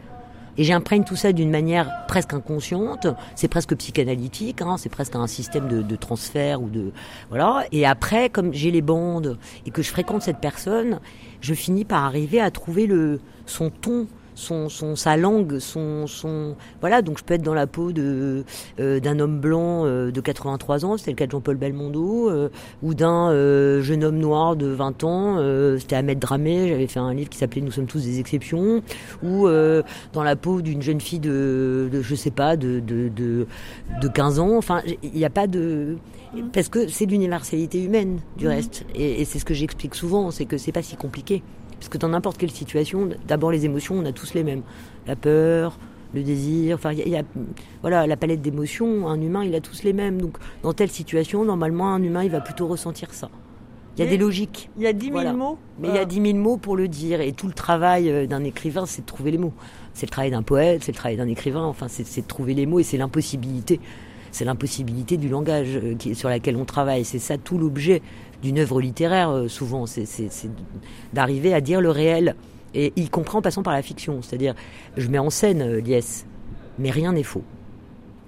Et 0.58 0.64
j'imprègne 0.64 1.04
tout 1.04 1.14
ça 1.16 1.32
d'une 1.32 1.50
manière 1.50 2.04
presque 2.08 2.34
inconsciente, 2.34 3.06
c'est 3.36 3.46
presque 3.46 3.76
psychanalytique, 3.76 4.60
hein, 4.60 4.76
c'est 4.76 4.88
presque 4.88 5.14
un 5.14 5.28
système 5.28 5.68
de, 5.68 5.82
de 5.82 5.96
transfert 5.96 6.60
ou 6.60 6.68
de 6.68 6.90
voilà. 7.30 7.64
Et 7.70 7.86
après, 7.86 8.28
comme 8.28 8.52
j'ai 8.52 8.72
les 8.72 8.82
bandes 8.82 9.38
et 9.64 9.70
que 9.70 9.82
je 9.82 9.88
fréquente 9.88 10.20
cette 10.22 10.38
personne, 10.40 10.98
je 11.40 11.54
finis 11.54 11.84
par 11.84 12.04
arriver 12.04 12.40
à 12.40 12.50
trouver 12.50 12.86
le 12.86 13.20
son 13.46 13.70
ton, 13.70 14.08
son, 14.38 14.68
son 14.68 14.94
sa 14.94 15.16
langue, 15.16 15.58
son 15.58 16.06
son 16.06 16.54
voilà. 16.80 17.02
Donc 17.02 17.18
je 17.18 17.24
peux 17.24 17.34
être 17.34 17.42
dans 17.42 17.54
la 17.54 17.66
peau 17.66 17.92
de 17.92 18.44
euh, 18.78 19.00
d'un 19.00 19.18
homme 19.18 19.40
blanc 19.40 19.84
euh, 19.84 20.10
de 20.10 20.20
83 20.20 20.84
ans, 20.84 20.96
c'était 20.96 21.10
le 21.10 21.16
cas 21.16 21.26
de 21.26 21.32
Jean-Paul 21.32 21.56
Belmondo, 21.56 22.30
euh, 22.30 22.48
ou 22.82 22.94
d'un 22.94 23.30
jeune 23.82 24.04
homme 24.04 24.18
noir 24.18 24.56
de 24.56 24.66
20 24.66 25.04
ans, 25.04 25.76
c'était 25.78 25.96
Ahmed 25.96 26.18
Dramé. 26.18 26.68
J'avais 26.68 26.86
fait 26.86 27.00
un 27.00 27.12
livre 27.12 27.28
qui 27.28 27.38
s'appelait 27.38 27.60
Nous 27.60 27.72
sommes 27.72 27.86
tous 27.86 28.04
des 28.04 28.20
exceptions, 28.20 28.82
ou 29.22 29.48
dans 30.12 30.22
la 30.22 30.36
peau 30.36 30.62
d'une 30.62 30.82
jeune 30.82 31.00
fille 31.00 31.18
de, 31.18 31.88
de 31.90 32.00
je 32.00 32.14
sais 32.14 32.30
pas 32.30 32.56
de 32.56 32.80
de, 32.80 33.08
de 33.08 33.46
de 34.00 34.08
15 34.08 34.38
ans. 34.38 34.56
Enfin, 34.56 34.82
il 35.02 35.12
n'y 35.12 35.24
a 35.24 35.30
pas 35.30 35.46
de 35.46 35.96
parce 36.52 36.68
que 36.68 36.88
c'est 36.88 37.06
l'universalité 37.06 37.82
humaine 37.82 38.20
du 38.36 38.46
reste, 38.46 38.84
et, 38.94 39.20
et 39.20 39.24
c'est 39.24 39.38
ce 39.38 39.44
que 39.44 39.54
j'explique 39.54 39.94
souvent, 39.94 40.30
c'est 40.30 40.44
que 40.44 40.58
c'est 40.58 40.72
pas 40.72 40.82
si 40.82 40.96
compliqué. 40.96 41.42
Parce 41.78 41.88
que 41.88 41.98
dans 41.98 42.08
n'importe 42.08 42.38
quelle 42.38 42.50
situation, 42.50 43.08
d'abord 43.26 43.50
les 43.52 43.64
émotions, 43.64 43.94
on 43.96 44.04
a 44.04 44.12
tous 44.12 44.34
les 44.34 44.42
mêmes. 44.44 44.62
La 45.06 45.14
peur, 45.16 45.78
le 46.14 46.22
désir, 46.22 46.74
enfin, 46.76 46.92
il 46.92 46.98
y 46.98 47.02
a, 47.02 47.06
il 47.06 47.12
y 47.12 47.16
a- 47.16 47.22
voilà, 47.82 48.06
la 48.06 48.16
palette 48.16 48.42
d'émotions, 48.42 49.08
un 49.08 49.20
humain, 49.20 49.44
il 49.44 49.54
a 49.54 49.60
tous 49.60 49.82
les 49.84 49.92
mêmes. 49.92 50.20
Donc, 50.20 50.38
dans 50.62 50.72
telle 50.72 50.90
situation, 50.90 51.44
normalement, 51.44 51.94
un 51.94 52.02
humain, 52.02 52.24
il 52.24 52.30
va 52.30 52.40
plutôt 52.40 52.66
ressentir 52.66 53.12
ça. 53.14 53.28
Il 53.96 54.04
y 54.04 54.06
a 54.06 54.10
des 54.10 54.16
logiques. 54.16 54.70
Il 54.76 54.84
y 54.84 54.86
a 54.86 54.92
10 54.92 55.06
000 55.06 55.12
Voilà. 55.16 55.32
mots. 55.32 55.58
Mais 55.80 55.88
il 55.88 55.94
y 55.94 55.98
a 55.98 56.02
euh, 56.02 56.04
10 56.04 56.22
000 56.22 56.38
mots 56.38 56.56
pour 56.56 56.76
le 56.76 56.86
dire. 56.86 57.20
Et 57.20 57.32
tout 57.32 57.48
le 57.48 57.52
travail 57.52 58.08
euh, 58.08 58.26
d'un 58.28 58.44
écrivain, 58.44 58.86
c'est 58.86 59.02
de 59.02 59.06
trouver 59.06 59.32
les 59.32 59.38
mots. 59.38 59.52
C'est 59.92 60.06
le 60.06 60.10
travail 60.12 60.30
d'un 60.30 60.42
poète, 60.42 60.84
c'est 60.84 60.92
le 60.92 60.96
travail 60.96 61.16
d'un 61.16 61.26
écrivain. 61.26 61.64
Enfin, 61.64 61.88
c'est 61.88 62.20
de 62.22 62.26
trouver 62.28 62.54
les 62.54 62.64
mots 62.64 62.78
et 62.78 62.84
c'est 62.84 62.96
l'impossibilité. 62.96 63.80
C'est 64.30 64.44
l'impossibilité 64.44 65.16
du 65.16 65.28
langage 65.28 65.76
euh, 65.76 66.14
sur 66.14 66.28
laquelle 66.28 66.56
on 66.56 66.64
travaille. 66.64 67.04
C'est 67.04 67.18
ça 67.18 67.38
tout 67.38 67.58
l'objet 67.58 68.02
d'une 68.42 68.58
œuvre 68.58 68.80
littéraire, 68.80 69.30
euh, 69.30 69.48
souvent. 69.48 69.86
C'est 69.86 70.06
d'arriver 71.12 71.54
à 71.54 71.60
dire 71.60 71.80
le 71.80 71.90
réel. 71.90 72.34
Et 72.74 72.92
y 72.96 73.08
compris 73.08 73.36
en 73.36 73.42
passant 73.42 73.62
par 73.62 73.72
la 73.72 73.82
fiction. 73.82 74.20
C'est-à-dire, 74.22 74.54
je 74.96 75.08
mets 75.08 75.18
en 75.18 75.30
scène 75.30 75.62
euh, 75.62 75.80
Liès, 75.80 76.26
mais 76.78 76.90
rien 76.90 77.12
n'est 77.12 77.22
faux. 77.22 77.44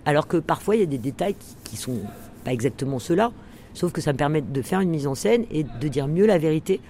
Alors 0.07 0.27
que 0.27 0.39
parfois, 0.39 0.77
il 0.77 0.81
y 0.81 0.85
a 0.85 0.87
des 0.87 0.99
détails 0.99 1.35
qui, 1.35 1.57
qui 1.65 1.77
sont 1.77 1.99
pas 2.45 2.53
exactement 2.53 2.99
ceux-là, 2.99 3.33
sauf 3.75 3.93
que 3.93 4.01
ça 4.01 4.13
me 4.13 4.19
permet 4.19 4.41
de 4.41 4.63
faire 4.63 4.81
une 4.81 4.89
mise 4.89 5.07
en 5.07 5.15
scène 5.15 5.45
et 5.51 5.65
de 5.65 5.89
dire 5.89 6.09
mieux 6.09 6.27
la 6.27 6.39
vérité 6.39 6.81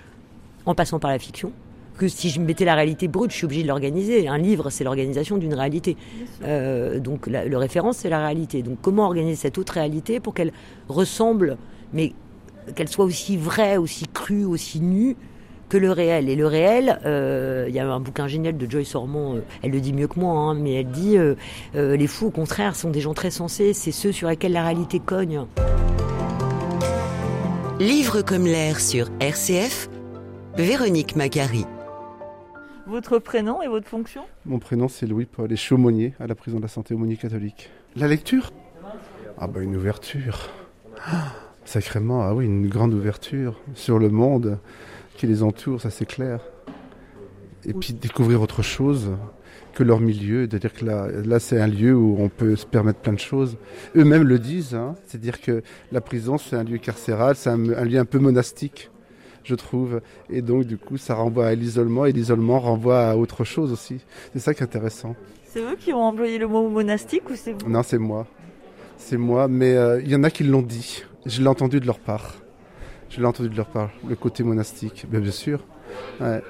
en 0.64 0.76
passant 0.76 1.00
par 1.00 1.10
la 1.10 1.18
fiction 1.18 1.52
que 2.00 2.08
si 2.08 2.30
je 2.30 2.40
mettais 2.40 2.64
la 2.64 2.74
réalité 2.74 3.08
brute, 3.08 3.30
je 3.30 3.36
suis 3.36 3.44
obligé 3.44 3.62
de 3.62 3.68
l'organiser. 3.68 4.26
Un 4.26 4.38
livre, 4.38 4.70
c'est 4.70 4.84
l'organisation 4.84 5.36
d'une 5.36 5.52
réalité. 5.52 5.98
Euh, 6.44 6.98
donc 6.98 7.26
la, 7.26 7.44
le 7.44 7.56
référence, 7.58 7.98
c'est 7.98 8.08
la 8.08 8.24
réalité. 8.24 8.62
Donc 8.62 8.78
comment 8.80 9.04
organiser 9.04 9.36
cette 9.36 9.58
autre 9.58 9.74
réalité 9.74 10.18
pour 10.18 10.32
qu'elle 10.32 10.52
ressemble, 10.88 11.58
mais 11.92 12.14
qu'elle 12.74 12.88
soit 12.88 13.04
aussi 13.04 13.36
vraie, 13.36 13.76
aussi 13.76 14.06
crue, 14.06 14.46
aussi 14.46 14.80
nue 14.80 15.14
que 15.68 15.76
le 15.76 15.92
réel? 15.92 16.30
Et 16.30 16.36
le 16.36 16.46
réel, 16.46 17.00
euh, 17.04 17.66
il 17.68 17.74
y 17.74 17.78
a 17.78 17.86
un 17.86 18.00
bouquin 18.00 18.28
génial 18.28 18.56
de 18.56 18.70
Joyce 18.70 18.94
Ormond, 18.94 19.36
euh, 19.36 19.40
elle 19.62 19.72
le 19.72 19.80
dit 19.82 19.92
mieux 19.92 20.08
que 20.08 20.18
moi, 20.18 20.32
hein, 20.32 20.54
mais 20.54 20.72
elle 20.72 20.90
dit 20.90 21.18
euh, 21.18 21.34
euh, 21.74 21.98
les 21.98 22.06
fous, 22.06 22.28
au 22.28 22.30
contraire, 22.30 22.76
sont 22.76 22.88
des 22.88 23.02
gens 23.02 23.12
très 23.12 23.30
sensés, 23.30 23.74
c'est 23.74 23.92
ceux 23.92 24.10
sur 24.10 24.30
lesquels 24.30 24.52
la 24.52 24.64
réalité 24.64 25.00
cogne. 25.00 25.44
Livre 27.78 28.22
comme 28.22 28.46
l'air 28.46 28.80
sur 28.80 29.10
RCF, 29.20 29.90
Véronique 30.56 31.14
Macari. 31.14 31.66
Votre 32.90 33.20
prénom 33.20 33.62
et 33.62 33.68
votre 33.68 33.86
fonction? 33.86 34.22
Mon 34.46 34.58
prénom 34.58 34.88
c'est 34.88 35.06
Louis-Paul 35.06 35.52
et 35.52 35.54
je 35.54 35.74
à 36.18 36.26
la 36.26 36.34
prison 36.34 36.56
de 36.56 36.62
la 36.62 36.66
santé 36.66 36.92
aumônier 36.92 37.16
catholique. 37.16 37.70
La 37.94 38.08
lecture? 38.08 38.50
Ah 39.38 39.46
bah 39.46 39.60
une 39.60 39.76
ouverture. 39.76 40.48
Ah, 41.06 41.28
sacrément, 41.64 42.22
ah 42.22 42.34
oui, 42.34 42.46
une 42.46 42.68
grande 42.68 42.92
ouverture 42.92 43.60
sur 43.74 44.00
le 44.00 44.08
monde 44.08 44.58
qui 45.16 45.28
les 45.28 45.44
entoure, 45.44 45.80
ça 45.80 45.90
c'est 45.90 46.04
clair. 46.04 46.40
Et 47.64 47.74
puis 47.74 47.92
découvrir 47.92 48.42
autre 48.42 48.62
chose 48.62 49.12
que 49.72 49.84
leur 49.84 50.00
milieu, 50.00 50.48
c'est-à-dire 50.50 50.72
que 50.72 50.84
là, 50.84 51.38
c'est 51.38 51.60
un 51.60 51.68
lieu 51.68 51.94
où 51.94 52.16
on 52.18 52.28
peut 52.28 52.56
se 52.56 52.66
permettre 52.66 52.98
plein 52.98 53.12
de 53.12 53.20
choses. 53.20 53.56
Eux-mêmes 53.94 54.24
le 54.24 54.40
disent, 54.40 54.74
hein, 54.74 54.96
c'est-à-dire 55.06 55.40
que 55.40 55.62
la 55.92 56.00
prison 56.00 56.38
c'est 56.38 56.56
un 56.56 56.64
lieu 56.64 56.78
carcéral, 56.78 57.36
c'est 57.36 57.50
un 57.50 57.56
lieu 57.56 58.00
un 58.00 58.04
peu 58.04 58.18
monastique 58.18 58.90
je 59.44 59.54
trouve. 59.54 60.00
Et 60.28 60.42
donc, 60.42 60.64
du 60.64 60.76
coup, 60.76 60.96
ça 60.96 61.14
renvoie 61.14 61.46
à 61.46 61.54
l'isolement 61.54 62.06
et 62.06 62.12
l'isolement 62.12 62.60
renvoie 62.60 63.08
à 63.08 63.16
autre 63.16 63.44
chose 63.44 63.72
aussi. 63.72 64.00
C'est 64.32 64.38
ça 64.38 64.54
qui 64.54 64.60
est 64.60 64.64
intéressant. 64.64 65.14
C'est 65.44 65.60
eux 65.60 65.76
qui 65.78 65.92
ont 65.92 66.02
employé 66.02 66.38
le 66.38 66.46
mot 66.46 66.68
monastique 66.68 67.28
ou 67.28 67.34
c'est 67.34 67.52
vous? 67.52 67.68
Non, 67.68 67.82
c'est 67.82 67.98
moi. 67.98 68.26
C'est 68.96 69.16
moi, 69.16 69.48
mais 69.48 69.74
euh, 69.74 70.00
il 70.00 70.10
y 70.10 70.14
en 70.14 70.22
a 70.22 70.30
qui 70.30 70.44
l'ont 70.44 70.62
dit. 70.62 71.02
Je 71.26 71.40
l'ai 71.40 71.48
entendu 71.48 71.80
de 71.80 71.86
leur 71.86 71.98
part. 71.98 72.36
Je 73.08 73.20
l'ai 73.20 73.26
entendu 73.26 73.48
de 73.48 73.56
leur 73.56 73.66
part, 73.66 73.90
le 74.08 74.14
côté 74.14 74.44
monastique. 74.44 75.06
Bien, 75.08 75.20
bien 75.20 75.32
sûr. 75.32 75.64
Ouais. 76.20 76.40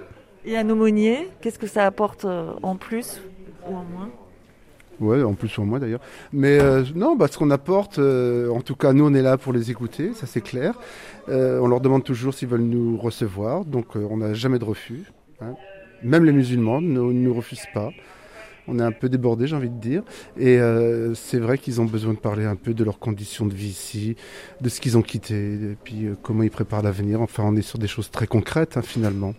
Et 0.45 0.57
un 0.57 0.69
aumônier, 0.69 1.29
qu'est-ce 1.41 1.59
que 1.59 1.67
ça 1.67 1.87
apporte 1.87 2.25
euh, 2.25 2.53
en 2.63 2.77
plus 2.77 3.21
ou 3.67 3.75
en 3.75 3.85
moins? 3.85 4.11
Ouais, 5.01 5.23
en 5.23 5.33
plus 5.33 5.49
sur 5.49 5.65
moi 5.65 5.79
d'ailleurs. 5.79 6.01
Mais 6.33 6.61
euh, 6.61 6.85
non, 6.95 7.17
bah, 7.17 7.27
ce 7.31 7.39
qu'on 7.39 7.51
apporte, 7.51 7.99
euh, 7.99 8.51
en 8.51 8.61
tout 8.61 8.77
cas, 8.77 8.93
nous 8.93 9.05
on 9.07 9.15
est 9.15 9.23
là 9.23 9.39
pour 9.39 9.53
les 9.53 9.71
écouter, 9.71 10.13
ça 10.15 10.27
c'est 10.27 10.43
clair. 10.43 10.75
Euh, 11.31 11.59
on 11.61 11.69
leur 11.69 11.81
demande 11.81 12.05
toujours 12.05 12.35
s'ils 12.35 12.49
veulent 12.49 12.61
nous 12.61 12.99
recevoir, 12.99 13.65
donc 13.65 13.97
on 13.97 14.19
n'a 14.19 14.35
jamais 14.35 14.59
de 14.59 14.65
refus. 14.65 15.05
hein. 15.41 15.55
Même 16.03 16.25
les 16.25 16.33
musulmans 16.33 16.81
ne 16.81 17.01
nous 17.01 17.35
refusent 17.35 17.69
pas. 17.73 17.91
On 18.69 18.79
est 18.79 18.83
un 18.83 18.93
peu 18.93 19.09
débordés, 19.09 19.47
j'ai 19.47 19.57
envie 19.57 19.71
de 19.71 19.81
dire. 19.81 20.03
Et 20.39 20.59
c'est 21.15 21.39
vrai 21.39 21.59
qu'ils 21.59 21.81
ont 21.81 21.87
besoin 21.87 22.13
de 22.13 22.19
parler 22.19 22.45
un 22.45 22.57
peu 22.57 22.73
de 22.73 22.85
leurs 22.85 22.99
conditions 22.99 23.47
de 23.47 23.55
vie 23.55 23.69
ici, 23.69 24.17
de 24.61 24.69
ce 24.69 24.81
qu'ils 24.81 24.97
ont 24.97 25.03
quitté, 25.03 25.55
et 25.55 25.77
puis 25.83 26.09
comment 26.23 26.43
ils 26.43 26.51
préparent 26.51 26.83
l'avenir. 26.83 27.21
Enfin, 27.21 27.43
on 27.47 27.57
est 27.57 27.63
sur 27.63 27.79
des 27.79 27.89
choses 27.89 28.11
très 28.11 28.27
concrètes 28.27 28.77
hein, 28.77 28.83
finalement. 28.83 29.35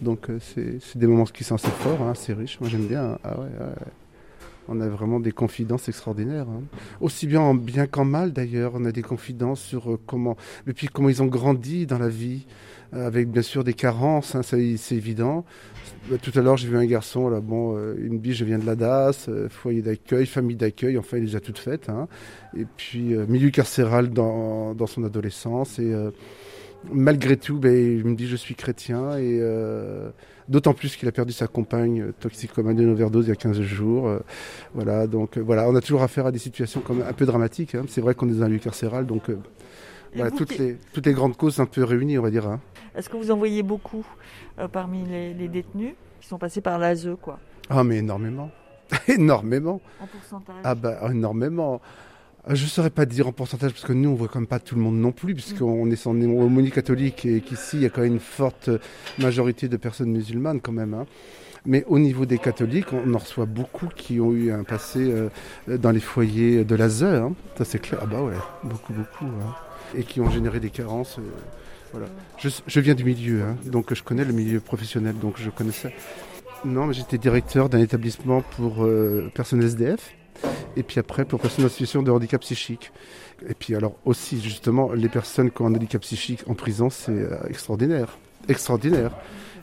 Donc 0.00 0.28
euh, 0.30 0.38
c'est 0.40 0.98
des 0.98 1.06
moments 1.06 1.24
qui 1.24 1.44
sont 1.44 1.54
assez 1.54 1.68
forts, 1.70 2.02
hein, 2.02 2.10
assez 2.12 2.32
riches. 2.32 2.58
Moi 2.60 2.68
j'aime 2.68 2.86
bien. 2.86 3.18
Ah 3.24 3.38
ouais, 3.38 3.44
ouais, 3.44 3.66
ouais. 3.66 3.92
On 4.68 4.80
a 4.80 4.88
vraiment 4.88 5.20
des 5.20 5.32
confidences 5.32 5.88
extraordinaires. 5.88 6.46
hein. 6.48 6.62
Aussi 7.00 7.26
bien 7.26 7.40
en 7.40 7.54
bien 7.54 7.86
qu'en 7.86 8.04
mal 8.04 8.32
d'ailleurs. 8.32 8.72
On 8.74 8.84
a 8.84 8.92
des 8.92 9.02
confidences 9.02 9.60
sur 9.60 9.92
euh, 9.92 10.00
comment, 10.06 10.36
et 10.66 10.72
puis 10.72 10.88
comment 10.88 11.08
ils 11.08 11.22
ont 11.22 11.26
grandi 11.26 11.86
dans 11.86 11.98
la 11.98 12.08
vie, 12.08 12.46
euh, 12.94 13.06
avec 13.06 13.30
bien 13.30 13.42
sûr 13.42 13.64
des 13.64 13.74
carences, 13.74 14.34
hein, 14.34 14.42
c'est 14.42 14.76
évident. 14.92 15.44
Bah, 16.10 16.16
Tout 16.20 16.32
à 16.36 16.42
l'heure, 16.42 16.56
j'ai 16.56 16.68
vu 16.68 16.76
un 16.76 16.86
garçon, 16.86 17.28
là, 17.28 17.40
bon, 17.40 17.76
euh, 17.76 17.94
une 17.98 18.18
biche, 18.18 18.38
je 18.38 18.44
viens 18.44 18.58
de 18.58 18.66
la 18.66 18.74
DAS, 18.76 19.28
foyer 19.50 19.82
d'accueil, 19.82 20.26
famille 20.26 20.56
d'accueil, 20.56 20.98
enfin, 20.98 21.16
il 21.18 21.22
est 21.24 21.26
déjà 21.26 21.40
toute 21.40 21.58
faite. 21.58 21.88
hein. 21.88 22.08
Et 22.56 22.64
puis, 22.76 23.14
milieu 23.28 23.50
carcéral 23.50 24.10
dans, 24.10 24.74
son 24.86 25.04
adolescence. 25.04 25.78
Et 25.78 25.92
malgré 26.90 27.36
tout, 27.36 27.58
ben, 27.58 27.74
il 27.74 28.04
me 28.04 28.14
dit, 28.14 28.26
je 28.26 28.36
suis 28.36 28.54
chrétien. 28.54 29.16
Et 29.18 29.40
d'autant 30.48 30.74
plus 30.74 30.96
qu'il 30.96 31.08
a 31.08 31.12
perdu 31.12 31.32
sa 31.32 31.46
compagne 31.46 32.00
euh, 32.02 32.12
toxicomane 32.20 32.76
d'une 32.76 32.90
overdose 32.90 33.26
il 33.26 33.30
y 33.30 33.32
a 33.32 33.36
15 33.36 33.60
jours. 33.62 34.08
euh, 34.08 34.20
voilà, 34.74 35.06
donc 35.06 35.36
euh, 35.38 35.40
voilà, 35.40 35.68
on 35.68 35.74
a 35.74 35.80
toujours 35.80 36.02
affaire 36.02 36.26
à 36.26 36.32
des 36.32 36.38
situations 36.38 36.82
même 36.88 37.04
un 37.08 37.12
peu 37.12 37.26
dramatiques. 37.26 37.74
hein. 37.74 37.84
C'est 37.88 38.00
vrai 38.00 38.14
qu'on 38.14 38.28
est 38.28 38.34
dans 38.34 38.44
un 38.44 38.48
lieu 38.48 38.58
carcéral, 38.58 39.06
donc 39.06 39.30
voilà, 40.14 40.30
toutes, 40.30 40.56
les, 40.56 40.76
toutes 40.92 41.04
les 41.06 41.12
grandes 41.12 41.36
causes 41.36 41.60
un 41.60 41.66
peu 41.66 41.84
réunies, 41.84 42.18
on 42.18 42.22
va 42.22 42.30
dire. 42.30 42.46
hein. 42.46 42.60
Est-ce 42.94 43.08
que 43.10 43.16
vous 43.16 43.30
en 43.30 43.36
voyez 43.36 43.62
beaucoup 43.62 44.06
euh, 44.58 44.68
parmi 44.68 45.04
les, 45.04 45.34
les 45.34 45.48
détenus 45.48 45.94
qui 46.20 46.28
sont 46.28 46.38
passés 46.38 46.62
par 46.62 46.78
l'ASE, 46.78 47.10
quoi? 47.20 47.38
Ah, 47.68 47.84
mais 47.84 47.98
énormément. 47.98 48.50
énormément. 49.08 49.80
En 50.00 50.06
pourcentage? 50.06 50.54
Ah, 50.64 50.74
bah, 50.74 50.98
énormément. 51.10 51.80
Je 52.48 52.62
ne 52.62 52.68
saurais 52.68 52.90
pas 52.90 53.06
dire 53.06 53.26
en 53.26 53.32
pourcentage, 53.32 53.72
parce 53.72 53.84
que 53.84 53.92
nous, 53.92 54.08
on 54.10 54.14
voit 54.14 54.28
quand 54.28 54.38
même 54.38 54.46
pas 54.46 54.60
tout 54.60 54.76
le 54.76 54.80
monde 54.80 54.96
non 54.96 55.10
plus, 55.10 55.34
puisqu'on 55.34 55.90
est 55.90 56.06
en 56.06 56.12
homonie 56.20 56.70
catholique 56.70 57.26
et 57.26 57.40
qu'ici, 57.40 57.76
il 57.78 57.82
y 57.82 57.86
a 57.86 57.88
quand 57.90 58.02
même 58.02 58.12
une 58.14 58.20
forte 58.20 58.70
majorité 59.18 59.68
de 59.68 59.76
personnes 59.76 60.10
musulmanes, 60.12 60.60
quand 60.60 60.70
même. 60.72 60.94
hein. 60.94 61.06
Mais 61.64 61.82
au 61.88 61.98
niveau 61.98 62.24
des 62.24 62.38
catholiques, 62.38 62.92
on 62.92 63.12
en 63.14 63.18
reçoit 63.18 63.46
beaucoup 63.46 63.88
qui 63.88 64.20
ont 64.20 64.32
eu 64.32 64.52
un 64.52 64.62
passé 64.62 65.00
euh, 65.00 65.28
dans 65.78 65.90
les 65.90 65.98
foyers 65.98 66.64
de 66.64 66.76
l'ASE. 66.76 67.02
hein. 67.02 67.34
Ça, 67.58 67.64
c'est 67.64 67.80
clair. 67.80 67.98
Ah, 68.04 68.06
bah 68.06 68.22
ouais, 68.22 68.34
beaucoup, 68.62 68.92
beaucoup. 68.92 69.24
hein. 69.24 69.54
Et 69.96 70.04
qui 70.04 70.20
ont 70.20 70.30
généré 70.30 70.60
des 70.60 70.70
carences. 70.70 71.18
euh, 71.18 71.22
voilà. 71.90 72.06
Je, 72.38 72.48
je 72.64 72.80
viens 72.80 72.94
du 72.94 73.02
milieu, 73.04 73.42
hein, 73.42 73.56
donc 73.64 73.92
je 73.92 74.02
connais 74.04 74.24
le 74.24 74.32
milieu 74.32 74.60
professionnel, 74.60 75.16
donc 75.18 75.34
je 75.38 75.50
connais 75.50 75.72
ça. 75.72 75.88
Non, 76.64 76.86
mais 76.86 76.94
j'étais 76.94 77.18
directeur 77.18 77.68
d'un 77.68 77.80
établissement 77.80 78.42
pour 78.56 78.84
euh, 78.84 79.28
personnes 79.34 79.62
SDF. 79.64 80.12
Et 80.76 80.82
puis 80.82 81.00
après, 81.00 81.24
pour 81.24 81.40
personnes 81.40 81.64
en 81.64 81.68
situation 81.68 82.02
de 82.02 82.10
handicap 82.10 82.40
psychique. 82.42 82.92
Et 83.48 83.54
puis 83.54 83.74
alors 83.74 83.94
aussi, 84.04 84.40
justement, 84.42 84.92
les 84.92 85.08
personnes 85.08 85.50
qui 85.50 85.62
ont 85.62 85.66
un 85.66 85.74
handicap 85.74 86.00
psychique 86.02 86.42
en 86.48 86.54
prison, 86.54 86.90
c'est 86.90 87.10
euh, 87.12 87.36
extraordinaire. 87.48 88.18
Extraordinaire. 88.48 89.10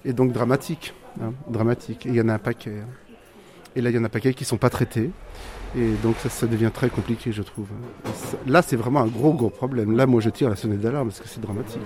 Et 0.05 0.14
donc 0.14 0.32
dramatique. 0.32 0.93
hein, 1.22 1.34
dramatique. 1.47 2.05
Et 2.05 2.09
il 2.09 2.16
y 2.16 2.22
en 2.22 2.30
a 2.30 2.34
un 2.34 2.39
paquet. 2.39 2.80
hein. 2.84 2.88
Et 3.76 3.82
là, 3.82 3.89
il 3.89 3.95
y 3.95 3.99
en 3.99 4.03
a 4.03 4.07
un 4.07 4.09
paquet 4.09 4.34
qui 4.34 4.43
ne 4.43 4.47
sont 4.47 4.57
pas 4.57 4.70
traités. 4.70 5.09
Et 5.76 5.91
donc 6.03 6.16
ça, 6.18 6.30
ça 6.30 6.45
devient 6.45 6.70
très 6.72 6.89
compliqué, 6.89 7.32
je 7.32 7.41
trouve. 7.41 7.68
Là, 8.45 8.61
c'est 8.61 8.76
vraiment 8.76 9.01
un 9.01 9.07
gros, 9.07 9.34
gros 9.34 9.49
problème. 9.49 9.95
Là, 9.97 10.05
moi, 10.05 10.22
je 10.22 10.30
tire 10.30 10.49
la 10.49 10.55
sonnette 10.55 10.82
d'alarme 10.82 11.07
parce 11.07 11.20
que 11.20 11.28
c'est 11.28 11.41
dramatique. 11.41 11.82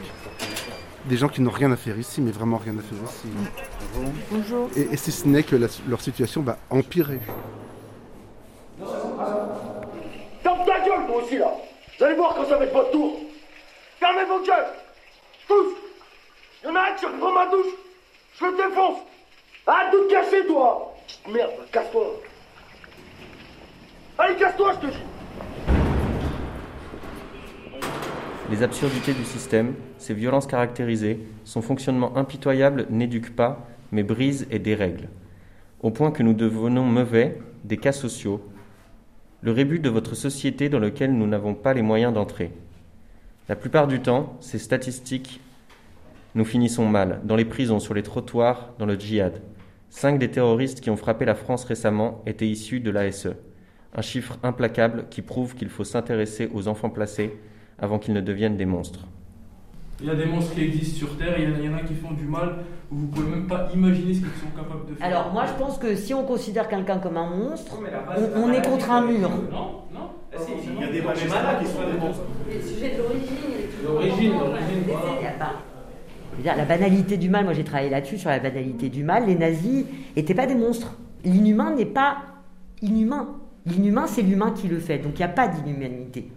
Des 1.07 1.15
gens 1.15 1.29
qui 1.29 1.41
n'ont 1.41 1.51
rien 1.51 1.71
à 1.71 1.77
faire 1.77 1.97
ici, 1.97 2.19
mais 2.19 2.31
vraiment 2.31 2.57
rien 2.57 2.73
à 2.77 2.81
faire 2.81 2.97
ici. 3.05 3.27
Bonjour. 4.29 4.69
Et, 4.75 4.89
et 4.91 4.97
si 4.97 5.11
ce 5.13 5.25
n'est 5.25 5.43
que 5.43 5.55
la- 5.55 5.67
leur 5.87 6.01
situation 6.01 6.41
va 6.41 6.57
empirer. 6.69 7.19
Ferme 10.43 10.65
ta 10.65 10.79
gueule, 10.79 11.07
toi 11.07 11.23
aussi, 11.23 11.37
là. 11.37 11.51
Vous 11.97 12.03
allez 12.05 12.15
voir 12.15 12.35
quand 12.35 12.45
ça 12.45 12.57
va 12.57 12.65
être 12.65 12.73
votre 12.73 12.91
tour. 12.91 13.19
Fermez 13.99 14.25
vos 14.25 14.39
gueules. 14.43 14.67
Tous. 15.47 15.75
Y'en 16.63 16.75
a 16.75 16.91
un 16.91 16.95
qui 16.95 17.05
reprend 17.05 17.31
ma 17.33 17.47
douche. 17.47 17.73
Je 18.39 18.45
le 18.45 18.55
défonce. 18.55 18.99
Arrête 19.65 19.93
de 19.93 19.97
te 19.97 20.11
cacher, 20.11 20.45
toi. 20.45 20.93
Merde, 21.27 21.51
casse-toi. 21.71 22.21
Allez, 24.19 24.35
casse-toi, 24.35 24.73
je 24.81 24.87
te 24.87 24.93
Les 28.51 28.63
absurdités 28.63 29.13
du 29.13 29.25
système, 29.25 29.75
ses 29.97 30.13
violences 30.13 30.47
caractérisées, 30.47 31.19
son 31.43 31.61
fonctionnement 31.61 32.15
impitoyable 32.15 32.85
n'éduquent 32.89 33.35
pas, 33.35 33.65
mais 33.91 34.03
brisent 34.03 34.47
et 34.51 34.59
dérèglent. 34.59 35.09
Au 35.81 35.91
point 35.91 36.11
que 36.11 36.23
nous 36.23 36.33
devenons 36.33 36.83
mauvais, 36.83 37.39
des 37.63 37.77
cas 37.77 37.91
sociaux, 37.91 38.41
le 39.47 39.53
rébut 39.53 39.79
de 39.79 39.87
votre 39.87 40.13
société 40.13 40.67
dans 40.67 40.77
lequel 40.77 41.13
nous 41.13 41.25
n'avons 41.25 41.53
pas 41.53 41.73
les 41.73 41.81
moyens 41.81 42.13
d'entrer. 42.13 42.51
La 43.47 43.55
plupart 43.55 43.87
du 43.87 44.01
temps, 44.01 44.35
ces 44.41 44.59
statistiques, 44.59 45.39
nous 46.35 46.43
finissons 46.43 46.85
mal, 46.85 47.21
dans 47.23 47.37
les 47.37 47.45
prisons, 47.45 47.79
sur 47.79 47.93
les 47.93 48.03
trottoirs, 48.03 48.73
dans 48.77 48.85
le 48.85 48.99
djihad. 48.99 49.41
Cinq 49.89 50.19
des 50.19 50.29
terroristes 50.29 50.81
qui 50.81 50.89
ont 50.89 50.97
frappé 50.97 51.23
la 51.23 51.33
France 51.33 51.63
récemment 51.63 52.21
étaient 52.25 52.49
issus 52.49 52.81
de 52.81 52.91
l'ASE. 52.91 53.35
Un 53.95 54.01
chiffre 54.01 54.37
implacable 54.43 55.05
qui 55.09 55.21
prouve 55.21 55.55
qu'il 55.55 55.69
faut 55.69 55.85
s'intéresser 55.85 56.49
aux 56.53 56.67
enfants 56.67 56.89
placés 56.89 57.31
avant 57.79 57.99
qu'ils 57.99 58.15
ne 58.15 58.19
deviennent 58.19 58.57
des 58.57 58.65
monstres. 58.65 59.07
Il 59.99 60.05
y 60.05 60.09
a 60.11 60.15
des 60.15 60.25
monstres 60.25 60.53
qui 60.53 60.61
existent 60.61 60.97
sur 60.97 61.17
Terre, 61.17 61.35
il 61.39 61.65
y 61.65 61.69
en 61.69 61.75
a- 61.75 61.81
qui 61.81 61.95
font 61.95 62.11
du 62.13 62.25
mal, 62.25 62.57
où 62.91 62.97
vous 62.97 63.07
pouvez 63.07 63.29
même 63.29 63.47
pas 63.47 63.67
imaginer 63.73 64.13
ce 64.13 64.19
qu'ils 64.19 64.27
sont 64.29 64.55
capables 64.55 64.87
de 64.89 64.95
faire. 64.95 65.07
Alors 65.07 65.33
moi 65.33 65.45
je 65.47 65.53
pense 65.53 65.77
que 65.77 65.95
si 65.95 66.13
on 66.13 66.23
considère 66.23 66.67
quelqu'un 66.67 66.99
comme 66.99 67.17
un 67.17 67.29
monstre, 67.29 67.77
base, 67.81 68.29
on, 68.35 68.51
est 68.51 68.65
contre 68.65 68.91
un 68.91 69.01
mur. 69.01 69.29
Non, 69.29 69.81
non. 69.93 70.09
Ah, 70.31 70.37
si, 70.39 70.51
Il 70.75 70.81
y 70.81 70.83
a 70.83 70.91
des 70.91 71.01
magistrats 71.01 71.55
qui 71.55 71.65
sont 71.65 71.79
des 71.91 71.99
monstres. 71.99 72.23
Le 72.53 72.61
sujet 72.61 72.95
de 72.95 72.97
l'origine. 73.01 73.37
L'origine, 73.83 74.31
l'origine, 74.33 74.83
voilà. 74.85 75.53
Je 76.31 76.37
veux 76.37 76.43
dire, 76.43 76.55
La 76.55 76.65
banalité 76.65 77.17
du 77.17 77.29
mal, 77.29 77.45
moi 77.45 77.53
j'ai 77.53 77.63
travaillé 77.63 77.89
là-dessus, 77.89 78.19
sur 78.19 78.29
la 78.29 78.39
banalité 78.39 78.89
du 78.89 79.03
mal, 79.03 79.25
les 79.25 79.35
nazis 79.35 79.85
n'étaient 80.15 80.35
pas 80.35 80.45
des 80.45 80.55
monstres. 80.55 80.95
L'inhumain 81.25 81.73
n'est 81.75 81.85
pas 81.85 82.17
inhumain. 82.83 83.29
L'inhumain, 83.65 84.05
c'est 84.05 84.21
l'humain 84.21 84.51
qui 84.51 84.67
le 84.67 84.79
fait, 84.79 84.99
donc 84.99 85.13
il 85.15 85.17
n'y 85.17 85.23
a 85.23 85.29
pas 85.29 85.47
d'inhumanité. 85.47 86.29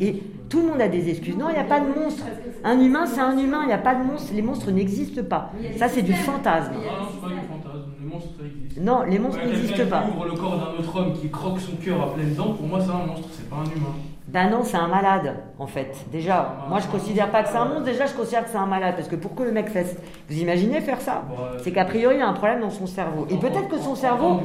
Et 0.00 0.22
tout 0.48 0.60
le 0.60 0.68
monde 0.68 0.80
a 0.80 0.88
des 0.88 1.08
excuses. 1.08 1.36
Non, 1.36 1.48
il 1.48 1.54
n'y 1.54 1.58
a 1.58 1.64
pas 1.64 1.80
de 1.80 1.86
monstre. 1.86 2.24
Un 2.64 2.80
humain, 2.80 3.06
c'est 3.06 3.20
un 3.20 3.36
humain, 3.38 3.60
il 3.62 3.66
n'y 3.68 3.72
a 3.72 3.78
pas 3.78 3.94
de 3.94 4.04
monstre. 4.04 4.32
Les 4.34 4.42
monstres 4.42 4.70
n'existent 4.70 5.22
pas. 5.24 5.52
Ça, 5.76 5.88
c'est 5.88 6.02
du 6.02 6.12
fantasme. 6.14 6.72
Non, 6.74 6.78
non, 6.80 7.08
c'est 7.12 7.20
pas 7.20 7.28
du 7.28 7.40
fantasme. 7.46 7.90
Les 8.00 8.06
monstres, 8.06 8.30
ça 8.38 8.44
existe. 8.46 8.80
Non, 8.80 9.02
les 9.02 9.18
monstres 9.18 9.38
Ouais, 9.38 9.44
quelqu'un 9.50 9.60
n'existent 9.62 9.90
pas. 9.90 10.06
ouvre 10.08 10.24
le 10.26 10.32
corps 10.32 10.56
d'un 10.58 10.78
autre 10.78 10.96
homme, 11.00 11.12
qui 11.14 11.28
croque 11.30 11.60
son 11.60 11.76
cœur 11.76 12.00
à 12.02 12.14
pleines 12.14 12.34
dents, 12.34 12.52
pour 12.54 12.66
moi, 12.66 12.78
c'est 12.80 12.90
un 12.90 13.06
monstre, 13.06 13.28
c'est 13.32 13.48
pas 13.50 13.56
un 13.56 13.64
humain. 13.64 13.94
Ben 14.28 14.50
non, 14.50 14.62
c'est 14.62 14.76
un 14.76 14.88
malade, 14.88 15.36
en 15.58 15.66
fait. 15.66 15.90
Déjà, 16.12 16.56
moi 16.68 16.80
je 16.80 16.86
considère 16.88 17.30
pas 17.30 17.42
que 17.42 17.48
c'est 17.48 17.56
un 17.56 17.64
monstre, 17.64 17.84
déjà 17.84 18.04
je 18.04 18.12
considère 18.12 18.44
que 18.44 18.50
c'est 18.50 18.58
un 18.58 18.66
malade. 18.66 18.94
Parce 18.96 19.08
que 19.08 19.16
pour 19.16 19.34
que 19.34 19.42
le 19.42 19.52
mec 19.52 19.70
fasse. 19.70 19.96
Vous 20.28 20.38
imaginez 20.38 20.82
faire 20.82 21.00
ça? 21.00 21.22
C'est 21.64 21.72
qu'a 21.72 21.86
priori 21.86 22.16
il 22.16 22.18
y 22.18 22.22
a 22.22 22.28
un 22.28 22.34
problème 22.34 22.60
dans 22.60 22.68
son 22.68 22.86
cerveau. 22.86 23.26
Et 23.30 23.38
peut-être 23.38 23.68
que 23.68 23.78
son 23.78 23.94
cerveau. 23.94 24.40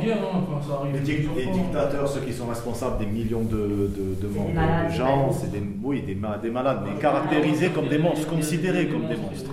Les, 0.93 0.99
dic- 1.01 1.29
les 1.35 1.47
dictateurs, 1.47 2.07
ceux 2.07 2.21
qui 2.21 2.31
sont 2.31 2.45
responsables 2.47 2.97
des 2.97 3.05
millions 3.05 3.41
de, 3.41 3.57
de, 3.93 4.15
de 4.25 4.89
gens, 4.89 5.31
c'est 5.33 5.51
des, 5.51 5.61
oui, 5.83 6.01
des, 6.01 6.15
ma- 6.15 6.37
des 6.37 6.49
malades, 6.49 6.79
mais 6.85 6.97
caractérisés 7.01 7.69
comme 7.71 7.89
des 7.89 7.97
monstres, 7.97 8.29
considérés 8.29 8.87
comme 8.87 9.07
des 9.07 9.17
monstres. 9.17 9.51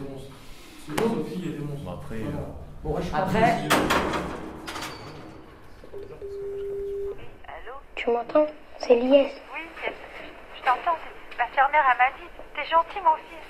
Sophie, 0.96 1.40
il 1.42 1.44
y 1.50 1.54
a 1.54 1.58
des 1.58 1.64
monstres. 1.64 1.84
Bon, 2.84 2.94
après, 2.94 3.12
après. 3.12 3.56
Tu 7.96 8.10
m'entends? 8.10 8.46
C'est 8.78 8.94
Lies. 8.96 9.26
Yes. 10.70 10.84
T'entends. 10.84 10.98
L'infirmière, 11.38 11.84
elle 11.90 11.98
m'a 11.98 12.10
dit 12.18 12.30
T'es 12.54 12.68
gentil, 12.68 13.00
mon 13.04 13.16
fils. 13.16 13.46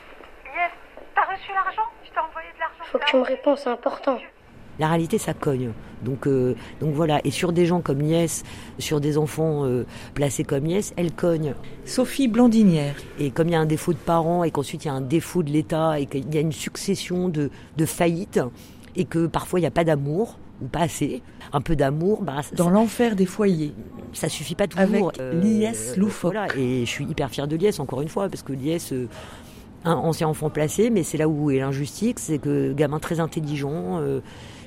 Yes. 0.55 0.71
T'as 1.15 1.23
reçu 1.23 1.53
l'argent? 1.53 1.89
Je 2.05 2.11
t'ai 2.11 2.19
envoyé 2.19 2.49
de 2.55 2.61
l'argent. 2.61 2.85
Faut 2.85 2.99
que 2.99 3.05
tu 3.05 3.17
me 3.17 3.23
réponds, 3.23 3.57
c'est 3.57 3.71
important. 3.71 4.19
La 4.79 4.89
réalité, 4.89 5.19
ça 5.19 5.35
cogne. 5.35 5.73
Donc, 6.03 6.27
euh, 6.27 6.57
donc 6.81 6.95
voilà. 6.95 7.21
Et 7.25 7.31
sur 7.31 7.53
des 7.53 7.67
gens 7.67 7.83
comme 7.83 7.99
Niès, 7.99 8.45
sur 8.79 9.01
des 9.01 9.19
enfants 9.19 9.67
euh, 9.67 9.85
placés 10.15 10.45
comme 10.45 10.65
Niès, 10.65 10.95
elle 10.97 11.13
cogne. 11.13 11.55
Sophie 11.85 12.29
Blandinière. 12.29 12.95
Et 13.19 13.31
comme 13.31 13.49
il 13.49 13.53
y 13.53 13.57
a 13.57 13.61
un 13.61 13.67
défaut 13.67 13.93
de 13.93 13.99
parents 13.99 14.43
et 14.45 14.51
qu'ensuite 14.51 14.85
il 14.85 14.89
y 14.89 14.91
a 14.91 14.95
un 14.95 15.03
défaut 15.03 15.43
de 15.43 15.51
l'État 15.51 16.01
et 16.01 16.07
qu'il 16.07 16.35
y 16.35 16.39
a 16.39 16.41
une 16.41 16.53
succession 16.53 17.29
de, 17.29 17.51
de 17.77 17.87
faillites 17.87 18.41
et 18.97 19.05
que 19.05 19.27
parfois 19.27 19.59
il 19.59 19.63
n'y 19.63 19.69
a 19.69 19.73
pas 19.73 19.85
d'amour 19.85 20.39
ou 20.63 20.67
pas 20.67 20.81
assez, 20.81 21.23
un 21.53 21.61
peu 21.61 21.77
d'amour, 21.77 22.23
bah, 22.23 22.43
ça- 22.43 22.55
Dans 22.57 22.71
l'enfer 22.71 23.17
des 23.17 23.27
foyers. 23.27 23.73
ça 24.13 24.29
suffit 24.29 24.55
pas 24.55 24.67
toujours. 24.67 25.13
Avec 25.19 25.43
l'IS 25.43 25.97
loufoque. 25.97 26.33
Voilà, 26.35 26.55
et 26.57 26.81
je 26.85 26.91
suis 26.91 27.05
hyper 27.05 27.31
fière 27.31 27.47
de 27.49 27.57
l'IS 27.57 27.79
encore 27.81 28.03
une 28.03 28.09
fois, 28.09 28.29
parce 28.29 28.43
que 28.43 28.53
l'IS, 28.53 28.93
euh, 28.93 29.07
un 29.85 29.95
ancien 29.95 30.29
enfant 30.29 30.51
placé, 30.51 30.91
mais 30.91 31.03
c'est 31.03 31.17
là 31.19 31.29
où 31.29 31.51
est 31.51 31.59
l'injustice, 31.59 32.15
c'est 32.19 32.39
que 32.39 32.73
gamin 32.73 32.99
très 32.99 33.21
intelligent, 33.21 33.99
euh, 34.01 34.21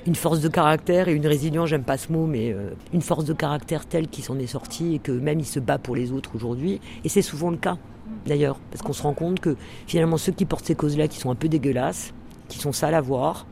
une 0.06 0.14
force 0.16 0.40
de 0.40 0.48
caractère 0.48 1.08
et 1.08 1.12
une 1.14 1.26
résilience, 1.26 1.68
j'aime 1.68 1.84
pas 1.84 1.96
ce 1.96 2.12
mot, 2.12 2.26
mais 2.26 2.52
euh, 2.52 2.70
une 2.92 3.00
force 3.00 3.24
de 3.24 3.32
caractère 3.32 3.86
telle 3.86 4.08
qu'il 4.08 4.24
s'en 4.24 4.38
est 4.38 4.46
sorti 4.46 4.96
et 4.96 4.98
que 4.98 5.12
même 5.12 5.40
il 5.40 5.46
se 5.46 5.60
bat 5.60 5.78
pour 5.78 5.94
les 5.96 6.12
autres 6.12 6.30
aujourd'hui. 6.34 6.80
Et 7.04 7.08
c'est 7.08 7.22
souvent 7.22 7.50
le 7.50 7.56
cas, 7.56 7.78
d'ailleurs, 8.26 8.58
parce 8.70 8.82
qu'on 8.82 8.92
se 8.92 9.02
rend 9.02 9.14
compte 9.14 9.40
que 9.40 9.56
finalement 9.86 10.16
ceux 10.16 10.32
qui 10.32 10.44
portent 10.44 10.66
ces 10.66 10.74
causes-là, 10.74 11.06
qui 11.08 11.18
sont 11.18 11.30
un 11.30 11.34
peu 11.36 11.48
dégueulasses, 11.48 12.12
qui 12.48 12.58
sont 12.58 12.72
sales 12.72 12.94
à 12.94 13.00
voir, 13.00 13.46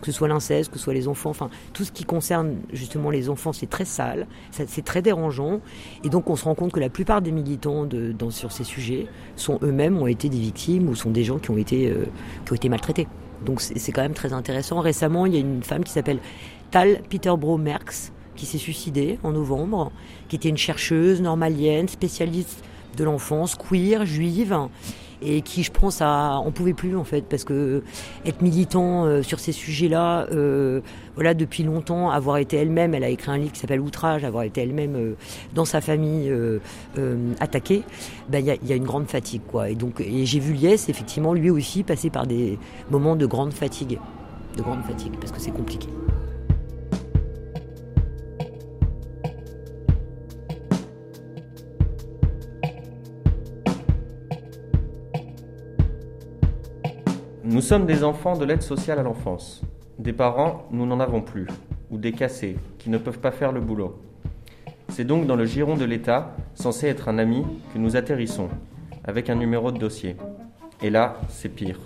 que 0.00 0.06
ce 0.06 0.12
soit 0.12 0.28
l'inceste, 0.28 0.70
que 0.70 0.78
ce 0.78 0.84
soit 0.84 0.94
les 0.94 1.08
enfants, 1.08 1.30
enfin 1.30 1.50
tout 1.72 1.84
ce 1.84 1.92
qui 1.92 2.04
concerne 2.04 2.56
justement 2.72 3.10
les 3.10 3.28
enfants, 3.28 3.52
c'est 3.52 3.68
très 3.68 3.84
sale, 3.84 4.26
c'est 4.50 4.84
très 4.84 5.02
dérangeant, 5.02 5.60
et 6.04 6.08
donc 6.08 6.30
on 6.30 6.36
se 6.36 6.44
rend 6.44 6.54
compte 6.54 6.72
que 6.72 6.80
la 6.80 6.90
plupart 6.90 7.22
des 7.22 7.32
militants 7.32 7.84
de, 7.84 8.14
sur 8.30 8.52
ces 8.52 8.64
sujets 8.64 9.06
sont 9.36 9.58
eux-mêmes 9.62 9.98
ont 9.98 10.06
été 10.06 10.28
des 10.28 10.38
victimes 10.38 10.88
ou 10.88 10.94
sont 10.94 11.10
des 11.10 11.24
gens 11.24 11.38
qui 11.38 11.50
ont 11.50 11.58
été 11.58 11.88
euh, 11.90 12.06
qui 12.44 12.52
ont 12.52 12.56
été 12.56 12.68
maltraités. 12.68 13.08
Donc 13.44 13.60
c'est 13.60 13.92
quand 13.92 14.02
même 14.02 14.14
très 14.14 14.32
intéressant. 14.32 14.80
Récemment, 14.80 15.26
il 15.26 15.34
y 15.34 15.36
a 15.36 15.40
une 15.40 15.62
femme 15.62 15.84
qui 15.84 15.92
s'appelle 15.92 16.18
Tal 16.70 17.02
Peterborough 17.10 17.60
Merckx 17.60 18.12
qui 18.36 18.46
s'est 18.46 18.58
suicidée 18.58 19.18
en 19.22 19.32
novembre, 19.32 19.92
qui 20.28 20.36
était 20.36 20.48
une 20.48 20.56
chercheuse 20.56 21.20
normalienne, 21.20 21.88
spécialiste 21.88 22.64
de 22.96 23.04
l'enfance, 23.04 23.54
queer, 23.54 24.06
juive, 24.06 24.56
et 25.24 25.42
qui, 25.42 25.62
je 25.62 25.70
pense, 25.70 26.00
on 26.02 26.52
pouvait 26.52 26.74
plus 26.74 26.96
en 26.96 27.04
fait, 27.04 27.22
parce 27.22 27.44
que 27.44 27.82
être 28.24 28.42
militant 28.42 29.04
euh, 29.04 29.22
sur 29.22 29.40
ces 29.40 29.52
sujets-là, 29.52 30.26
euh, 30.32 30.80
voilà, 31.14 31.34
depuis 31.34 31.62
longtemps, 31.62 32.10
avoir 32.10 32.38
été 32.38 32.56
elle-même, 32.56 32.94
elle 32.94 33.04
a 33.04 33.08
écrit 33.08 33.30
un 33.30 33.38
livre 33.38 33.52
qui 33.52 33.60
s'appelle 33.60 33.80
Outrage, 33.80 34.24
avoir 34.24 34.44
été 34.44 34.62
elle-même 34.62 34.96
euh, 34.96 35.14
dans 35.54 35.64
sa 35.64 35.80
famille 35.80 36.32
attaquée, 37.40 37.82
ben, 38.28 38.38
il 38.38 38.46
y, 38.46 38.50
a, 38.50 38.56
y 38.64 38.72
a 38.72 38.76
une 38.76 38.84
grande 38.84 39.08
fatigue, 39.08 39.42
quoi. 39.46 39.70
Et 39.70 39.74
donc, 39.74 40.00
et 40.00 40.26
j'ai 40.26 40.40
vu 40.40 40.52
Lies, 40.52 40.84
effectivement, 40.88 41.34
lui 41.34 41.50
aussi 41.50 41.82
passer 41.82 42.10
par 42.10 42.26
des 42.26 42.58
moments 42.90 43.16
de 43.16 43.26
grande 43.26 43.52
fatigue, 43.52 43.98
de 44.56 44.62
grande 44.62 44.82
fatigue, 44.84 45.14
parce 45.18 45.32
que 45.32 45.40
c'est 45.40 45.50
compliqué. 45.50 45.88
Nous 57.54 57.60
sommes 57.60 57.86
des 57.86 58.02
enfants 58.02 58.36
de 58.36 58.44
l'aide 58.44 58.62
sociale 58.62 58.98
à 58.98 59.04
l'enfance. 59.04 59.62
Des 60.00 60.12
parents, 60.12 60.66
nous 60.72 60.86
n'en 60.86 60.98
avons 60.98 61.20
plus, 61.20 61.46
ou 61.88 61.98
des 61.98 62.10
cassés, 62.10 62.56
qui 62.80 62.90
ne 62.90 62.98
peuvent 62.98 63.20
pas 63.20 63.30
faire 63.30 63.52
le 63.52 63.60
boulot. 63.60 64.02
C'est 64.88 65.04
donc 65.04 65.28
dans 65.28 65.36
le 65.36 65.44
giron 65.44 65.76
de 65.76 65.84
l'État, 65.84 66.34
censé 66.54 66.88
être 66.88 67.08
un 67.08 67.16
ami, 67.16 67.46
que 67.72 67.78
nous 67.78 67.94
atterrissons, 67.94 68.48
avec 69.04 69.30
un 69.30 69.36
numéro 69.36 69.70
de 69.70 69.78
dossier. 69.78 70.16
Et 70.82 70.90
là, 70.90 71.14
c'est 71.28 71.48
pire. 71.48 71.78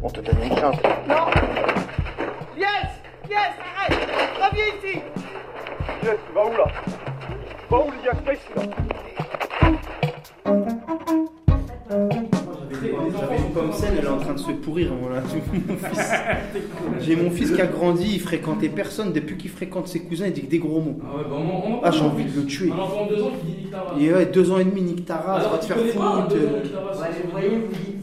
On 0.00 0.08
te 0.08 0.20
donne 0.20 0.40
une 0.40 0.56
chance. 0.56 0.76
Non 1.08 1.26
Yes 2.56 2.86
Yes 3.28 3.50
Arrête 3.76 4.08
Reviens 4.36 4.64
ici 4.76 5.00
Yes, 6.04 6.18
tu 6.24 6.32
vas 6.32 6.46
où 6.46 6.52
là? 6.52 6.66
Va 7.68 7.78
où 7.78 7.90
Lias 8.00 8.14
T'es 8.24 8.34
ici 8.34 8.46
là? 8.54 8.62
Comme 13.54 13.72
celle, 13.72 13.94
elle 13.98 14.04
est 14.04 14.08
en 14.08 14.18
train 14.18 14.34
de 14.34 14.38
se 14.38 14.52
pourrir. 14.52 14.92
Voilà. 15.00 15.22
J'ai 17.00 17.16
mon 17.16 17.30
fils 17.30 17.52
qui 17.52 17.60
a 17.60 17.66
grandi, 17.66 18.14
il 18.14 18.20
fréquentait 18.20 18.68
personne. 18.68 19.12
Depuis 19.12 19.36
qu'il 19.36 19.50
fréquente 19.50 19.88
ses 19.88 20.00
cousins, 20.00 20.26
il 20.26 20.32
dit 20.32 20.42
que 20.42 20.50
des 20.50 20.58
gros 20.58 20.80
mots. 20.80 20.98
Ah 21.02 21.16
ouais, 21.16 21.24
bah 21.28 21.36
on, 21.36 21.74
on, 21.74 21.80
Ah, 21.82 21.90
j'ai 21.90 22.02
envie 22.02 22.24
de 22.24 22.40
le 22.40 22.46
tuer. 22.46 22.70
Un 22.70 22.78
enfant 22.78 23.06
de 23.06 23.14
deux 23.16 23.22
ans 23.22 23.30
qui 23.40 23.46
dit 23.46 23.58
nique 23.62 23.70
ta 23.70 23.80
race. 23.80 24.00
Et 24.00 24.12
ouais, 24.12 24.26
deux 24.26 24.50
ans 24.50 24.58
et 24.58 24.64
demi, 24.64 24.82
nique 24.82 25.04
ta 25.04 25.16
race, 25.16 25.50
va 25.50 25.58
te 25.58 25.64
faire 25.64 25.76
foutre. 25.76 26.36
vous 26.36 27.30
voyez, 27.30 27.48
vous 27.48 27.97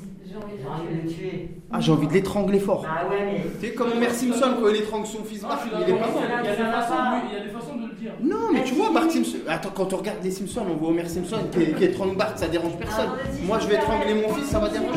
j'ai 0.61 0.67
envie 0.67 0.95
de 0.95 1.01
le 1.03 1.07
tuer. 1.13 1.49
Ah, 1.71 1.79
j'ai 1.79 1.91
envie 1.91 2.07
de 2.07 2.13
l'étrangler 2.13 2.59
fort. 2.59 2.85
Ah 2.87 3.07
ouais, 3.09 3.15
mais. 3.25 3.41
Tu 3.59 3.67
sais, 3.67 3.73
comme 3.73 3.91
Homer 3.91 4.09
Simpson 4.09 4.47
quand 4.59 4.67
il 4.69 4.75
étrangle 4.77 5.05
son 5.07 5.23
fils 5.23 5.41
Ah, 5.43 5.47
Bart, 5.49 5.59
je 5.63 5.69
suis 5.69 5.75
il 5.75 5.81
est 5.81 5.85
pas 5.85 5.87
il 5.87 5.95
y 5.95 5.97
a- 5.97 6.11
mort. 6.11 6.21
il 6.43 6.45
y 6.45 6.49
a 6.49 6.55
des 6.55 6.71
façons 6.71 6.93
de- 6.93 7.29
il 7.29 7.33
y 7.37 7.41
a 7.41 7.43
des 7.43 7.49
façons 7.49 7.75
de 7.75 7.87
le 7.87 7.93
dire. 7.95 8.11
Non, 8.23 8.51
mais 8.53 8.63
tu 8.63 8.73
vois, 8.75 8.91
Bart 8.93 9.09
Simpson. 9.11 9.37
Attends, 9.47 9.69
quand 9.73 9.93
on 9.93 9.97
regarde 9.97 10.17
les 10.23 10.31
Simpsons, 10.31 10.61
on 10.71 10.75
voit 10.75 10.89
Homer 10.89 11.07
Simpson 11.07 11.37
qui, 11.51 11.83
étrangle 11.83 12.15
Bart, 12.15 12.33
ça 12.37 12.47
dérange 12.47 12.75
personne. 12.77 13.09
Moi, 13.45 13.59
je 13.59 13.67
vais 13.67 13.75
étrangler 13.75 14.13
mon 14.15 14.33
fils, 14.33 14.45
ça 14.47 14.59
va 14.59 14.69
déranger. 14.69 14.89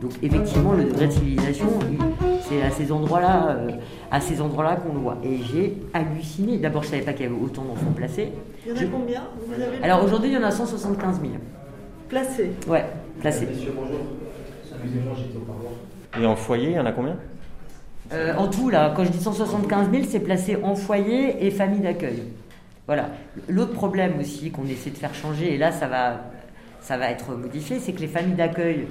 Donc 0.00 0.12
effectivement, 0.20 0.72
le 0.72 0.84
degré 0.84 1.06
de 1.06 1.12
civilisation, 1.12 1.66
il- 1.90 1.98
c'est 2.48 2.60
à 2.62 2.70
ces 2.72 2.90
endroits-là, 2.90 3.50
euh, 3.56 3.70
à 4.10 4.20
ces 4.20 4.40
endroits-là 4.40 4.76
qu'on 4.76 4.94
le 4.94 4.98
voit. 4.98 5.16
Et 5.22 5.38
j'ai 5.52 5.76
halluciné. 5.94 6.58
D'abord, 6.58 6.82
je 6.82 6.88
savais 6.88 7.02
pas 7.02 7.12
qu'il 7.12 7.26
y 7.26 7.28
avait 7.28 7.38
autant 7.40 7.62
d'enfants 7.62 7.92
placés. 7.94 8.32
Il 8.66 8.72
y 8.72 8.74
en 8.74 8.82
a 8.82 8.84
combien? 8.90 9.22
Vous 9.46 9.52
avez 9.54 9.76
le- 9.78 9.84
Alors 9.84 10.02
aujourd'hui, 10.04 10.30
il 10.30 10.34
y 10.34 10.38
en 10.38 10.42
a 10.42 10.50
175 10.50 11.20
000. 11.20 11.34
Placés. 12.12 12.52
Ouais, 12.68 12.84
placés. 13.22 13.48
Et 16.20 16.26
en 16.26 16.36
foyer, 16.36 16.68
il 16.68 16.74
y 16.74 16.78
en 16.78 16.84
a 16.84 16.92
combien? 16.92 17.16
Euh, 18.12 18.34
en 18.36 18.48
tout, 18.48 18.68
là, 18.68 18.92
quand 18.94 19.02
je 19.04 19.08
dis 19.08 19.18
175 19.18 19.90
000, 19.90 20.04
c'est 20.06 20.20
placé 20.20 20.58
en 20.62 20.74
foyer 20.74 21.46
et 21.46 21.50
famille 21.50 21.80
d'accueil. 21.80 22.24
Voilà. 22.86 23.08
L'autre 23.48 23.72
problème 23.72 24.20
aussi 24.20 24.50
qu'on 24.50 24.66
essaie 24.66 24.90
de 24.90 24.98
faire 24.98 25.14
changer, 25.14 25.54
et 25.54 25.56
là 25.56 25.72
ça 25.72 25.88
va, 25.88 26.24
ça 26.82 26.98
va 26.98 27.10
être 27.10 27.34
modifié, 27.34 27.78
c'est 27.78 27.94
que 27.94 28.00
les 28.00 28.08
familles 28.08 28.34
d'accueil 28.34 28.88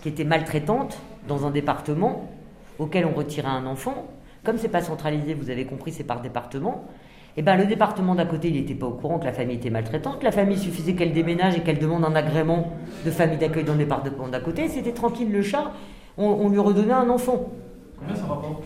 qui 0.00 0.08
étaient 0.08 0.24
maltraitantes 0.24 0.98
dans 1.28 1.44
un 1.44 1.50
département 1.50 2.30
auquel 2.78 3.04
on 3.04 3.12
retirait 3.12 3.48
un 3.48 3.66
enfant, 3.66 4.06
comme 4.44 4.56
c'est 4.56 4.68
pas 4.68 4.80
centralisé, 4.80 5.34
vous 5.34 5.50
avez 5.50 5.66
compris, 5.66 5.92
c'est 5.92 6.04
par 6.04 6.22
département, 6.22 6.88
et 7.36 7.42
ben 7.42 7.56
le 7.56 7.64
département 7.64 8.14
d'à 8.14 8.26
côté, 8.26 8.48
il 8.48 8.54
n'était 8.54 8.74
pas 8.74 8.86
au 8.86 8.92
courant 8.92 9.18
que 9.18 9.24
la 9.24 9.32
famille 9.32 9.56
était 9.56 9.70
maltraitante. 9.70 10.22
La 10.22 10.32
famille 10.32 10.56
il 10.56 10.60
suffisait 10.60 10.94
qu'elle 10.94 11.12
déménage 11.12 11.56
et 11.56 11.60
qu'elle 11.60 11.78
demande 11.78 12.04
un 12.04 12.14
agrément 12.14 12.72
de 13.06 13.10
famille 13.10 13.38
d'accueil 13.38 13.64
dans 13.64 13.72
le 13.72 13.78
département 13.78 14.28
d'à 14.28 14.40
côté. 14.40 14.68
C'était 14.68 14.92
tranquille 14.92 15.30
le 15.32 15.42
chat, 15.42 15.72
on, 16.18 16.26
on 16.26 16.48
lui 16.48 16.58
redonnait 16.58 16.92
un 16.92 17.08
enfant. 17.08 17.50
Combien 17.98 18.14
ça 18.16 18.26
rapporte? 18.26 18.62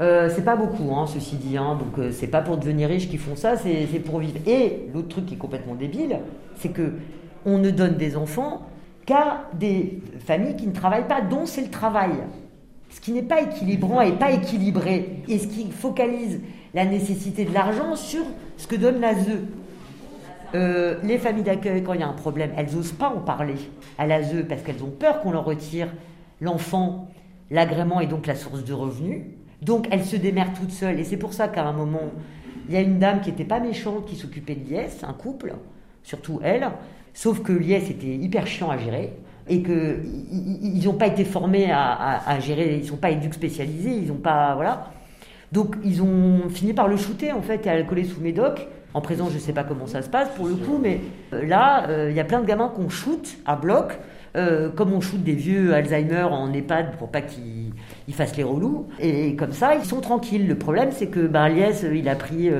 Euh, 0.00 0.28
c'est 0.34 0.44
pas 0.44 0.56
beaucoup, 0.56 0.94
hein, 0.94 1.06
ceci 1.06 1.36
dit. 1.36 1.56
hein. 1.56 1.78
donc 1.78 1.98
euh, 1.98 2.10
c'est 2.12 2.26
pas 2.26 2.40
pour 2.40 2.56
devenir 2.56 2.88
riche 2.88 3.08
qu'ils 3.08 3.18
font 3.18 3.36
ça, 3.36 3.56
c'est 3.56 3.86
c'est 3.90 4.00
pour 4.00 4.18
vivre. 4.18 4.38
Et 4.46 4.88
l'autre 4.92 5.08
truc 5.08 5.26
qui 5.26 5.34
est 5.34 5.38
complètement 5.38 5.74
débile, 5.74 6.18
c'est 6.56 6.70
que 6.70 6.94
on 7.44 7.58
ne 7.58 7.70
donne 7.70 7.96
des 7.96 8.16
enfants 8.16 8.62
qu'à 9.06 9.44
des 9.54 10.00
familles 10.26 10.56
qui 10.56 10.66
ne 10.66 10.72
travaillent 10.72 11.08
pas, 11.08 11.20
dont 11.20 11.44
c'est 11.44 11.62
le 11.62 11.70
travail. 11.70 12.12
Ce 12.88 13.00
qui 13.00 13.12
n'est 13.12 13.22
pas 13.22 13.42
équilibrant 13.42 14.00
et 14.00 14.12
pas 14.12 14.32
équilibré, 14.32 15.22
et 15.28 15.38
ce 15.38 15.46
qui 15.46 15.70
focalise 15.70 16.40
la 16.74 16.84
nécessité 16.84 17.44
de 17.44 17.52
l'argent 17.52 17.96
sur 17.96 18.22
ce 18.56 18.66
que 18.66 18.76
donne 18.76 19.00
l'ASE. 19.00 19.28
Euh, 20.54 20.96
les 21.02 21.18
familles 21.18 21.44
d'accueil, 21.44 21.82
quand 21.82 21.94
il 21.94 22.00
y 22.00 22.02
a 22.02 22.08
un 22.08 22.12
problème, 22.12 22.50
elles 22.56 22.74
n'osent 22.74 22.92
pas 22.92 23.08
en 23.08 23.20
parler 23.20 23.54
à 23.98 24.06
l'ASE 24.06 24.44
parce 24.48 24.62
qu'elles 24.62 24.82
ont 24.84 24.90
peur 24.90 25.20
qu'on 25.20 25.30
leur 25.32 25.44
retire 25.44 25.88
l'enfant, 26.40 27.08
l'agrément 27.50 28.00
et 28.00 28.06
donc 28.06 28.26
la 28.26 28.34
source 28.34 28.64
de 28.64 28.72
revenus. 28.72 29.22
Donc 29.62 29.86
elles 29.90 30.04
se 30.04 30.16
démerdent 30.16 30.54
toutes 30.54 30.72
seules. 30.72 30.98
Et 31.00 31.04
c'est 31.04 31.16
pour 31.16 31.32
ça 31.32 31.48
qu'à 31.48 31.64
un 31.64 31.72
moment, 31.72 32.10
il 32.68 32.74
y 32.74 32.76
a 32.76 32.80
une 32.80 32.98
dame 32.98 33.20
qui 33.20 33.30
n'était 33.30 33.44
pas 33.44 33.60
méchante 33.60 34.06
qui 34.06 34.16
s'occupait 34.16 34.54
de 34.56 34.68
Lies, 34.74 34.90
un 35.06 35.12
couple, 35.14 35.54
surtout 36.02 36.40
elle. 36.42 36.68
Sauf 37.14 37.40
que 37.42 37.52
Lies 37.52 37.74
était 37.90 38.06
hyper 38.16 38.46
chiant 38.46 38.70
à 38.70 38.76
gérer 38.78 39.12
et 39.48 39.62
qu'ils 39.62 40.84
n'ont 40.84 40.94
pas 40.94 41.06
été 41.08 41.24
formés 41.24 41.70
à, 41.70 41.92
à- 41.92 42.30
à 42.30 42.40
gérer, 42.40 42.76
ils 42.76 42.82
ne 42.82 42.86
sont 42.86 42.96
pas 42.96 43.10
éduques 43.10 43.34
spécialisés, 43.34 43.94
ils 43.94 44.08
n'ont 44.08 44.14
pas. 44.14 44.54
Voilà. 44.54 44.90
Donc 45.52 45.76
ils 45.84 46.02
ont 46.02 46.48
fini 46.48 46.72
par 46.72 46.88
le 46.88 46.96
shooter 46.96 47.32
en 47.32 47.42
fait 47.42 47.66
et 47.66 47.70
à 47.70 47.78
le 47.78 47.84
coller 47.84 48.04
sous 48.04 48.20
médoc. 48.20 48.66
En 48.94 49.00
présent, 49.00 49.28
je 49.30 49.34
ne 49.34 49.38
sais 49.38 49.52
pas 49.52 49.64
comment 49.64 49.86
ça 49.86 50.02
se 50.02 50.08
passe 50.08 50.28
pour 50.36 50.46
le 50.46 50.54
coup, 50.54 50.78
mais 50.82 51.00
euh, 51.32 51.46
là, 51.46 51.88
euh, 51.88 52.08
il 52.10 52.16
y 52.16 52.20
a 52.20 52.24
plein 52.24 52.40
de 52.40 52.46
gamins 52.46 52.68
qu'on 52.68 52.90
shoot 52.90 53.38
à 53.46 53.56
bloc, 53.56 53.98
euh, 54.36 54.68
comme 54.68 54.92
on 54.92 55.00
shoot 55.00 55.22
des 55.22 55.32
vieux 55.32 55.72
Alzheimer 55.72 56.24
en 56.24 56.52
EHPAD 56.52 56.96
pour 56.98 57.08
pas 57.08 57.22
qu'ils 57.22 57.72
ils 58.06 58.14
fassent 58.14 58.36
les 58.36 58.42
relous. 58.42 58.88
Et 59.00 59.34
comme 59.36 59.52
ça, 59.52 59.74
ils 59.76 59.84
sont 59.84 60.00
tranquilles. 60.00 60.46
Le 60.46 60.56
problème, 60.56 60.90
c'est 60.92 61.06
que 61.06 61.20
ben, 61.20 61.48
il 61.48 62.08
a 62.08 62.14
pris 62.16 62.50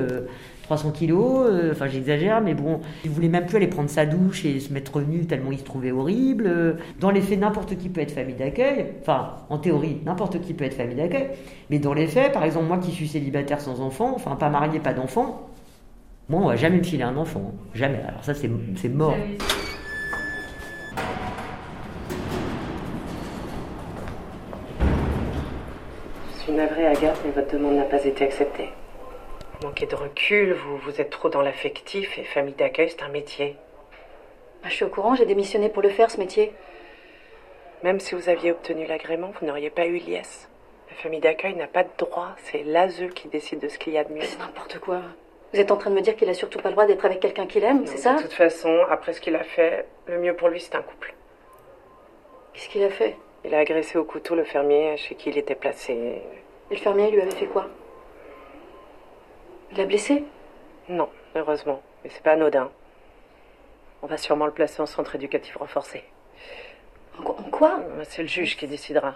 300 0.63 0.91
kilos, 0.91 1.45
euh, 1.49 1.71
enfin 1.71 1.87
j'exagère, 1.87 2.41
mais 2.41 2.53
bon, 2.53 2.79
il 3.03 3.11
voulait 3.11 3.27
même 3.27 3.45
plus 3.45 3.57
aller 3.57 3.67
prendre 3.67 3.89
sa 3.89 4.05
douche 4.05 4.45
et 4.45 4.59
se 4.59 4.71
mettre 4.73 5.01
nu 5.01 5.25
tellement 5.25 5.51
il 5.51 5.59
se 5.59 5.63
trouvait 5.63 5.91
horrible. 5.91 6.77
Dans 6.99 7.11
les 7.11 7.21
faits, 7.21 7.39
n'importe 7.39 7.77
qui 7.77 7.89
peut 7.89 8.01
être 8.01 8.11
famille 8.11 8.35
d'accueil. 8.35 8.85
Enfin, 9.01 9.35
en 9.49 9.57
théorie, 9.57 9.99
n'importe 10.05 10.39
qui 10.41 10.53
peut 10.53 10.63
être 10.65 10.73
famille 10.75 10.95
d'accueil. 10.95 11.27
Mais 11.69 11.79
dans 11.79 11.93
les 11.93 12.07
faits, 12.07 12.31
par 12.31 12.43
exemple, 12.43 12.65
moi 12.67 12.77
qui 12.77 12.91
suis 12.91 13.07
célibataire 13.07 13.61
sans 13.61 13.81
enfant, 13.81 14.13
enfin 14.15 14.35
pas 14.35 14.49
marié, 14.49 14.79
pas 14.79 14.93
d'enfant, 14.93 15.49
moi 16.29 16.41
on 16.41 16.47
va 16.47 16.55
jamais 16.55 16.77
me 16.77 16.83
filer 16.83 17.03
un 17.03 17.17
enfant. 17.17 17.51
hein. 17.53 17.57
Jamais. 17.73 17.99
Alors 18.07 18.23
ça, 18.23 18.33
c'est 18.33 18.49
c'est 18.77 18.89
mort. 18.89 19.15
Je 26.35 26.41
suis 26.43 26.51
navrée, 26.53 26.87
Agathe, 26.87 27.19
mais 27.25 27.31
votre 27.31 27.51
demande 27.53 27.75
n'a 27.75 27.83
pas 27.83 28.03
été 28.03 28.23
acceptée. 28.25 28.69
Vous 29.63 29.69
manquez 29.69 29.85
de 29.85 29.95
recul, 29.95 30.51
vous, 30.51 30.75
vous 30.75 30.99
êtes 30.99 31.09
trop 31.09 31.29
dans 31.29 31.41
l'affectif 31.41 32.17
et 32.17 32.25
famille 32.25 32.53
d'accueil, 32.53 32.89
c'est 32.89 33.01
un 33.01 33.07
métier. 33.07 33.55
Bah, 34.61 34.67
je 34.67 34.73
suis 34.73 34.83
au 34.83 34.89
courant, 34.89 35.15
j'ai 35.15 35.25
démissionné 35.25 35.69
pour 35.69 35.81
le 35.81 35.87
faire, 35.87 36.11
ce 36.11 36.17
métier. 36.17 36.51
Même 37.81 38.01
si 38.01 38.13
vous 38.13 38.27
aviez 38.27 38.51
obtenu 38.51 38.85
l'agrément, 38.85 39.31
vous 39.39 39.47
n'auriez 39.47 39.69
pas 39.69 39.85
eu 39.85 39.99
l'IS. 39.99 40.49
La 40.89 40.95
famille 40.97 41.21
d'accueil 41.21 41.55
n'a 41.55 41.67
pas 41.67 41.83
de 41.83 41.89
droit, 41.97 42.35
c'est 42.43 42.63
l'ASE 42.63 43.05
qui 43.15 43.29
décide 43.29 43.59
de 43.59 43.69
ce 43.69 43.79
qu'il 43.79 43.93
y 43.93 43.97
a 43.97 44.03
de 44.03 44.11
mieux. 44.11 44.23
C'est 44.23 44.37
n'importe 44.37 44.79
quoi. 44.79 44.99
Vous 45.53 45.59
êtes 45.61 45.71
en 45.71 45.77
train 45.77 45.91
de 45.91 45.95
me 45.95 46.01
dire 46.01 46.17
qu'il 46.17 46.27
a 46.27 46.33
surtout 46.33 46.59
pas 46.59 46.67
le 46.67 46.73
droit 46.73 46.85
d'être 46.85 47.05
avec 47.05 47.21
quelqu'un 47.21 47.47
qu'il 47.47 47.63
aime, 47.63 47.87
c'est 47.87 47.95
ça 47.95 48.15
De 48.15 48.21
toute 48.23 48.33
façon, 48.33 48.81
après 48.89 49.13
ce 49.13 49.21
qu'il 49.21 49.37
a 49.37 49.45
fait, 49.45 49.85
le 50.07 50.19
mieux 50.19 50.35
pour 50.35 50.49
lui, 50.49 50.59
c'est 50.59 50.75
un 50.75 50.81
couple. 50.81 51.13
Qu'est-ce 52.51 52.67
qu'il 52.67 52.83
a 52.83 52.89
fait? 52.89 53.15
Il 53.45 53.55
a 53.55 53.59
agressé 53.59 53.97
au 53.97 54.03
couteau 54.03 54.35
le 54.35 54.43
fermier 54.43 54.97
chez 54.97 55.15
qui 55.15 55.29
il 55.29 55.37
était 55.37 55.55
placé. 55.55 55.93
Et 55.93 56.21
le 56.75 56.75
fermier 56.75 57.09
lui 57.11 57.21
avait 57.21 57.31
fait 57.31 57.45
quoi? 57.45 57.69
Il 59.73 59.79
l'a 59.79 59.85
blessé? 59.85 60.23
Non, 60.87 61.09
heureusement. 61.35 61.81
Mais 62.03 62.11
c'est 62.13 62.21
pas 62.21 62.33
anodin. 62.33 62.69
On 64.03 64.07
va 64.07 64.17
sûrement 64.17 64.45
le 64.45 64.51
placer 64.51 64.79
en 64.83 64.85
centre 64.85 65.15
éducatif 65.15 65.57
renforcé. 65.57 66.03
En 67.17 67.49
quoi 67.49 67.79
C'est 68.03 68.21
le 68.21 68.27
juge 68.27 68.55
qui 68.55 68.67
décidera. 68.67 69.15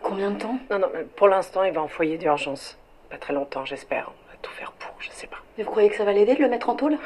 Combien 0.00 0.30
de 0.30 0.38
temps? 0.38 0.56
Non, 0.70 0.78
non, 0.78 0.86
mais 0.94 1.02
pour 1.02 1.26
l'instant, 1.26 1.64
il 1.64 1.72
va 1.72 1.82
en 1.82 1.88
foyer 1.88 2.18
d'urgence. 2.18 2.78
Pas 3.08 3.16
très 3.16 3.32
longtemps, 3.32 3.64
j'espère. 3.64 4.12
On 4.28 4.30
va 4.30 4.36
tout 4.40 4.52
faire 4.52 4.70
pour, 4.78 4.92
je 5.00 5.10
sais 5.10 5.26
pas. 5.26 5.38
Mais 5.58 5.64
vous 5.64 5.70
croyez 5.70 5.88
que 5.88 5.96
ça 5.96 6.04
va 6.04 6.12
l'aider 6.12 6.36
de 6.36 6.42
le 6.42 6.48
mettre 6.48 6.68
en 6.70 6.76
tôle? 6.76 6.96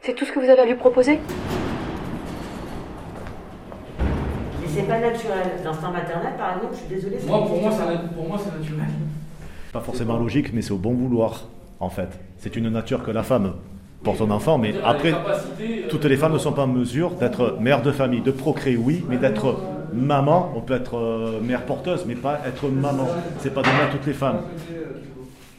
C'est 0.00 0.14
tout 0.14 0.24
ce 0.24 0.32
que 0.32 0.38
vous 0.38 0.48
avez 0.48 0.62
à 0.62 0.64
lui 0.64 0.76
proposer? 0.76 1.20
Les 4.62 4.66
c'est 4.66 4.84
pas 4.84 4.98
naturel. 4.98 5.60
L'instinct 5.62 5.90
maternel, 5.90 6.32
par 6.38 6.56
exemple, 6.56 6.72
je 6.72 6.78
suis 6.78 6.88
désolée. 6.88 7.18
Moi, 7.26 7.46
pour 7.46 7.60
moi, 7.60 7.70
c'est 7.70 8.14
pour 8.14 8.28
moi, 8.28 8.38
c'est 8.38 8.58
naturel. 8.58 8.88
Pas 9.76 9.82
forcément 9.82 10.16
logique, 10.16 10.54
mais 10.54 10.62
c'est 10.62 10.70
au 10.72 10.78
bon 10.78 10.94
vouloir, 10.94 11.44
en 11.80 11.90
fait. 11.90 12.08
C'est 12.38 12.56
une 12.56 12.70
nature 12.70 13.02
que 13.04 13.10
la 13.10 13.22
femme 13.22 13.52
pour 14.02 14.16
son 14.16 14.30
enfant, 14.30 14.56
mais 14.56 14.72
après, 14.82 15.12
toutes 15.90 16.06
les 16.06 16.16
femmes 16.16 16.32
ne 16.32 16.38
sont 16.38 16.52
pas 16.52 16.62
en 16.62 16.66
mesure 16.66 17.10
d'être 17.10 17.58
mère 17.60 17.82
de 17.82 17.92
famille, 17.92 18.22
de 18.22 18.30
procréer, 18.30 18.78
oui, 18.78 19.04
mais 19.06 19.18
d'être 19.18 19.56
maman, 19.92 20.50
on 20.56 20.62
peut 20.62 20.72
être 20.72 20.96
euh, 20.96 21.40
mère 21.42 21.66
porteuse, 21.66 22.06
mais 22.08 22.14
pas 22.14 22.40
être 22.46 22.70
maman. 22.70 23.06
C'est 23.40 23.52
pas 23.52 23.60
donné 23.60 23.76
à 23.86 23.88
toutes 23.92 24.06
les 24.06 24.14
femmes. 24.14 24.38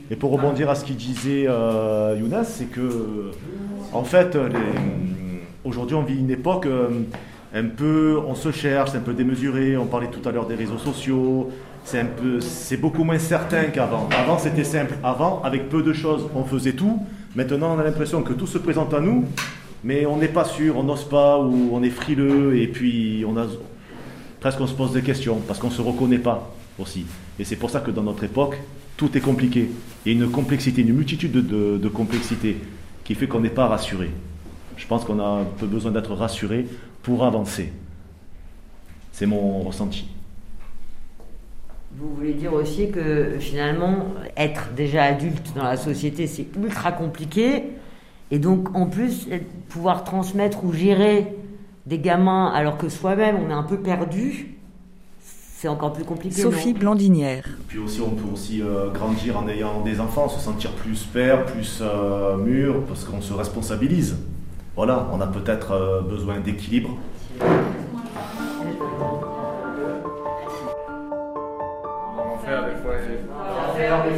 Et 0.10 0.16
pour 0.16 0.32
rebondir 0.32 0.68
à 0.72 0.74
ce 0.74 0.84
qu'il 0.84 0.96
disait 0.96 1.46
euh, 1.48 2.16
Younas, 2.20 2.46
c'est 2.46 2.66
que, 2.72 3.30
en 3.94 4.04
fait, 4.04 4.34
les- 4.34 5.30
aujourd'hui, 5.64 5.96
on 5.96 6.02
vit 6.02 6.18
une 6.18 6.32
époque 6.32 6.66
euh, 6.66 6.88
un 7.54 7.66
peu, 7.66 8.20
on 8.28 8.34
se 8.34 8.52
cherche, 8.52 8.96
un 8.96 9.00
peu 9.00 9.14
démesuré. 9.14 9.78
On 9.78 9.86
parlait 9.86 10.08
tout 10.08 10.28
à 10.28 10.32
l'heure 10.32 10.48
des 10.48 10.56
réseaux 10.56 10.80
sociaux. 10.80 11.52
C'est 11.90 12.02
un 12.02 12.06
peu, 12.06 12.42
c'est 12.42 12.76
beaucoup 12.76 13.06
moins 13.06 13.18
certain 13.18 13.64
qu'avant. 13.68 14.10
Avant, 14.12 14.38
c'était 14.38 14.66
simple. 14.66 14.96
Avant, 15.06 15.42
avec 15.44 15.70
peu 15.70 15.82
de 15.84 15.94
choses, 15.94 16.28
on 16.36 16.44
faisait 16.44 16.74
tout. 16.74 17.02
Maintenant, 17.34 17.76
on 17.78 17.80
a 17.80 17.84
l'impression 17.86 18.24
que 18.24 18.34
tout 18.34 18.46
se 18.46 18.58
présente 18.58 18.94
à 18.94 19.00
nous, 19.00 19.24
mais 19.86 20.06
on 20.06 20.18
n'est 20.18 20.28
pas 20.28 20.44
sûr, 20.44 20.76
on 20.78 20.84
n'ose 20.84 21.06
pas, 21.06 21.40
ou 21.40 21.70
on 21.72 21.82
est 21.84 21.90
frileux, 21.90 22.58
et 22.58 22.68
puis 22.68 23.24
on 23.26 23.38
a 23.38 23.46
presque 24.42 24.60
on 24.60 24.68
se 24.68 24.74
pose 24.74 24.92
des 24.92 25.02
questions 25.02 25.40
parce 25.48 25.60
qu'on 25.60 25.70
se 25.70 25.82
reconnaît 25.82 26.18
pas 26.18 26.54
aussi. 26.78 27.06
Et 27.40 27.46
c'est 27.46 27.56
pour 27.56 27.70
ça 27.70 27.80
que 27.80 27.92
dans 27.92 28.04
notre 28.04 28.26
époque, 28.26 28.58
tout 28.98 29.18
est 29.18 29.22
compliqué. 29.22 29.70
Il 30.06 30.12
y 30.12 30.22
a 30.22 30.26
une 30.26 30.30
complexité, 30.30 30.82
une 30.82 30.94
multitude 30.94 31.32
de, 31.32 31.40
de- 31.40 31.78
de 31.78 31.88
complexités 31.88 32.58
qui 33.06 33.16
fait 33.16 33.28
qu'on 33.28 33.40
n'est 33.40 33.50
pas 33.50 33.68
rassuré. 33.68 34.12
Je 34.76 34.86
pense 34.88 35.06
qu'on 35.06 35.20
a 35.22 35.42
un 35.42 35.46
peu 35.46 35.66
besoin 35.68 35.92
d'être 35.94 36.14
rassuré 36.14 36.68
pour 37.02 37.24
avancer. 37.24 37.72
C'est 39.14 39.26
mon 39.26 39.62
ressenti. 39.62 40.06
Vous 42.00 42.14
voulez 42.16 42.34
dire 42.34 42.54
aussi 42.54 42.92
que 42.92 43.38
finalement, 43.40 44.06
être 44.36 44.70
déjà 44.76 45.04
adulte 45.04 45.54
dans 45.56 45.64
la 45.64 45.78
société, 45.78 46.28
c'est 46.28 46.46
ultra 46.56 46.92
compliqué. 46.92 47.64
Et 48.30 48.38
donc, 48.38 48.76
en 48.76 48.86
plus, 48.86 49.28
pouvoir 49.70 50.04
transmettre 50.04 50.64
ou 50.64 50.74
gérer 50.74 51.36
des 51.88 51.98
gamins 51.98 52.52
alors 52.54 52.78
que 52.78 52.88
soi-même, 52.88 53.38
on 53.44 53.50
est 53.50 53.54
un 53.54 53.64
peu 53.64 53.80
perdu, 53.80 54.58
c'est 55.20 55.70
encore 55.70 55.94
plus 55.94 56.04
compliqué. 56.04 56.40
Sophie 56.40 56.74
Blandinière. 56.74 57.46
Puis 57.68 57.80
aussi, 57.80 58.02
on 58.02 58.12
peut 58.12 58.32
aussi 58.32 58.62
euh, 58.62 58.92
grandir 58.92 59.40
en 59.40 59.48
ayant 59.48 59.82
des 59.82 60.00
enfants, 60.00 60.30
se 60.30 60.40
sentir 60.40 60.74
plus 60.74 61.02
père, 61.02 61.46
plus 61.46 61.80
euh, 61.82 62.38
mûr, 62.38 62.84
parce 62.84 63.06
qu'on 63.06 63.22
se 63.22 63.34
responsabilise. 63.34 64.18
Voilà, 64.76 65.08
on 65.12 65.20
a 65.20 65.26
peut-être 65.26 65.72
euh, 65.72 66.02
besoin 66.02 66.42
d'équilibre. 66.42 66.96
Enfer 73.78 74.04
des 74.10 74.16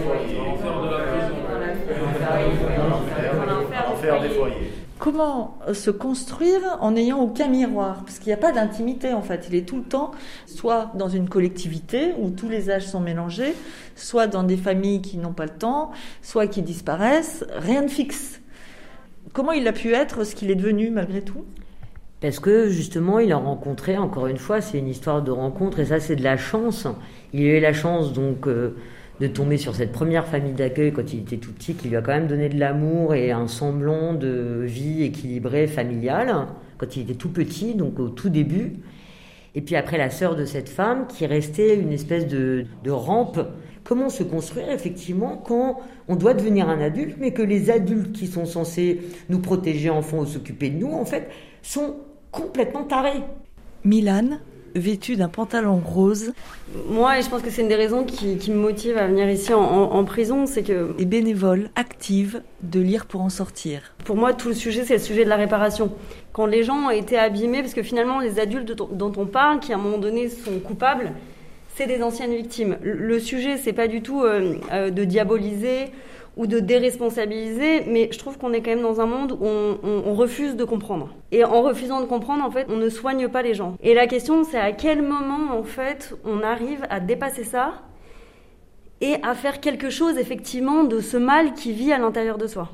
foyers. 4.30 4.56
Des. 4.56 4.72
Comment 5.00 5.58
euh, 5.68 5.74
se 5.74 5.92
construire 5.92 6.62
en 6.80 6.92
n'ayant 6.92 7.20
aucun 7.20 7.50
miroir? 7.50 8.04
Parce 8.06 8.20
qu'il 8.20 8.28
n'y 8.28 8.34
a 8.34 8.38
pas 8.38 8.54
d'intimité 8.54 9.12
en 9.14 9.22
fait. 9.22 9.48
Il 9.50 9.56
est 9.56 9.68
tout 9.68 9.76
le 9.78 9.84
temps 9.84 10.12
soit 10.46 10.92
dans 10.96 11.10
une 11.10 11.28
collectivité 11.28 12.14
où 12.18 12.30
tous 12.30 12.48
les 12.48 12.72
âges 12.72 12.88
sont 12.88 13.02
mélangés, 13.02 13.54
soit 13.98 14.28
dans 14.28 14.44
des 14.44 14.56
familles 14.56 15.02
qui 15.02 15.18
n'ont 15.18 15.34
pas 15.34 15.46
le 15.46 15.52
temps, 15.52 15.92
soit 16.22 16.48
qui 16.48 16.62
disparaissent. 16.62 17.46
Rien 17.58 17.82
de 17.82 17.90
fixe. 17.90 18.40
Comment 19.34 19.52
il 19.52 19.68
a 19.68 19.74
pu 19.74 19.94
être 19.94 20.24
ce 20.24 20.36
qu'il 20.36 20.52
est 20.52 20.56
devenu 20.56 20.90
malgré 20.90 21.22
tout? 21.22 21.44
Parce 22.22 22.40
que 22.40 22.70
justement, 22.70 23.20
il 23.20 23.32
a 23.34 23.38
rencontré, 23.38 23.98
encore 23.98 24.28
une 24.28 24.38
fois, 24.38 24.62
c'est 24.62 24.78
une 24.78 24.88
histoire 24.88 25.22
de 25.22 25.32
rencontre 25.32 25.80
et 25.80 25.86
ça, 25.86 26.00
c'est 26.00 26.16
de 26.16 26.24
la 26.24 26.38
chance. 26.38 26.88
Il 27.34 27.42
a 27.42 27.58
eu 27.58 27.60
la 27.60 27.74
chance 27.74 28.14
donc 28.14 28.48
euh, 28.48 28.76
de 29.20 29.28
tomber 29.28 29.58
sur 29.58 29.76
cette 29.76 29.92
première 29.92 30.28
famille 30.28 30.54
d'accueil 30.54 30.92
quand 30.92 31.14
il 31.14 31.20
était 31.20 31.38
tout 31.38 31.52
petit, 31.52 31.74
qui 31.74 31.90
lui 31.90 31.96
a 31.98 32.02
quand 32.02 32.14
même 32.14 32.28
donné 32.28 32.50
de 32.50 32.58
l'amour 32.58 33.14
et 33.14 33.32
un 33.32 33.48
semblant 33.48 34.14
de 34.14 34.64
vie 34.66 35.04
équilibrée, 35.04 35.68
familiale, 35.68 36.48
quand 36.78 36.96
il 36.96 37.04
était 37.04 37.16
tout 37.16 37.30
petit, 37.30 37.76
donc 37.76 38.00
au 38.00 38.10
tout 38.10 38.30
début. 38.30 38.78
Et 39.56 39.62
puis 39.62 39.76
après, 39.76 39.98
la 39.98 40.10
sœur 40.10 40.36
de 40.36 40.46
cette 40.46 40.70
femme 40.70 41.08
qui 41.08 41.26
restait 41.26 41.76
une 41.76 41.92
espèce 41.92 42.28
de, 42.28 42.66
de 42.84 42.92
rampe. 42.92 43.40
Comment 43.84 44.10
se 44.10 44.24
construire 44.24 44.70
effectivement 44.70 45.38
quand 45.38 45.80
on 46.08 46.16
doit 46.16 46.36
devenir 46.36 46.70
un 46.70 46.80
adulte, 46.80 47.18
mais 47.20 47.32
que 47.32 47.42
les 47.42 47.72
adultes 47.72 48.12
qui 48.12 48.28
sont 48.28 48.46
censés 48.46 49.02
nous 49.30 49.40
protéger 49.40 49.90
enfants 49.90 50.20
ou 50.20 50.26
s'occuper 50.26 50.70
de 50.70 50.78
nous, 50.78 50.92
en 50.92 51.06
fait, 51.06 51.28
sont 51.64 51.96
complètement 52.32 52.84
tarés? 52.84 53.24
Milan, 53.84 54.40
vêtue 54.76 55.16
d'un 55.16 55.30
pantalon 55.30 55.82
rose. 55.84 56.34
Moi, 56.90 57.20
et 57.20 57.22
je 57.22 57.30
pense 57.30 57.42
que 57.42 57.50
c'est 57.50 57.62
une 57.62 57.68
des 57.68 57.76
raisons 57.76 58.04
qui, 58.04 58.38
qui 58.38 58.52
me 58.52 58.58
motive 58.58 58.98
à 58.98 59.08
venir 59.08 59.30
ici 59.30 59.54
en, 59.54 59.62
en- 59.62 59.94
en 59.94 60.04
prison, 60.06 60.46
c'est 60.46 60.64
que... 60.64 60.94
Et 61.00 61.06
bénévole, 61.06 61.70
active, 61.76 62.42
de 62.64 62.80
lire 62.80 63.06
pour 63.06 63.22
en 63.22 63.30
sortir. 63.30 63.94
Pour 64.06 64.16
moi, 64.16 64.34
tout 64.34 64.50
le 64.50 64.54
sujet, 64.54 64.84
c'est 64.86 64.96
le 64.96 65.00
sujet 65.00 65.24
de 65.24 65.30
la 65.30 65.36
réparation. 65.38 65.92
Quand 66.34 66.46
les 66.46 66.64
gens 66.64 66.88
ont 66.88 66.90
été 66.92 67.18
abîmés, 67.18 67.62
parce 67.62 67.74
que 67.74 67.84
finalement, 67.84 68.20
les 68.20 68.40
adultes 68.40 68.72
dont 68.72 69.12
on 69.18 69.26
parle, 69.26 69.60
qui 69.60 69.74
à 69.74 69.76
un 69.76 69.80
moment 69.80 69.98
donné 69.98 70.30
sont 70.30 70.60
coupables, 70.60 71.12
c'est 71.76 71.88
des 71.88 72.04
anciennes 72.04 72.36
victimes. 72.36 72.78
Le 72.82 72.94
le 72.94 73.20
sujet, 73.20 73.58
c'est 73.58 73.74
pas 73.74 73.88
du 73.88 74.02
tout 74.02 74.22
euh, 74.24 74.56
euh, 74.72 74.90
de 74.90 75.04
diaboliser 75.06 75.86
ou 76.40 76.48
de 76.48 76.62
déresponsabiliser, 76.62 77.84
mais 77.86 78.08
je 78.14 78.18
trouve 78.18 78.38
qu'on 78.38 78.54
est 78.54 78.62
quand 78.62 78.70
même 78.70 78.82
dans 78.82 79.02
un 79.02 79.06
monde 79.06 79.34
où 79.34 79.46
on, 79.46 80.14
refuse 80.14 80.56
de 80.56 80.64
comprendre. 80.64 81.14
Et 81.34 81.44
en 81.44 81.62
refusant 81.62 82.00
de 82.00 82.06
comprendre, 82.06 82.46
en 82.46 82.50
fait, 82.50 82.66
on 82.70 82.78
ne 82.78 82.88
soigne 82.88 83.28
pas 83.28 83.42
les 83.42 83.54
gens. 83.54 83.76
Et 83.84 83.94
la 83.94 84.08
question, 84.08 84.46
c'est 84.46 84.58
à 84.58 84.72
quel 84.72 85.02
moment, 85.02 85.54
en 85.54 85.64
fait, 85.64 86.16
on 86.24 86.42
arrive 86.42 86.86
à 86.90 87.02
dépasser 87.02 87.44
ça 87.44 87.82
et 89.02 89.16
à 89.22 89.36
faire 89.36 89.60
quelque 89.60 89.90
chose, 89.90 90.18
effectivement, 90.18 90.86
de 90.86 91.02
ce 91.02 91.18
mal 91.18 91.54
qui 91.56 91.74
vit 91.74 91.92
à 91.92 91.98
l'intérieur 91.98 92.38
de 92.38 92.48
soi. 92.48 92.70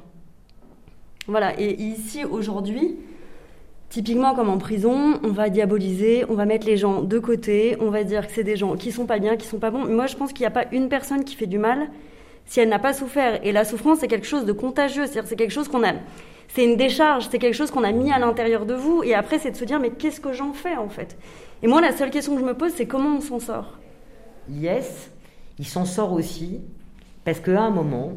Voilà, 1.27 1.59
et 1.59 1.73
ici, 1.81 2.23
aujourd'hui, 2.23 2.97
typiquement 3.89 4.35
comme 4.35 4.49
en 4.49 4.59
prison, 4.59 5.19
on 5.23 5.31
va 5.31 5.49
diaboliser, 5.49 6.23
on 6.29 6.35
va 6.35 6.45
mettre 6.45 6.67
les 6.67 6.77
gens 6.77 7.01
de 7.01 7.17
côté, 7.17 7.77
on 7.79 7.89
va 7.89 8.03
dire 8.03 8.27
que 8.27 8.33
c'est 8.33 8.43
des 8.43 8.57
gens 8.57 8.75
qui 8.75 8.91
sont 8.91 9.07
pas 9.07 9.17
bien, 9.17 9.37
qui 9.37 9.47
sont 9.47 9.57
pas 9.57 9.71
bons. 9.71 9.85
Moi, 9.85 10.05
je 10.05 10.15
pense 10.15 10.33
qu'il 10.33 10.43
n'y 10.43 10.47
a 10.47 10.51
pas 10.51 10.65
une 10.71 10.87
personne 10.87 11.23
qui 11.23 11.35
fait 11.35 11.47
du 11.47 11.57
mal 11.57 11.89
si 12.45 12.59
elle 12.59 12.69
n'a 12.69 12.79
pas 12.79 12.93
souffert. 12.93 13.39
Et 13.45 13.51
la 13.51 13.65
souffrance, 13.65 13.99
c'est 13.99 14.07
quelque 14.07 14.27
chose 14.27 14.45
de 14.45 14.51
contagieux, 14.51 15.05
c'est-à-dire 15.05 15.27
c'est 15.27 15.35
quelque 15.35 15.51
chose 15.51 15.67
qu'on 15.67 15.83
a... 15.83 15.93
C'est 16.47 16.63
une 16.63 16.77
décharge, 16.77 17.27
c'est 17.29 17.39
quelque 17.39 17.55
chose 17.55 17.71
qu'on 17.71 17.83
a 17.83 17.91
mis 17.91 18.11
à 18.11 18.19
l'intérieur 18.19 18.65
de 18.65 18.75
vous, 18.75 19.03
et 19.03 19.13
après, 19.13 19.39
c'est 19.39 19.51
de 19.51 19.57
se 19.57 19.65
dire, 19.65 19.79
mais 19.79 19.89
qu'est-ce 19.89 20.21
que 20.21 20.31
j'en 20.31 20.53
fais, 20.53 20.77
en 20.77 20.87
fait? 20.87 21.17
Et 21.63 21.67
moi, 21.67 21.81
la 21.81 21.91
seule 21.91 22.11
question 22.11 22.35
que 22.35 22.41
je 22.41 22.45
me 22.45 22.53
pose, 22.53 22.71
c'est 22.75 22.85
comment 22.85 23.17
on 23.17 23.21
s'en 23.21 23.39
sort? 23.39 23.79
Yes, 24.49 25.11
il 25.57 25.65
s'en 25.65 25.85
sort 25.85 26.13
aussi 26.13 26.61
parce 27.23 27.39
qu'à 27.39 27.59
un 27.59 27.71
moment, 27.71 28.13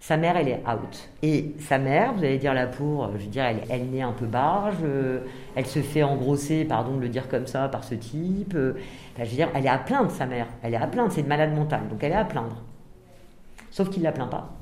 sa 0.00 0.16
mère, 0.16 0.36
elle 0.36 0.48
est 0.48 0.62
out. 0.68 1.08
Et 1.22 1.54
sa 1.60 1.78
mère, 1.78 2.12
vous 2.14 2.24
allez 2.24 2.38
dire 2.38 2.52
la 2.52 2.66
pour, 2.66 3.08
je 3.16 3.24
veux 3.24 3.30
dire, 3.30 3.44
elle, 3.70 3.86
naît 3.90 4.02
un 4.02 4.12
peu 4.12 4.26
barge, 4.26 4.76
euh, 4.82 5.20
elle 5.54 5.66
se 5.66 5.80
fait 5.80 6.02
engrosser, 6.02 6.64
pardon 6.64 6.96
de 6.96 7.02
le 7.02 7.08
dire 7.08 7.28
comme 7.28 7.46
ça, 7.46 7.68
par 7.68 7.84
ce 7.84 7.94
type. 7.94 8.54
euh, 8.54 8.74
enfin, 9.14 9.24
je 9.24 9.30
veux 9.30 9.36
dire, 9.36 9.48
elle 9.54 9.64
est 9.64 9.68
à 9.68 9.78
plaindre, 9.78 10.10
sa 10.10 10.26
mère. 10.26 10.48
Elle 10.62 10.74
est 10.74 10.78
à 10.78 10.86
plaindre, 10.86 11.12
c'est 11.12 11.20
une 11.20 11.28
malade 11.28 11.54
mentale, 11.54 11.88
donc 11.88 12.02
elle 12.02 12.12
est 12.12 12.16
à 12.16 12.24
plaindre. 12.24 12.62
Sauf 13.76 13.90
qu'il 13.90 14.02
ne 14.02 14.04
la 14.04 14.12
plaint 14.12 14.30
pas. 14.30 14.54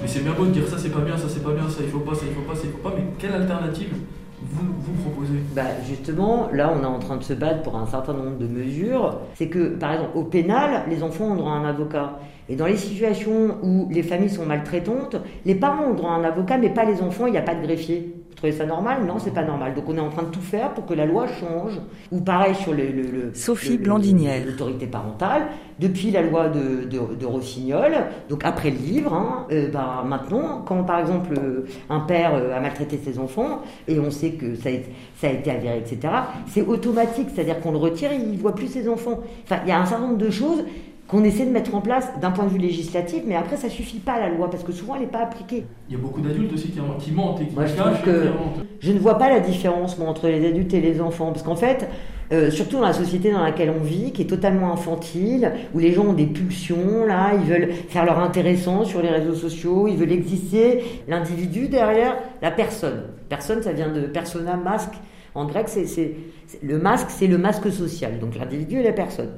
Mais 0.00 0.06
c'est 0.06 0.20
bien 0.20 0.34
beau 0.34 0.44
de 0.44 0.50
dire 0.52 0.68
ça 0.68 0.78
c'est 0.78 0.90
pas 0.90 1.00
bien, 1.00 1.16
ça 1.16 1.28
c'est 1.28 1.42
pas 1.42 1.50
bien, 1.50 1.68
ça 1.68 1.80
il 1.82 1.88
faut 1.88 1.98
pas, 1.98 2.14
ça 2.14 2.26
il 2.28 2.32
faut 2.32 2.42
pas, 2.42 2.54
ça 2.54 2.60
il 2.62 2.70
faut 2.70 2.78
pas, 2.78 2.94
mais 2.96 3.02
quelle 3.18 3.32
alternative 3.32 3.92
vous, 4.40 4.66
vous 4.78 5.02
proposez? 5.02 5.40
Bah 5.56 5.62
justement, 5.84 6.48
là 6.52 6.72
on 6.78 6.80
est 6.84 6.86
en 6.86 7.00
train 7.00 7.16
de 7.16 7.24
se 7.24 7.32
battre 7.32 7.62
pour 7.62 7.74
un 7.74 7.86
certain 7.86 8.12
nombre 8.12 8.38
de 8.38 8.46
mesures. 8.46 9.18
C'est 9.34 9.48
que 9.48 9.70
par 9.70 9.94
exemple 9.94 10.16
au 10.16 10.22
pénal, 10.22 10.84
les 10.88 11.02
enfants 11.02 11.24
ont 11.24 11.34
droit 11.34 11.50
à 11.50 11.56
un 11.56 11.64
avocat. 11.64 12.20
Et 12.48 12.54
dans 12.54 12.66
les 12.66 12.76
situations 12.76 13.58
où 13.64 13.88
les 13.90 14.04
familles 14.04 14.30
sont 14.30 14.46
maltraitantes, 14.46 15.16
les 15.44 15.56
parents 15.56 15.86
ont 15.86 15.94
droit 15.94 16.12
à 16.12 16.14
un 16.14 16.24
avocat, 16.24 16.56
mais 16.56 16.70
pas 16.70 16.84
les 16.84 17.02
enfants, 17.02 17.26
il 17.26 17.32
n'y 17.32 17.38
a 17.38 17.42
pas 17.42 17.56
de 17.56 17.66
greffier. 17.66 18.14
Trouvez 18.38 18.52
ça 18.52 18.64
normal 18.66 19.04
Non, 19.04 19.18
c'est 19.18 19.34
pas 19.34 19.42
normal. 19.44 19.74
Donc 19.74 19.84
on 19.88 19.96
est 19.96 20.00
en 20.00 20.10
train 20.10 20.22
de 20.22 20.28
tout 20.30 20.40
faire 20.40 20.72
pour 20.72 20.86
que 20.86 20.94
la 20.94 21.06
loi 21.06 21.26
change. 21.26 21.80
Ou 22.12 22.20
pareil 22.20 22.54
sur 22.54 22.72
le, 22.72 22.84
le- 22.86 23.02
le- 23.02 23.34
Sophie 23.34 23.78
Blandinière. 23.78 24.46
l'autorité 24.46 24.86
parentale, 24.86 25.48
depuis 25.80 26.10
la 26.12 26.22
loi 26.22 26.48
de, 26.48 26.84
de, 26.84 27.14
de 27.16 27.26
Rossignol, 27.26 27.92
donc 28.28 28.42
après 28.44 28.70
le 28.70 28.76
livre, 28.76 29.12
hein, 29.12 29.46
euh, 29.52 29.68
bah, 29.72 30.04
maintenant, 30.06 30.62
quand 30.66 30.82
par 30.84 31.00
exemple 31.00 31.34
euh, 31.38 31.66
un 31.90 32.00
père 32.00 32.34
euh, 32.34 32.56
a 32.56 32.60
maltraité 32.60 32.98
ses 33.04 33.18
enfants, 33.18 33.62
et 33.88 33.98
on 33.98 34.10
sait 34.10 34.30
que 34.30 34.54
ça 34.54 34.68
a, 34.68 34.72
été- 34.72 34.92
ça 35.16 35.26
a 35.26 35.30
été 35.30 35.50
avéré, 35.50 35.78
etc., 35.78 35.98
c'est 36.46 36.62
automatique, 36.62 37.28
c'est-à-dire 37.34 37.60
qu'on 37.60 37.72
le 37.72 37.78
retire 37.78 38.12
et 38.12 38.16
il 38.16 38.32
ne 38.32 38.38
voit 38.38 38.54
plus 38.54 38.68
ses 38.68 38.88
enfants. 38.88 39.18
Enfin, 39.44 39.60
il 39.64 39.68
y 39.68 39.72
a 39.72 39.80
un 39.80 39.86
certain 39.86 40.06
nombre 40.06 40.18
de 40.18 40.30
choses 40.30 40.64
qu'on 41.08 41.24
essaie 41.24 41.46
de 41.46 41.50
mettre 41.50 41.74
en 41.74 41.80
place 41.80 42.06
d'un 42.20 42.30
point 42.30 42.44
de 42.44 42.50
vue 42.50 42.58
législatif, 42.58 43.22
mais 43.26 43.34
après 43.34 43.56
ça 43.56 43.70
suffit 43.70 43.98
pas 43.98 44.20
la 44.20 44.28
loi 44.28 44.50
parce 44.50 44.62
que 44.62 44.72
souvent 44.72 44.94
elle 44.94 45.00
n'est 45.02 45.06
pas 45.06 45.20
appliquée. 45.22 45.64
Il 45.88 45.96
y 45.96 45.98
a 45.98 46.02
beaucoup 46.02 46.20
d'adultes 46.20 46.52
aussi 46.52 46.68
qui, 46.68 46.78
qui 47.00 47.12
mentent 47.12 47.40
et 47.40 47.46
qui 47.46 47.54
Moi, 47.54 47.64
je 47.66 47.74
cachent 47.74 47.84
trouve 47.84 47.98
et 47.98 48.02
que 48.04 48.22
qui 48.22 48.28
mentent. 48.28 48.66
je 48.80 48.92
ne 48.92 48.98
vois 48.98 49.16
pas 49.16 49.30
la 49.30 49.40
différence 49.40 49.98
moi, 49.98 50.08
entre 50.08 50.28
les 50.28 50.46
adultes 50.46 50.74
et 50.74 50.80
les 50.82 51.00
enfants. 51.00 51.32
Parce 51.32 51.42
qu'en 51.42 51.56
fait, 51.56 51.88
euh, 52.30 52.50
surtout 52.50 52.76
dans 52.76 52.82
la 52.82 52.92
société 52.92 53.32
dans 53.32 53.42
laquelle 53.42 53.72
on 53.74 53.82
vit, 53.82 54.12
qui 54.12 54.20
est 54.20 54.26
totalement 54.26 54.70
infantile, 54.70 55.50
où 55.74 55.78
les 55.78 55.92
gens 55.94 56.04
ont 56.04 56.12
des 56.12 56.26
pulsions, 56.26 57.06
là, 57.06 57.30
ils 57.34 57.50
veulent 57.50 57.72
faire 57.88 58.04
leur 58.04 58.18
intéressant 58.18 58.84
sur 58.84 59.00
les 59.00 59.08
réseaux 59.08 59.34
sociaux, 59.34 59.88
ils 59.88 59.96
veulent 59.96 60.12
exister. 60.12 60.82
L'individu 61.08 61.68
derrière 61.68 62.16
la 62.42 62.50
personne. 62.50 63.04
Personne, 63.30 63.62
ça 63.62 63.72
vient 63.72 63.88
de 63.90 64.02
persona, 64.02 64.56
masque. 64.56 64.92
En 65.34 65.46
grec, 65.46 65.68
c'est- 65.68 66.14
le 66.62 66.78
masque, 66.78 67.06
c'est 67.08 67.28
le 67.28 67.38
masque 67.38 67.70
social. 67.72 68.18
Donc 68.18 68.36
l'individu 68.38 68.80
et 68.80 68.82
la 68.82 68.92
personne. 68.92 69.30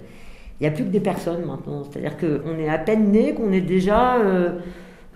Il 0.60 0.64
n'y 0.64 0.68
a 0.68 0.72
plus 0.72 0.84
que 0.84 0.90
des 0.90 1.00
personnes 1.00 1.44
maintenant. 1.44 1.84
C'est-à-dire 1.84 2.16
qu'on 2.18 2.58
est 2.58 2.68
à 2.68 2.78
peine 2.78 3.10
né, 3.10 3.32
qu'on 3.34 3.50
est 3.50 3.62
déjà 3.62 4.16
euh, 4.16 4.58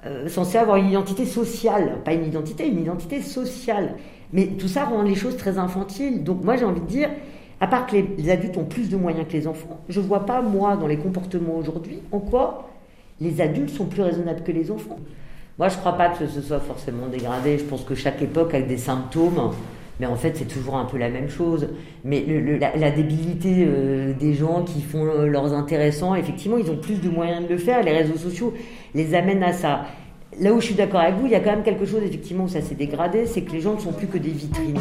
euh, 0.06 0.26
censé 0.28 0.56
avoir 0.56 0.78
une 0.78 0.88
identité 0.88 1.26
sociale. 1.26 1.98
Pas 2.04 2.14
une 2.14 2.24
identité, 2.24 2.66
une 2.66 2.80
identité 2.80 3.20
sociale. 3.20 3.96
Mais 4.32 4.46
tout 4.46 4.68
ça 4.68 4.84
rend 4.84 5.02
les 5.02 5.14
choses 5.14 5.36
très 5.36 5.58
infantiles. 5.58 6.24
Donc 6.24 6.42
moi 6.42 6.56
j'ai 6.56 6.64
envie 6.64 6.80
de 6.80 6.86
dire, 6.86 7.10
à 7.60 7.66
part 7.66 7.86
que 7.86 7.96
les, 7.96 8.10
les 8.16 8.30
adultes 8.30 8.56
ont 8.56 8.64
plus 8.64 8.88
de 8.88 8.96
moyens 8.96 9.26
que 9.28 9.34
les 9.34 9.46
enfants, 9.46 9.80
je 9.88 10.00
ne 10.00 10.06
vois 10.06 10.24
pas, 10.24 10.40
moi, 10.40 10.76
dans 10.76 10.86
les 10.86 10.96
comportements 10.96 11.56
aujourd'hui, 11.56 12.00
en 12.10 12.20
quoi 12.20 12.70
les 13.20 13.40
adultes 13.40 13.70
sont 13.70 13.86
plus 13.86 14.02
raisonnables 14.02 14.42
que 14.42 14.52
les 14.52 14.70
enfants. 14.70 14.98
Moi 15.58 15.68
je 15.68 15.74
ne 15.74 15.80
crois 15.80 15.96
pas 15.96 16.08
que 16.08 16.26
ce 16.26 16.40
soit 16.40 16.60
forcément 16.60 17.06
dégradé. 17.06 17.58
Je 17.58 17.64
pense 17.64 17.84
que 17.84 17.94
chaque 17.94 18.20
époque 18.22 18.54
a 18.54 18.60
des 18.60 18.76
symptômes. 18.76 19.52
Mais 20.00 20.06
en 20.06 20.16
fait, 20.16 20.36
c'est 20.36 20.46
toujours 20.46 20.76
un 20.76 20.84
peu 20.84 20.98
la 20.98 21.08
même 21.08 21.28
chose. 21.28 21.68
Mais 22.04 22.24
la 22.58 22.90
débilité 22.90 23.64
euh, 23.66 24.12
des 24.12 24.34
gens 24.34 24.64
qui 24.64 24.82
font 24.82 25.04
euh, 25.04 25.26
leurs 25.26 25.52
intéressants, 25.54 26.14
effectivement, 26.14 26.56
ils 26.58 26.70
ont 26.70 26.76
plus 26.76 27.00
de 27.00 27.08
moyens 27.08 27.44
de 27.44 27.48
le 27.48 27.58
faire. 27.58 27.82
Les 27.82 27.92
réseaux 27.92 28.16
sociaux 28.16 28.52
les 28.94 29.14
amènent 29.14 29.42
à 29.42 29.52
ça. 29.52 29.84
Là 30.40 30.52
où 30.52 30.60
je 30.60 30.66
suis 30.66 30.74
d'accord 30.74 31.00
avec 31.00 31.14
vous, 31.14 31.26
il 31.26 31.32
y 31.32 31.36
a 31.36 31.40
quand 31.40 31.52
même 31.52 31.62
quelque 31.62 31.86
chose, 31.86 32.02
effectivement, 32.02 32.44
où 32.44 32.48
ça 32.48 32.60
s'est 32.60 32.74
dégradé, 32.74 33.26
c'est 33.26 33.42
que 33.42 33.52
les 33.52 33.60
gens 33.60 33.74
ne 33.74 33.80
sont 33.80 33.92
plus 33.92 34.08
que 34.08 34.18
des 34.18 34.30
vitrines. 34.30 34.80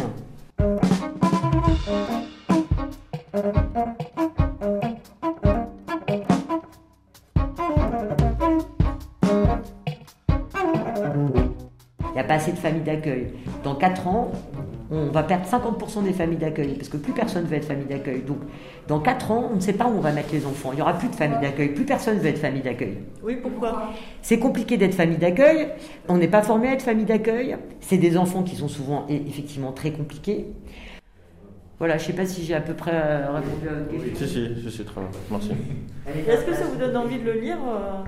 Il 12.14 12.18
n'y 12.18 12.20
a 12.20 12.24
pas 12.24 12.36
assez 12.36 12.52
de 12.52 12.58
familles 12.58 12.84
d'accueil. 12.84 13.34
Dans 13.64 13.76
4 13.76 14.08
ans, 14.08 14.32
on 14.92 15.08
va 15.08 15.24
perdre 15.24 15.46
50% 15.46 16.04
des 16.04 16.14
familles 16.14 16.38
d'accueil, 16.38 16.76
parce 16.76 16.90
que 16.90 16.98
plus 16.98 17.14
personne 17.14 17.44
ne 17.44 17.48
veut 17.48 17.56
être 17.56 17.66
famille 17.66 17.86
d'accueil. 17.86 18.22
Donc, 18.22 18.40
dans 18.88 19.00
4 19.00 19.32
ans, 19.32 19.50
on 19.52 19.56
ne 19.56 19.62
sait 19.62 19.74
pas 19.74 19.86
où 19.86 19.98
on 19.98 20.02
va 20.02 20.12
mettre 20.12 20.34
les 20.34 20.46
enfants. 20.46 20.72
Il 20.72 20.76
n'y 20.76 20.82
aura 20.82 20.94
plus 20.94 21.10
de 21.10 21.16
famille 21.16 21.40
d'accueil, 21.40 21.70
plus 21.70 21.86
personne 21.86 22.18
ne 22.18 22.22
veut 22.22 22.30
être 22.30 22.40
famille 22.40 22.62
d'accueil. 22.62 22.98
Oui, 23.24 23.38
pourquoi? 23.42 23.90
C'est 24.22 24.40
compliqué 24.40 24.78
d'être 24.78 24.96
famille 24.96 25.18
d'accueil, 25.18 25.70
on 26.08 26.18
n'est 26.18 26.28
pas 26.28 26.42
formé 26.42 26.68
à 26.70 26.74
être 26.74 26.84
famille 26.84 27.06
d'accueil. 27.06 27.58
C'est 27.80 27.98
des 27.98 28.18
enfants 28.18 28.44
qui 28.44 28.56
sont 28.56 28.68
souvent 28.68 29.06
effectivement 29.10 29.72
très 29.72 29.92
compliqués. 29.92 30.48
Voilà, 31.80 31.98
je 31.98 32.04
ne 32.04 32.08
sais 32.08 32.14
pas 32.14 32.26
si 32.26 32.46
j'ai 32.46 32.54
à 32.54 32.62
peu 32.62 32.74
près 32.76 32.94
euh, 32.94 33.32
répondu 33.32 33.68
à 33.68 33.74
votre 33.74 33.92
question. 33.92 34.28
Si, 34.28 34.34
si, 34.34 34.64
si, 34.64 34.78
si, 34.78 34.86
très 34.86 35.02
bien. 35.02 35.10
Merci. 35.32 35.52
Est-ce 36.30 36.46
que 36.46 36.54
ça 36.54 36.66
vous 36.66 36.78
donne 36.78 36.96
envie 36.96 37.20
de 37.20 37.26
le 37.26 37.40
lire 37.40 37.58
euh? 37.68 38.04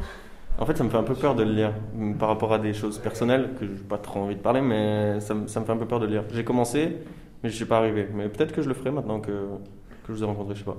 En 0.58 0.66
fait, 0.66 0.78
ça 0.78 0.84
me 0.84 0.90
fait 0.90 0.98
un 0.98 1.04
peu 1.04 1.16
peur 1.16 1.36
de 1.36 1.44
le 1.44 1.52
lire 1.52 1.74
mm, 1.96 2.14
par 2.16 2.30
rapport 2.30 2.54
à 2.54 2.60
des 2.60 2.74
choses 2.74 2.98
personnelles 3.00 3.50
que 3.60 3.66
je 3.66 3.72
n'ai 3.72 3.78
pas 3.78 3.98
trop 3.98 4.22
envie 4.22 4.36
de 4.36 4.40
parler, 4.42 4.62
mais 4.62 5.20
ça, 5.20 5.34
me- 5.34 5.48
ça 5.48 5.60
me 5.60 5.66
fait 5.66 5.72
un 5.74 5.78
peu 5.78 5.86
peur 5.86 6.00
de 6.00 6.06
le 6.06 6.12
lire. 6.14 6.24
J'ai 6.34 6.44
commencé, 6.46 6.98
mais 7.44 7.50
je 7.50 7.54
ne 7.54 7.56
suis 7.58 7.66
pas 7.66 7.78
arrivé. 7.78 8.08
Mais 8.14 8.30
peut-être 8.30 8.54
que 8.54 8.62
je 8.62 8.70
le 8.70 8.74
ferai 8.74 8.92
maintenant 8.92 9.20
que, 9.20 9.32
que 9.32 10.08
je 10.10 10.14
vous 10.14 10.24
ai 10.24 10.26
rencontré, 10.26 10.56
je 10.56 10.60
sais 10.60 10.66
pas. 10.66 10.78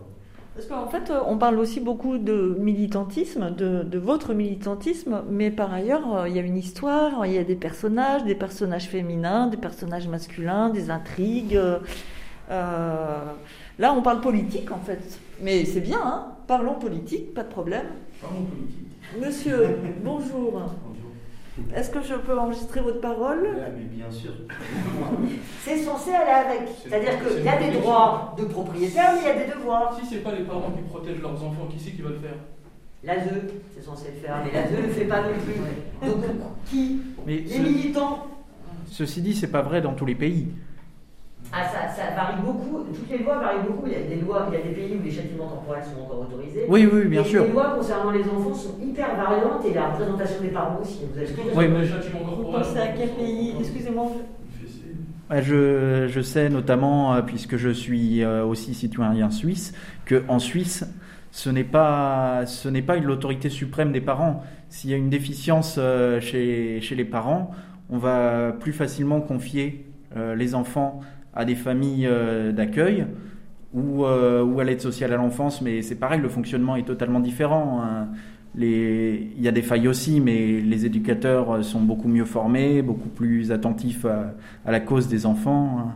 Parce 0.54 0.68
qu'en 0.68 0.86
fait, 0.88 1.10
euh, 1.10 1.20
on 1.26 1.36
parle 1.36 1.58
aussi 1.58 1.80
beaucoup 1.80 2.16
de 2.16 2.56
militantisme, 2.58 3.50
de, 3.54 3.82
de 3.82 3.98
votre 3.98 4.32
militantisme, 4.32 5.22
mais 5.30 5.50
par 5.50 5.74
ailleurs, 5.74 6.16
euh, 6.16 6.28
il 6.30 6.34
y 6.34 6.38
a 6.38 6.42
une 6.42 6.56
histoire, 6.56 7.26
il 7.26 7.32
y 7.34 7.38
a 7.38 7.44
des 7.44 7.56
personnages, 7.56 8.24
des 8.24 8.34
personnages 8.34 8.88
féminins, 8.88 9.48
des 9.48 9.58
personnages 9.58 10.08
masculins, 10.08 10.70
des 10.70 10.88
intrigues. 10.90 11.60
euh, 12.50 13.18
là, 13.78 13.92
on 13.92 14.00
parle 14.00 14.22
politique, 14.22 14.70
en 14.72 14.78
fait. 14.78 15.18
Mais 15.42 15.66
c'est 15.66 15.80
bien, 15.80 16.00
hein 16.02 16.32
Parlons 16.46 16.74
politique, 16.74 17.34
pas 17.34 17.42
de 17.42 17.48
problème. 17.50 17.86
Monsieur, 19.20 19.76
bonjour. 20.04 20.60
Est-ce 21.74 21.90
que 21.90 22.02
je 22.02 22.14
peux 22.14 22.38
enregistrer 22.38 22.80
votre 22.80 23.00
parole? 23.00 23.48
Mais 23.76 23.84
bien 23.84 24.10
sûr. 24.10 24.32
C'est 25.64 25.78
censé 25.78 26.10
aller 26.10 26.30
avec. 26.30 26.68
C'est-à-dire 26.82 27.12
qu'il 27.26 27.44
y 27.44 27.48
a 27.48 27.58
des 27.58 27.78
droits 27.78 28.34
de 28.38 28.44
propriétaire, 28.44 29.12
mais 29.14 29.20
il 29.22 29.26
y 29.26 29.30
a 29.42 29.46
des 29.46 29.52
devoirs. 29.52 29.98
Si 29.98 30.06
c'est 30.06 30.22
pas 30.22 30.32
les 30.32 30.44
parents 30.44 30.70
qui 30.76 30.82
protègent 30.82 31.22
leurs 31.22 31.42
enfants, 31.42 31.66
qui 31.70 31.78
c'est 31.82 31.92
qui 31.92 32.02
va 32.02 32.10
le 32.10 32.18
faire? 32.18 32.34
L'ASE, 33.04 33.28
c'est 33.74 33.82
censé 33.84 34.08
le 34.14 34.20
faire, 34.26 34.42
mais 34.44 34.52
l'ASE 34.52 34.72
ne 34.72 34.82
le 34.82 34.88
fait 34.92 35.04
pas 35.04 35.22
non 35.22 35.28
plus. 35.38 36.08
Donc, 36.10 36.24
qui? 36.66 37.00
Mais 37.26 37.36
Les 37.38 37.48
ce- 37.48 37.62
militants 37.62 38.26
Ceci 38.88 39.20
dit, 39.22 39.34
c'est 39.34 39.50
pas 39.50 39.62
vrai 39.62 39.80
dans 39.80 39.94
tous 39.94 40.06
les 40.06 40.14
pays. 40.14 40.48
Ah, 41.52 41.62
ça, 41.64 41.88
ça 41.88 42.14
varie 42.14 42.42
beaucoup. 42.44 42.84
Toutes 42.94 43.10
les 43.10 43.18
lois 43.24 43.38
varient 43.38 43.66
beaucoup. 43.66 43.86
Il 43.86 43.92
y 43.92 43.96
a 43.96 44.02
des 44.02 44.20
lois, 44.20 44.46
il 44.50 44.58
y 44.58 44.60
a 44.60 44.64
des 44.64 44.74
pays 44.74 44.96
où 45.00 45.02
les 45.02 45.10
châtiments 45.10 45.48
temporels 45.48 45.84
sont 45.84 46.02
encore 46.02 46.20
autorisés. 46.28 46.66
Oui, 46.68 46.88
oui, 46.92 47.04
bien 47.06 47.22
Et 47.22 47.24
sûr. 47.24 47.44
Les 47.44 47.50
lois 47.52 47.74
concernant 47.76 48.10
les 48.10 48.24
enfants 48.24 48.54
sont 48.54 48.74
hyper 48.82 49.16
variantes 49.16 49.64
et 49.64 49.72
la 49.72 49.88
représentation 49.90 50.42
des 50.42 50.48
parents 50.48 50.78
aussi. 50.82 51.00
Vous 51.12 51.18
avez 51.18 51.28
Oui, 51.54 51.80
Les 51.80 51.88
châtiments 51.88 52.18
Vous 52.20 52.42
corporels. 52.42 52.62
pensez 52.66 52.78
à 52.78 52.88
quel 52.88 53.10
pays 53.10 53.54
Excusez-moi. 53.58 54.06
Je, 55.42 56.06
je 56.08 56.20
sais 56.20 56.48
notamment, 56.48 57.14
euh, 57.14 57.22
puisque 57.22 57.56
je 57.56 57.70
suis 57.70 58.22
euh, 58.22 58.44
aussi 58.44 58.74
citoyen 58.74 59.30
suisse, 59.30 59.72
qu'en 60.08 60.38
Suisse, 60.38 60.84
ce 61.32 61.50
n'est 61.50 61.64
pas, 61.64 62.46
ce 62.46 62.68
n'est 62.68 62.82
pas 62.82 62.96
l'autorité 62.96 63.50
suprême 63.50 63.90
des 63.90 64.00
parents. 64.00 64.44
S'il 64.68 64.90
y 64.90 64.94
a 64.94 64.96
une 64.96 65.10
déficience 65.10 65.76
euh, 65.78 66.20
chez, 66.20 66.80
chez 66.80 66.94
les 66.94 67.04
parents, 67.04 67.50
on 67.90 67.98
va 67.98 68.52
plus 68.52 68.72
facilement 68.72 69.20
confier 69.20 69.84
les 70.36 70.54
enfants 70.54 71.00
à 71.36 71.44
des 71.44 71.54
familles 71.54 72.06
euh, 72.06 72.50
d'accueil 72.52 73.06
ou, 73.74 74.04
euh, 74.04 74.42
ou 74.42 74.58
à 74.58 74.64
l'aide 74.64 74.80
sociale 74.80 75.12
à 75.12 75.16
l'enfance, 75.16 75.60
mais 75.62 75.82
c'est 75.82 75.96
pareil, 75.96 76.20
le 76.20 76.28
fonctionnement 76.28 76.76
est 76.76 76.84
totalement 76.86 77.20
différent. 77.20 77.80
hein. 77.82 78.08
Les- 78.54 79.32
Il 79.36 79.42
y 79.42 79.48
a 79.48 79.52
des 79.52 79.60
failles 79.62 79.86
aussi, 79.86 80.18
mais 80.20 80.60
les 80.62 80.86
éducateurs 80.86 81.62
sont 81.62 81.80
beaucoup 81.82 82.08
mieux 82.08 82.24
formés, 82.24 82.80
beaucoup 82.80 83.10
plus 83.10 83.52
attentifs 83.52 84.06
à, 84.06 84.34
à 84.64 84.72
la 84.72 84.80
cause 84.80 85.08
des 85.08 85.26
enfants. 85.26 85.78
hein. 85.78 85.94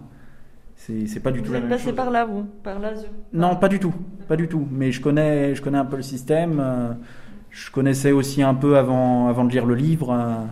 C'est 0.76 1.22
pas 1.22 1.30
du 1.30 1.40
tout 1.40 1.46
Vous 1.48 1.52
la 1.52 1.58
êtes 1.58 1.64
même 1.64 1.72
passé 1.72 1.84
chose. 1.86 1.94
par 1.94 2.10
là, 2.10 2.24
vous 2.24 2.44
Par 2.62 2.78
l'ASE 2.80 3.06
Non, 3.32 3.54
pas 3.56 3.68
du 3.68 3.78
tout, 3.78 3.92
pas 4.28 4.36
du 4.36 4.48
tout. 4.48 4.66
Mais 4.72 4.92
je 4.92 5.00
connais, 5.00 5.54
je 5.54 5.62
connais 5.62 5.78
un 5.78 5.84
peu 5.84 5.96
le 5.96 6.02
système. 6.02 6.58
euh, 6.60 6.92
Je 7.50 7.70
connaissais 7.70 8.12
aussi 8.12 8.42
un 8.42 8.54
peu 8.54 8.76
avant, 8.78 9.28
avant 9.28 9.44
de 9.44 9.50
lire 9.52 9.66
le 9.66 9.74
livre, 9.74 10.10
euh, 10.10 10.44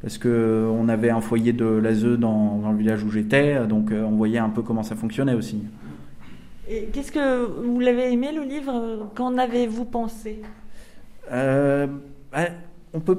parce 0.00 0.16
que 0.16 0.68
on 0.72 0.88
avait 0.88 1.10
un 1.10 1.20
foyer 1.20 1.52
de 1.52 1.64
l'ASE 1.64 2.04
dans, 2.04 2.58
dans 2.58 2.70
le 2.70 2.78
village 2.78 3.02
où 3.02 3.10
j'étais, 3.10 3.66
donc 3.66 3.90
euh, 3.90 4.04
on 4.04 4.12
voyait 4.12 4.38
un 4.38 4.48
peu 4.48 4.62
comment 4.62 4.82
ça 4.82 4.94
fonctionnait 4.94 5.34
aussi. 5.34 5.62
Et 6.70 6.84
qu'est-ce 6.92 7.10
que 7.10 7.44
vous 7.44 7.80
l'avez 7.80 8.12
aimé 8.12 8.28
le 8.32 8.42
livre? 8.42 9.10
Qu'en 9.14 9.38
avez-vous 9.38 9.86
pensé? 9.86 10.42
Euh, 11.32 11.86
bah, 12.30 12.48
on 12.92 13.00
peut 13.00 13.18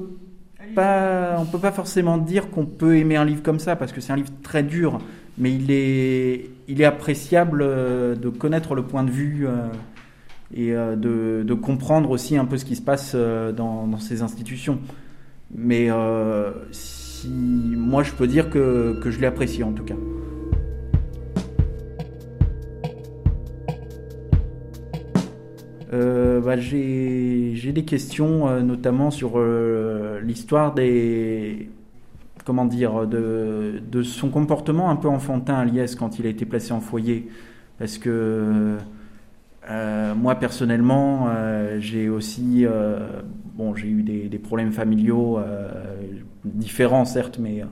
pas, 0.74 1.36
on 1.38 1.44
peut 1.44 1.58
pas 1.58 1.72
forcément 1.72 2.16
dire 2.16 2.50
qu'on 2.50 2.64
peut 2.64 2.96
aimer 2.96 3.16
un 3.16 3.24
livre 3.24 3.42
comme 3.42 3.58
ça 3.58 3.76
parce 3.76 3.92
que 3.92 4.00
c'est 4.00 4.12
un 4.12 4.16
livre 4.16 4.32
très 4.42 4.62
dur, 4.62 4.98
mais 5.36 5.52
il 5.52 5.70
est, 5.70 6.48
il 6.68 6.80
est 6.80 6.84
appréciable 6.84 7.60
euh, 7.62 8.14
de 8.14 8.30
connaître 8.30 8.74
le 8.74 8.84
point 8.84 9.04
de 9.04 9.10
vue 9.10 9.46
et 10.54 10.72
de, 10.72 11.44
de 11.44 11.54
comprendre 11.54 12.10
aussi 12.10 12.36
un 12.36 12.44
peu 12.44 12.56
ce 12.56 12.64
qui 12.64 12.74
se 12.74 12.82
passe 12.82 13.14
dans, 13.14 13.86
dans 13.86 13.98
ces 13.98 14.22
institutions. 14.22 14.80
Mais 15.54 15.90
euh, 15.90 16.52
si, 16.70 17.28
moi, 17.28 18.02
je 18.02 18.12
peux 18.12 18.26
dire 18.26 18.50
que, 18.50 18.98
que 19.02 19.10
je 19.10 19.20
l'ai 19.20 19.26
apprécié 19.26 19.64
en 19.64 19.72
tout 19.72 19.84
cas. 19.84 19.94
Euh, 25.92 26.40
bah, 26.40 26.56
j'ai 26.56 27.72
des 27.72 27.84
questions 27.84 28.48
euh, 28.48 28.60
notamment 28.60 29.10
sur 29.10 29.40
l'histoire 30.22 30.72
des 30.72 31.68
comment 32.44 32.64
dire 32.64 33.06
de, 33.06 33.82
de 33.90 34.02
son 34.02 34.30
comportement 34.30 34.90
un 34.90 34.96
peu 34.96 35.08
enfantin 35.08 35.54
à 35.54 35.64
Liès 35.64 35.96
quand 35.96 36.18
il 36.20 36.26
a 36.26 36.30
été 36.30 36.46
placé 36.46 36.72
en 36.72 36.80
foyer 36.80 37.28
parce 37.78 37.98
que 37.98 38.76
moi 40.16 40.36
personnellement 40.36 41.28
j'ai 41.80 42.08
aussi 42.08 42.66
j'ai 43.74 43.88
eu 43.88 44.02
des, 44.02 44.38
problèmes 44.38 44.72
familiaux 44.72 45.38
euh, 45.38 45.68
différents 46.44 47.04
certes 47.04 47.38
mais 47.38 47.62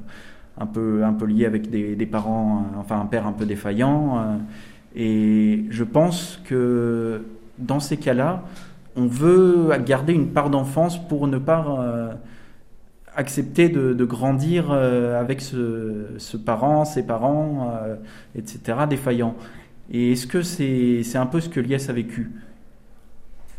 un 0.58 0.66
peu 0.66 1.04
un 1.04 1.16
liés 1.26 1.46
avec 1.46 1.70
des, 1.70 2.06
parents 2.06 2.58
euh, 2.58 2.80
enfin 2.80 3.00
un 3.00 3.06
père 3.06 3.26
un 3.26 3.32
peu 3.32 3.46
défaillant 3.46 4.18
euh, 4.18 4.36
et 4.96 5.64
je 5.70 5.84
pense 5.84 6.40
que 6.44 7.22
dans 7.58 7.80
ces 7.80 7.96
cas-là, 7.96 8.44
on 8.96 9.06
veut 9.06 9.68
garder 9.84 10.12
une 10.12 10.28
part 10.28 10.48
d'enfance 10.50 10.96
pour 11.08 11.26
ne 11.26 11.38
pas 11.38 12.16
accepter 13.14 13.68
de, 13.68 14.04
grandir 14.04 14.72
avec 14.72 15.40
ce, 15.40 16.36
parent, 16.36 16.84
ses 16.84 17.04
parents, 17.04 17.72
etc., 18.34 18.78
défaillants. 18.88 19.34
Et 19.90 20.12
est-ce 20.12 20.26
que 20.26 20.42
c'est 20.42 21.02
c'est 21.02 21.18
un 21.18 21.26
peu 21.26 21.40
ce 21.40 21.48
que 21.48 21.60
Lies 21.60 21.88
a 21.88 21.92
vécu? 21.92 22.30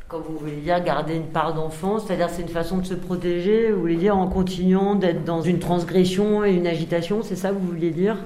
Quand 0.10 0.22
vous 0.22 0.40
voulez 0.40 0.56
dire 0.56 0.84
garder 0.84 1.14
une 1.14 1.28
part 1.28 1.54
d'enfance, 1.54 2.08
c'est-à-dire 2.08 2.32
c'est 2.32 2.42
une 2.42 2.48
façon 2.48 2.80
de 2.80 2.86
se 2.88 2.96
protéger, 2.96 3.72
vous 3.72 3.80
voulez 3.80 3.96
dire 3.96 4.18
en 4.18 4.28
continuant 4.28 4.96
d'être 4.96 5.24
dans 5.24 5.44
une 5.44 5.60
transgression 5.60 6.44
et 6.44 6.56
une 6.56 6.66
agitation, 6.66 7.22
c'est 7.22 7.36
ça 7.36 7.50
que 7.50 7.54
vous 7.54 7.68
vouliez 7.68 7.92
dire? 7.92 8.18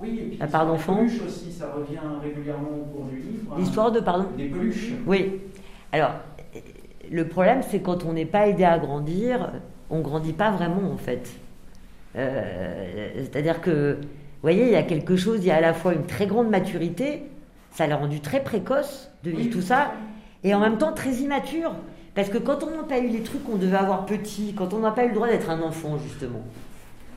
Oui, 0.00 0.36
La 0.38 0.46
part 0.46 0.64
d'enfant 0.64 0.98
peluches 0.98 1.20
aussi, 1.26 1.50
ça 1.50 1.72
revient 1.76 1.98
régulièrement 2.22 2.68
au 2.70 2.84
cours 2.84 3.06
du 3.06 3.16
livre. 3.16 3.56
L'histoire 3.58 3.90
de, 3.90 3.98
pardon? 3.98 4.26
Des 4.36 4.44
peluches. 4.44 4.92
Oui. 5.08 5.40
Alors, 5.90 6.12
le 7.10 7.26
problème, 7.26 7.62
c'est 7.68 7.80
quand 7.80 8.04
on 8.04 8.12
n'est 8.12 8.24
pas 8.24 8.46
aidé 8.46 8.62
à 8.62 8.78
grandir, 8.78 9.50
on 9.90 9.98
grandit 9.98 10.34
pas 10.34 10.52
vraiment, 10.52 10.88
en 10.92 10.98
fait. 10.98 11.30
Euh, 12.14 13.10
C'est-à-dire 13.16 13.60
que, 13.60 13.94
vous 14.00 14.42
voyez, 14.42 14.66
il 14.66 14.72
y 14.72 14.76
a 14.76 14.84
quelque 14.84 15.16
chose, 15.16 15.40
il 15.40 15.46
y 15.46 15.50
a 15.50 15.56
à 15.56 15.60
la 15.60 15.74
fois 15.74 15.94
une 15.94 16.06
très 16.06 16.28
grande 16.28 16.48
maturité, 16.48 17.24
ça 17.72 17.88
l'a 17.88 17.96
rendu 17.96 18.20
très 18.20 18.44
précoce 18.44 19.10
de 19.24 19.30
vivre 19.32 19.50
tout 19.50 19.62
ça, 19.62 19.94
et 20.44 20.54
en 20.54 20.60
même 20.60 20.78
temps 20.78 20.92
très 20.92 21.14
immature. 21.14 21.74
Parce 22.14 22.28
que 22.28 22.38
quand 22.38 22.64
on 22.64 22.70
n'a 22.70 22.82
pas 22.82 22.98
eu 22.98 23.08
les 23.08 23.22
trucs 23.22 23.44
qu'on 23.44 23.56
devait 23.56 23.76
avoir 23.76 24.06
petit, 24.06 24.54
quand 24.54 24.72
on 24.72 24.80
n'a 24.80 24.90
pas 24.90 25.04
eu 25.04 25.08
le 25.08 25.14
droit 25.14 25.28
d'être 25.28 25.50
un 25.50 25.60
enfant, 25.62 25.98
justement, 25.98 26.42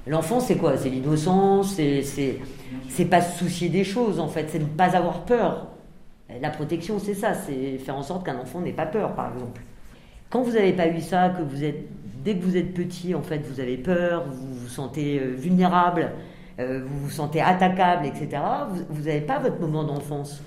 L'enfant, 0.07 0.39
c'est 0.39 0.55
quoi? 0.55 0.77
C'est 0.77 0.89
l'innocence, 0.89 1.75
c'est, 1.75 3.05
pas 3.05 3.21
se 3.21 3.37
soucier 3.37 3.69
des 3.69 3.83
choses, 3.83 4.19
en 4.19 4.27
fait, 4.27 4.47
c'est 4.49 4.59
ne 4.59 4.65
pas 4.65 4.95
avoir 4.95 5.25
peur. 5.25 5.67
La 6.41 6.49
protection, 6.49 6.97
c'est 6.97 7.13
ça, 7.13 7.33
c'est 7.33 7.77
faire 7.77 7.95
en 7.95 8.03
sorte 8.03 8.25
qu'un 8.25 8.39
enfant 8.39 8.61
n'ait 8.61 8.71
pas 8.71 8.85
peur, 8.85 9.13
par 9.13 9.31
exemple. 9.33 9.61
Quand 10.29 10.41
vous 10.41 10.53
n'avez 10.53 10.73
pas 10.73 10.87
eu 10.87 11.01
ça, 11.01 11.29
que 11.29 11.43
vous 11.43 11.63
êtes, 11.63 11.85
dès 12.23 12.35
que 12.35 12.43
vous 12.43 12.57
êtes 12.57 12.73
petit, 12.73 13.13
en 13.13 13.21
fait, 13.21 13.39
vous 13.39 13.59
avez 13.59 13.77
peur, 13.77 14.25
vous 14.27 14.53
vous 14.53 14.67
sentez 14.69 15.19
euh, 15.19 15.35
vulnérable, 15.35 16.11
euh, 16.59 16.81
vous 16.83 16.99
vous 17.05 17.11
sentez 17.11 17.41
attaquable, 17.41 18.07
etc., 18.07 18.41
vous 18.89 19.03
n'avez 19.03 19.21
pas 19.21 19.39
votre 19.39 19.59
moment 19.59 19.83
d'enfance. 19.83 20.41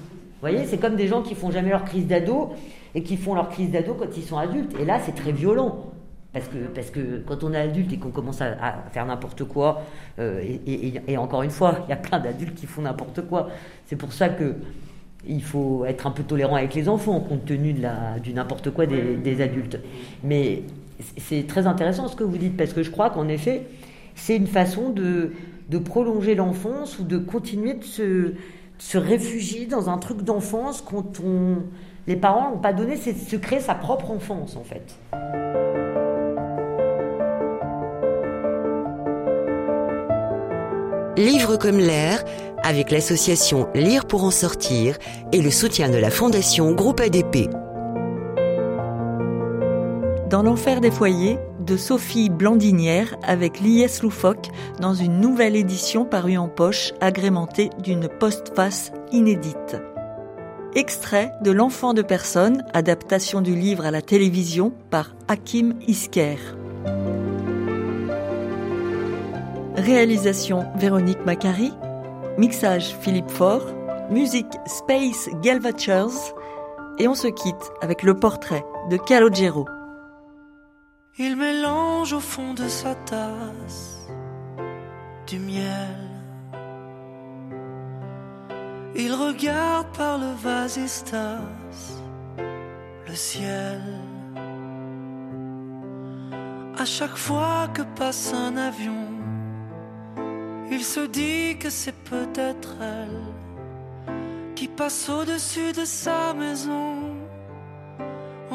Vous 0.45 0.51
voyez, 0.51 0.67
c'est 0.67 0.77
comme 0.77 0.95
des 0.97 1.07
gens 1.09 1.23
qui 1.23 1.35
font 1.35 1.51
jamais 1.51 1.71
leur 1.71 1.85
crise 1.85 2.07
d'ado 2.07 2.51
et 2.95 3.03
qui 3.03 3.17
font 3.17 3.35
leur 3.35 3.49
crise 3.49 3.71
d'ado 3.71 3.95
quand 3.95 4.15
ils 4.15 4.23
sont 4.23 4.37
adultes. 4.37 4.75
Et 4.79 4.85
là, 4.85 4.99
c'est 5.03 5.15
très 5.15 5.33
violent. 5.33 5.87
Parce 6.35 6.49
que, 6.49 6.59
parce 6.75 6.91
que 6.91 7.23
quand 7.27 7.45
on 7.45 7.55
est 7.55 7.59
adulte 7.61 7.95
et 7.95 7.97
qu'on 7.97 8.11
commence 8.11 8.43
à, 8.43 8.49
à 8.61 8.75
faire 8.93 9.07
n'importe 9.07 9.45
quoi, 9.45 9.83
euh, 10.19 10.43
et, 10.43 10.61
et- 10.71 11.01
et 11.09 11.17
encore 11.17 11.43
une 11.45 11.51
fois, 11.51 11.79
il 11.87 11.91
y 11.91 11.93
a 11.95 11.97
plein 11.97 12.19
d'adultes 12.21 12.55
qui 12.57 12.67
font 12.67 12.83
n'importe 12.83 13.23
quoi. 13.27 13.49
C'est 13.87 13.97
pour 13.97 14.13
ça 14.13 14.29
que 14.29 14.57
il 15.27 15.43
faut 15.43 15.87
être 15.87 16.07
un 16.07 16.11
peu 16.11 16.25
tolérant 16.25 16.57
avec 16.57 16.75
les 16.75 16.91
enfants, 16.91 17.21
compte 17.21 17.47
tenu 17.47 17.73
de 17.73 17.81
la, 17.81 18.19
du 18.23 18.35
n'importe 18.35 18.69
quoi 18.71 18.85
des, 18.85 19.15
des 19.17 19.41
adultes. 19.41 19.79
Mais 20.23 20.65
c'est 21.17 21.47
très 21.47 21.67
intéressant 21.67 22.07
ce 22.09 22.17
que 22.17 22.25
vous 22.25 22.37
dites, 22.37 22.57
parce 22.59 22.75
que 22.75 22.83
je 22.83 22.91
crois 22.91 23.09
qu'en 23.09 23.29
effet, 23.29 23.63
c'est 24.15 24.37
une 24.37 24.47
façon 24.47 24.91
de, 24.91 25.33
de 25.71 25.79
prolonger 25.79 26.35
l'enfance 26.35 26.99
ou 26.99 27.05
de 27.05 27.17
continuer 27.17 27.73
de 27.75 27.85
se, 27.85 28.33
se 28.79 28.99
réfugier 28.99 29.67
dans 29.67 29.89
un 29.89 29.99
truc 29.99 30.23
d'enfance 30.23 30.83
quand 30.83 31.21
on, 31.25 31.63
les 32.07 32.17
parents 32.17 32.51
n'ont 32.51 32.59
pas 32.59 32.73
donné, 32.73 32.97
c'est 32.97 33.15
se 33.15 33.37
créer 33.37 33.61
sa 33.61 33.75
propre 33.75 34.11
enfance 34.11 34.57
en 34.57 34.65
fait. 34.65 34.99
Livre 41.17 41.57
comme 41.57 41.79
l'air, 41.79 42.25
avec 42.65 42.91
l'association 42.91 43.69
Lire 43.75 44.07
pour 44.07 44.25
en 44.25 44.31
sortir 44.31 44.99
et 45.33 45.41
le 45.41 45.51
soutien 45.51 45.89
de 45.89 45.97
la 45.97 46.11
Fondation 46.11 46.73
Groupe 46.73 47.01
ADP. 47.01 47.51
Dans 50.29 50.43
l'enfer 50.43 50.81
des 50.81 50.91
foyers, 50.91 51.39
de 51.65 51.77
Sophie 51.77 52.29
Blandinière 52.29 53.17
avec 53.23 53.61
Lies 53.61 54.01
Loufoque 54.03 54.49
dans 54.81 54.95
une 54.95 55.21
nouvelle 55.21 55.57
édition 55.57 56.05
parue 56.05 56.37
en 56.37 56.49
poche 56.49 56.93
agrémentée 57.01 57.71
d'une 57.83 58.09
postface 58.09 58.93
inédite. 59.13 59.77
Extrait 60.75 61.33
de 61.43 61.51
L'enfant 61.51 61.95
de 61.95 62.03
personne, 62.03 62.65
adaptation 62.75 63.41
du 63.41 63.55
livre 63.55 63.87
à 63.87 63.91
la 63.91 64.03
télévision 64.03 64.73
par 64.91 65.15
Hakim 65.29 65.75
Isker. 65.87 66.39
Réalisation 69.77 70.67
Véronique 70.77 71.25
Macari, 71.25 71.73
mixage 72.39 72.97
Philippe 73.01 73.31
Faure, 73.31 73.67
musique 74.11 74.53
Space 74.67 75.29
Galvatures 75.43 76.35
et 76.99 77.09
on 77.09 77.15
se 77.15 77.29
quitte 77.29 77.73
avec 77.81 78.03
le 78.03 78.15
portrait 78.15 78.65
de 78.91 78.97
Calogero. 78.97 79.67
Il 81.17 81.37
mélange 81.37 82.13
au 82.13 82.19
fond 82.19 82.55
de 82.55 82.67
sa 82.67 82.97
tasse 82.97 84.09
du 85.29 85.39
miel. 85.39 86.11
Il 88.97 89.13
regarde 89.13 89.87
par 89.97 90.19
le 90.19 90.33
vasistas 90.43 91.39
le 93.07 93.15
ciel. 93.15 93.81
À 96.77 96.85
chaque 96.85 97.17
fois 97.17 97.69
que 97.73 97.83
passe 97.95 98.33
un 98.35 98.57
avion, 98.57 99.07
il 100.69 100.83
se 100.83 101.07
dit 101.07 101.57
que 101.59 101.71
c'est 101.71 101.95
peut-être 102.11 102.75
elle 102.81 103.23
qui 104.57 104.67
passe 104.67 105.09
au-dessus 105.09 105.73
de 105.73 105.85
sa 105.85 106.35
maison. 106.35 107.14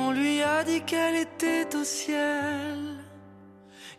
On 0.02 0.12
lui 0.12 0.42
a 0.42 0.64
dit 0.64 0.82
qu'elle 0.90 1.18
était 1.28 1.68
au 1.76 1.84
ciel. 1.84 2.78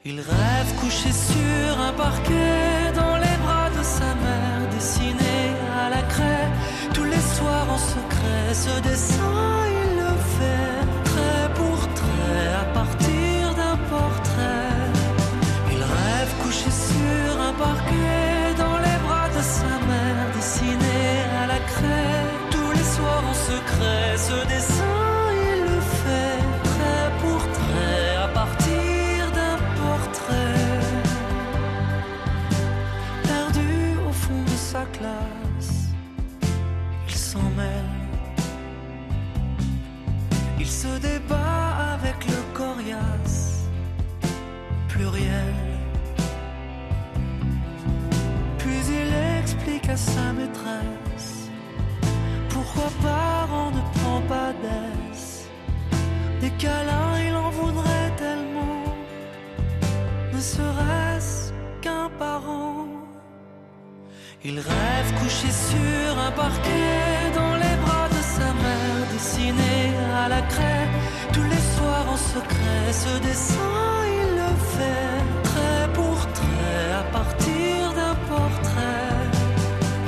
Il 0.03 0.19
rêve 0.19 0.71
couché 0.81 1.11
sur 1.13 1.71
un 1.89 1.93
parquet 1.93 2.91
dans 2.95 3.17
les 3.25 3.37
bras 3.45 3.69
de 3.79 3.83
sa 3.83 4.11
mère, 4.25 4.63
dessiné 4.75 5.37
à 5.85 5.91
la 5.91 6.03
craie. 6.13 6.49
Tous 6.95 7.05
les 7.05 7.25
soirs 7.37 7.69
en 7.77 7.81
secret, 7.95 8.49
ce 8.65 8.75
dessin 8.89 9.47
il 9.79 9.91
le 10.03 10.15
fait 10.37 10.81
trait 11.11 11.49
pour 11.61 11.81
trait 12.01 12.49
à 12.63 12.67
partir 12.79 13.55
d'un 13.61 13.79
portrait. 13.95 14.79
Il 15.75 15.83
rêve 15.97 16.33
couché 16.43 16.71
sur 16.89 17.31
un 17.49 17.55
parquet 17.67 18.55
dans 18.57 18.79
les 18.87 18.99
bras 19.07 19.29
de 19.37 19.43
sa 19.57 19.73
mère, 19.91 20.27
dessiné 20.35 21.01
à 21.43 21.47
la 21.53 21.61
craie. 21.73 22.25
Tous 22.55 22.71
les 22.79 22.89
soirs 22.95 23.25
en 23.33 23.37
secret, 23.51 24.07
ce 24.29 24.39
dessin 24.49 24.70
classe, 34.87 35.89
il 37.09 37.15
s'en 37.15 37.49
mêle. 37.57 38.01
Il 40.59 40.67
se 40.67 40.99
débat 40.99 41.95
avec 41.95 42.27
le 42.27 42.41
coriace 42.55 43.65
pluriel. 44.89 45.55
Puis 48.59 48.81
il 49.01 49.41
explique 49.41 49.89
à 49.89 49.97
sa 49.97 50.33
maîtresse 50.33 51.51
pourquoi 52.51 52.91
parent 53.03 53.71
ne 53.71 53.83
prend 53.99 54.21
pas 54.29 54.53
d'aise. 54.63 55.49
Des 56.41 56.51
câlins, 56.51 57.19
il 57.27 57.35
en 57.35 57.51
voudrait 57.51 58.11
tellement, 58.17 58.85
ne 60.33 60.41
serait-ce 60.41 61.53
qu'un 61.81 62.11
parent. 62.19 62.70
Il 64.43 64.59
rêve 64.59 65.21
couché 65.21 65.49
sur 65.51 66.19
un 66.19 66.31
parquet 66.31 67.31
dans 67.35 67.57
les 67.57 67.77
bras 67.85 68.09
de 68.09 68.23
sa 68.23 68.47
mère, 68.55 69.07
dessiné 69.13 69.93
à 70.25 70.29
la 70.31 70.41
craie. 70.41 70.89
Tous 71.35 71.43
les 71.43 71.65
soirs 71.77 72.07
en 72.09 72.17
secret, 72.17 72.87
ce 72.91 73.19
dessin 73.19 73.55
il 74.07 74.37
le 74.37 74.53
fait 74.77 75.43
trait 75.43 75.93
pour 75.93 76.17
trait 76.33 76.93
à 77.01 77.03
partir 77.13 77.93
d'un 77.93 78.15
portrait. 78.33 79.21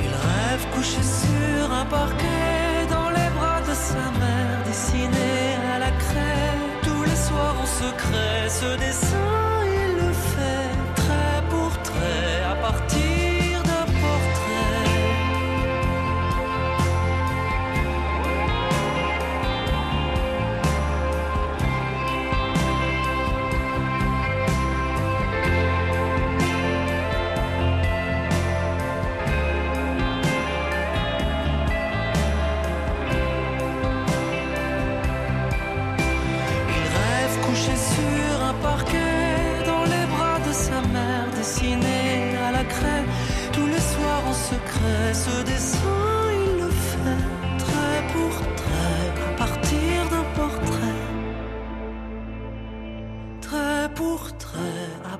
Il 0.01 0.09
rêve 0.09 0.65
couché 0.73 1.03
sur 1.03 1.71
un 1.71 1.85
parquet 1.85 2.87
dans 2.89 3.11
les 3.11 3.29
bras 3.37 3.61
de 3.61 3.73
sa 3.75 4.05
mère, 4.19 4.63
dessiné 4.65 5.57
à 5.75 5.77
la 5.77 5.91
craie. 5.91 6.57
Tous 6.81 7.03
les 7.03 7.19
soirs 7.27 7.55
en 7.61 7.67
secret, 7.67 8.49
ce 8.49 8.77
dessin 8.79 9.12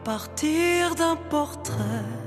partir 0.04 0.96
d'un 0.96 1.16
portrait 1.16 2.23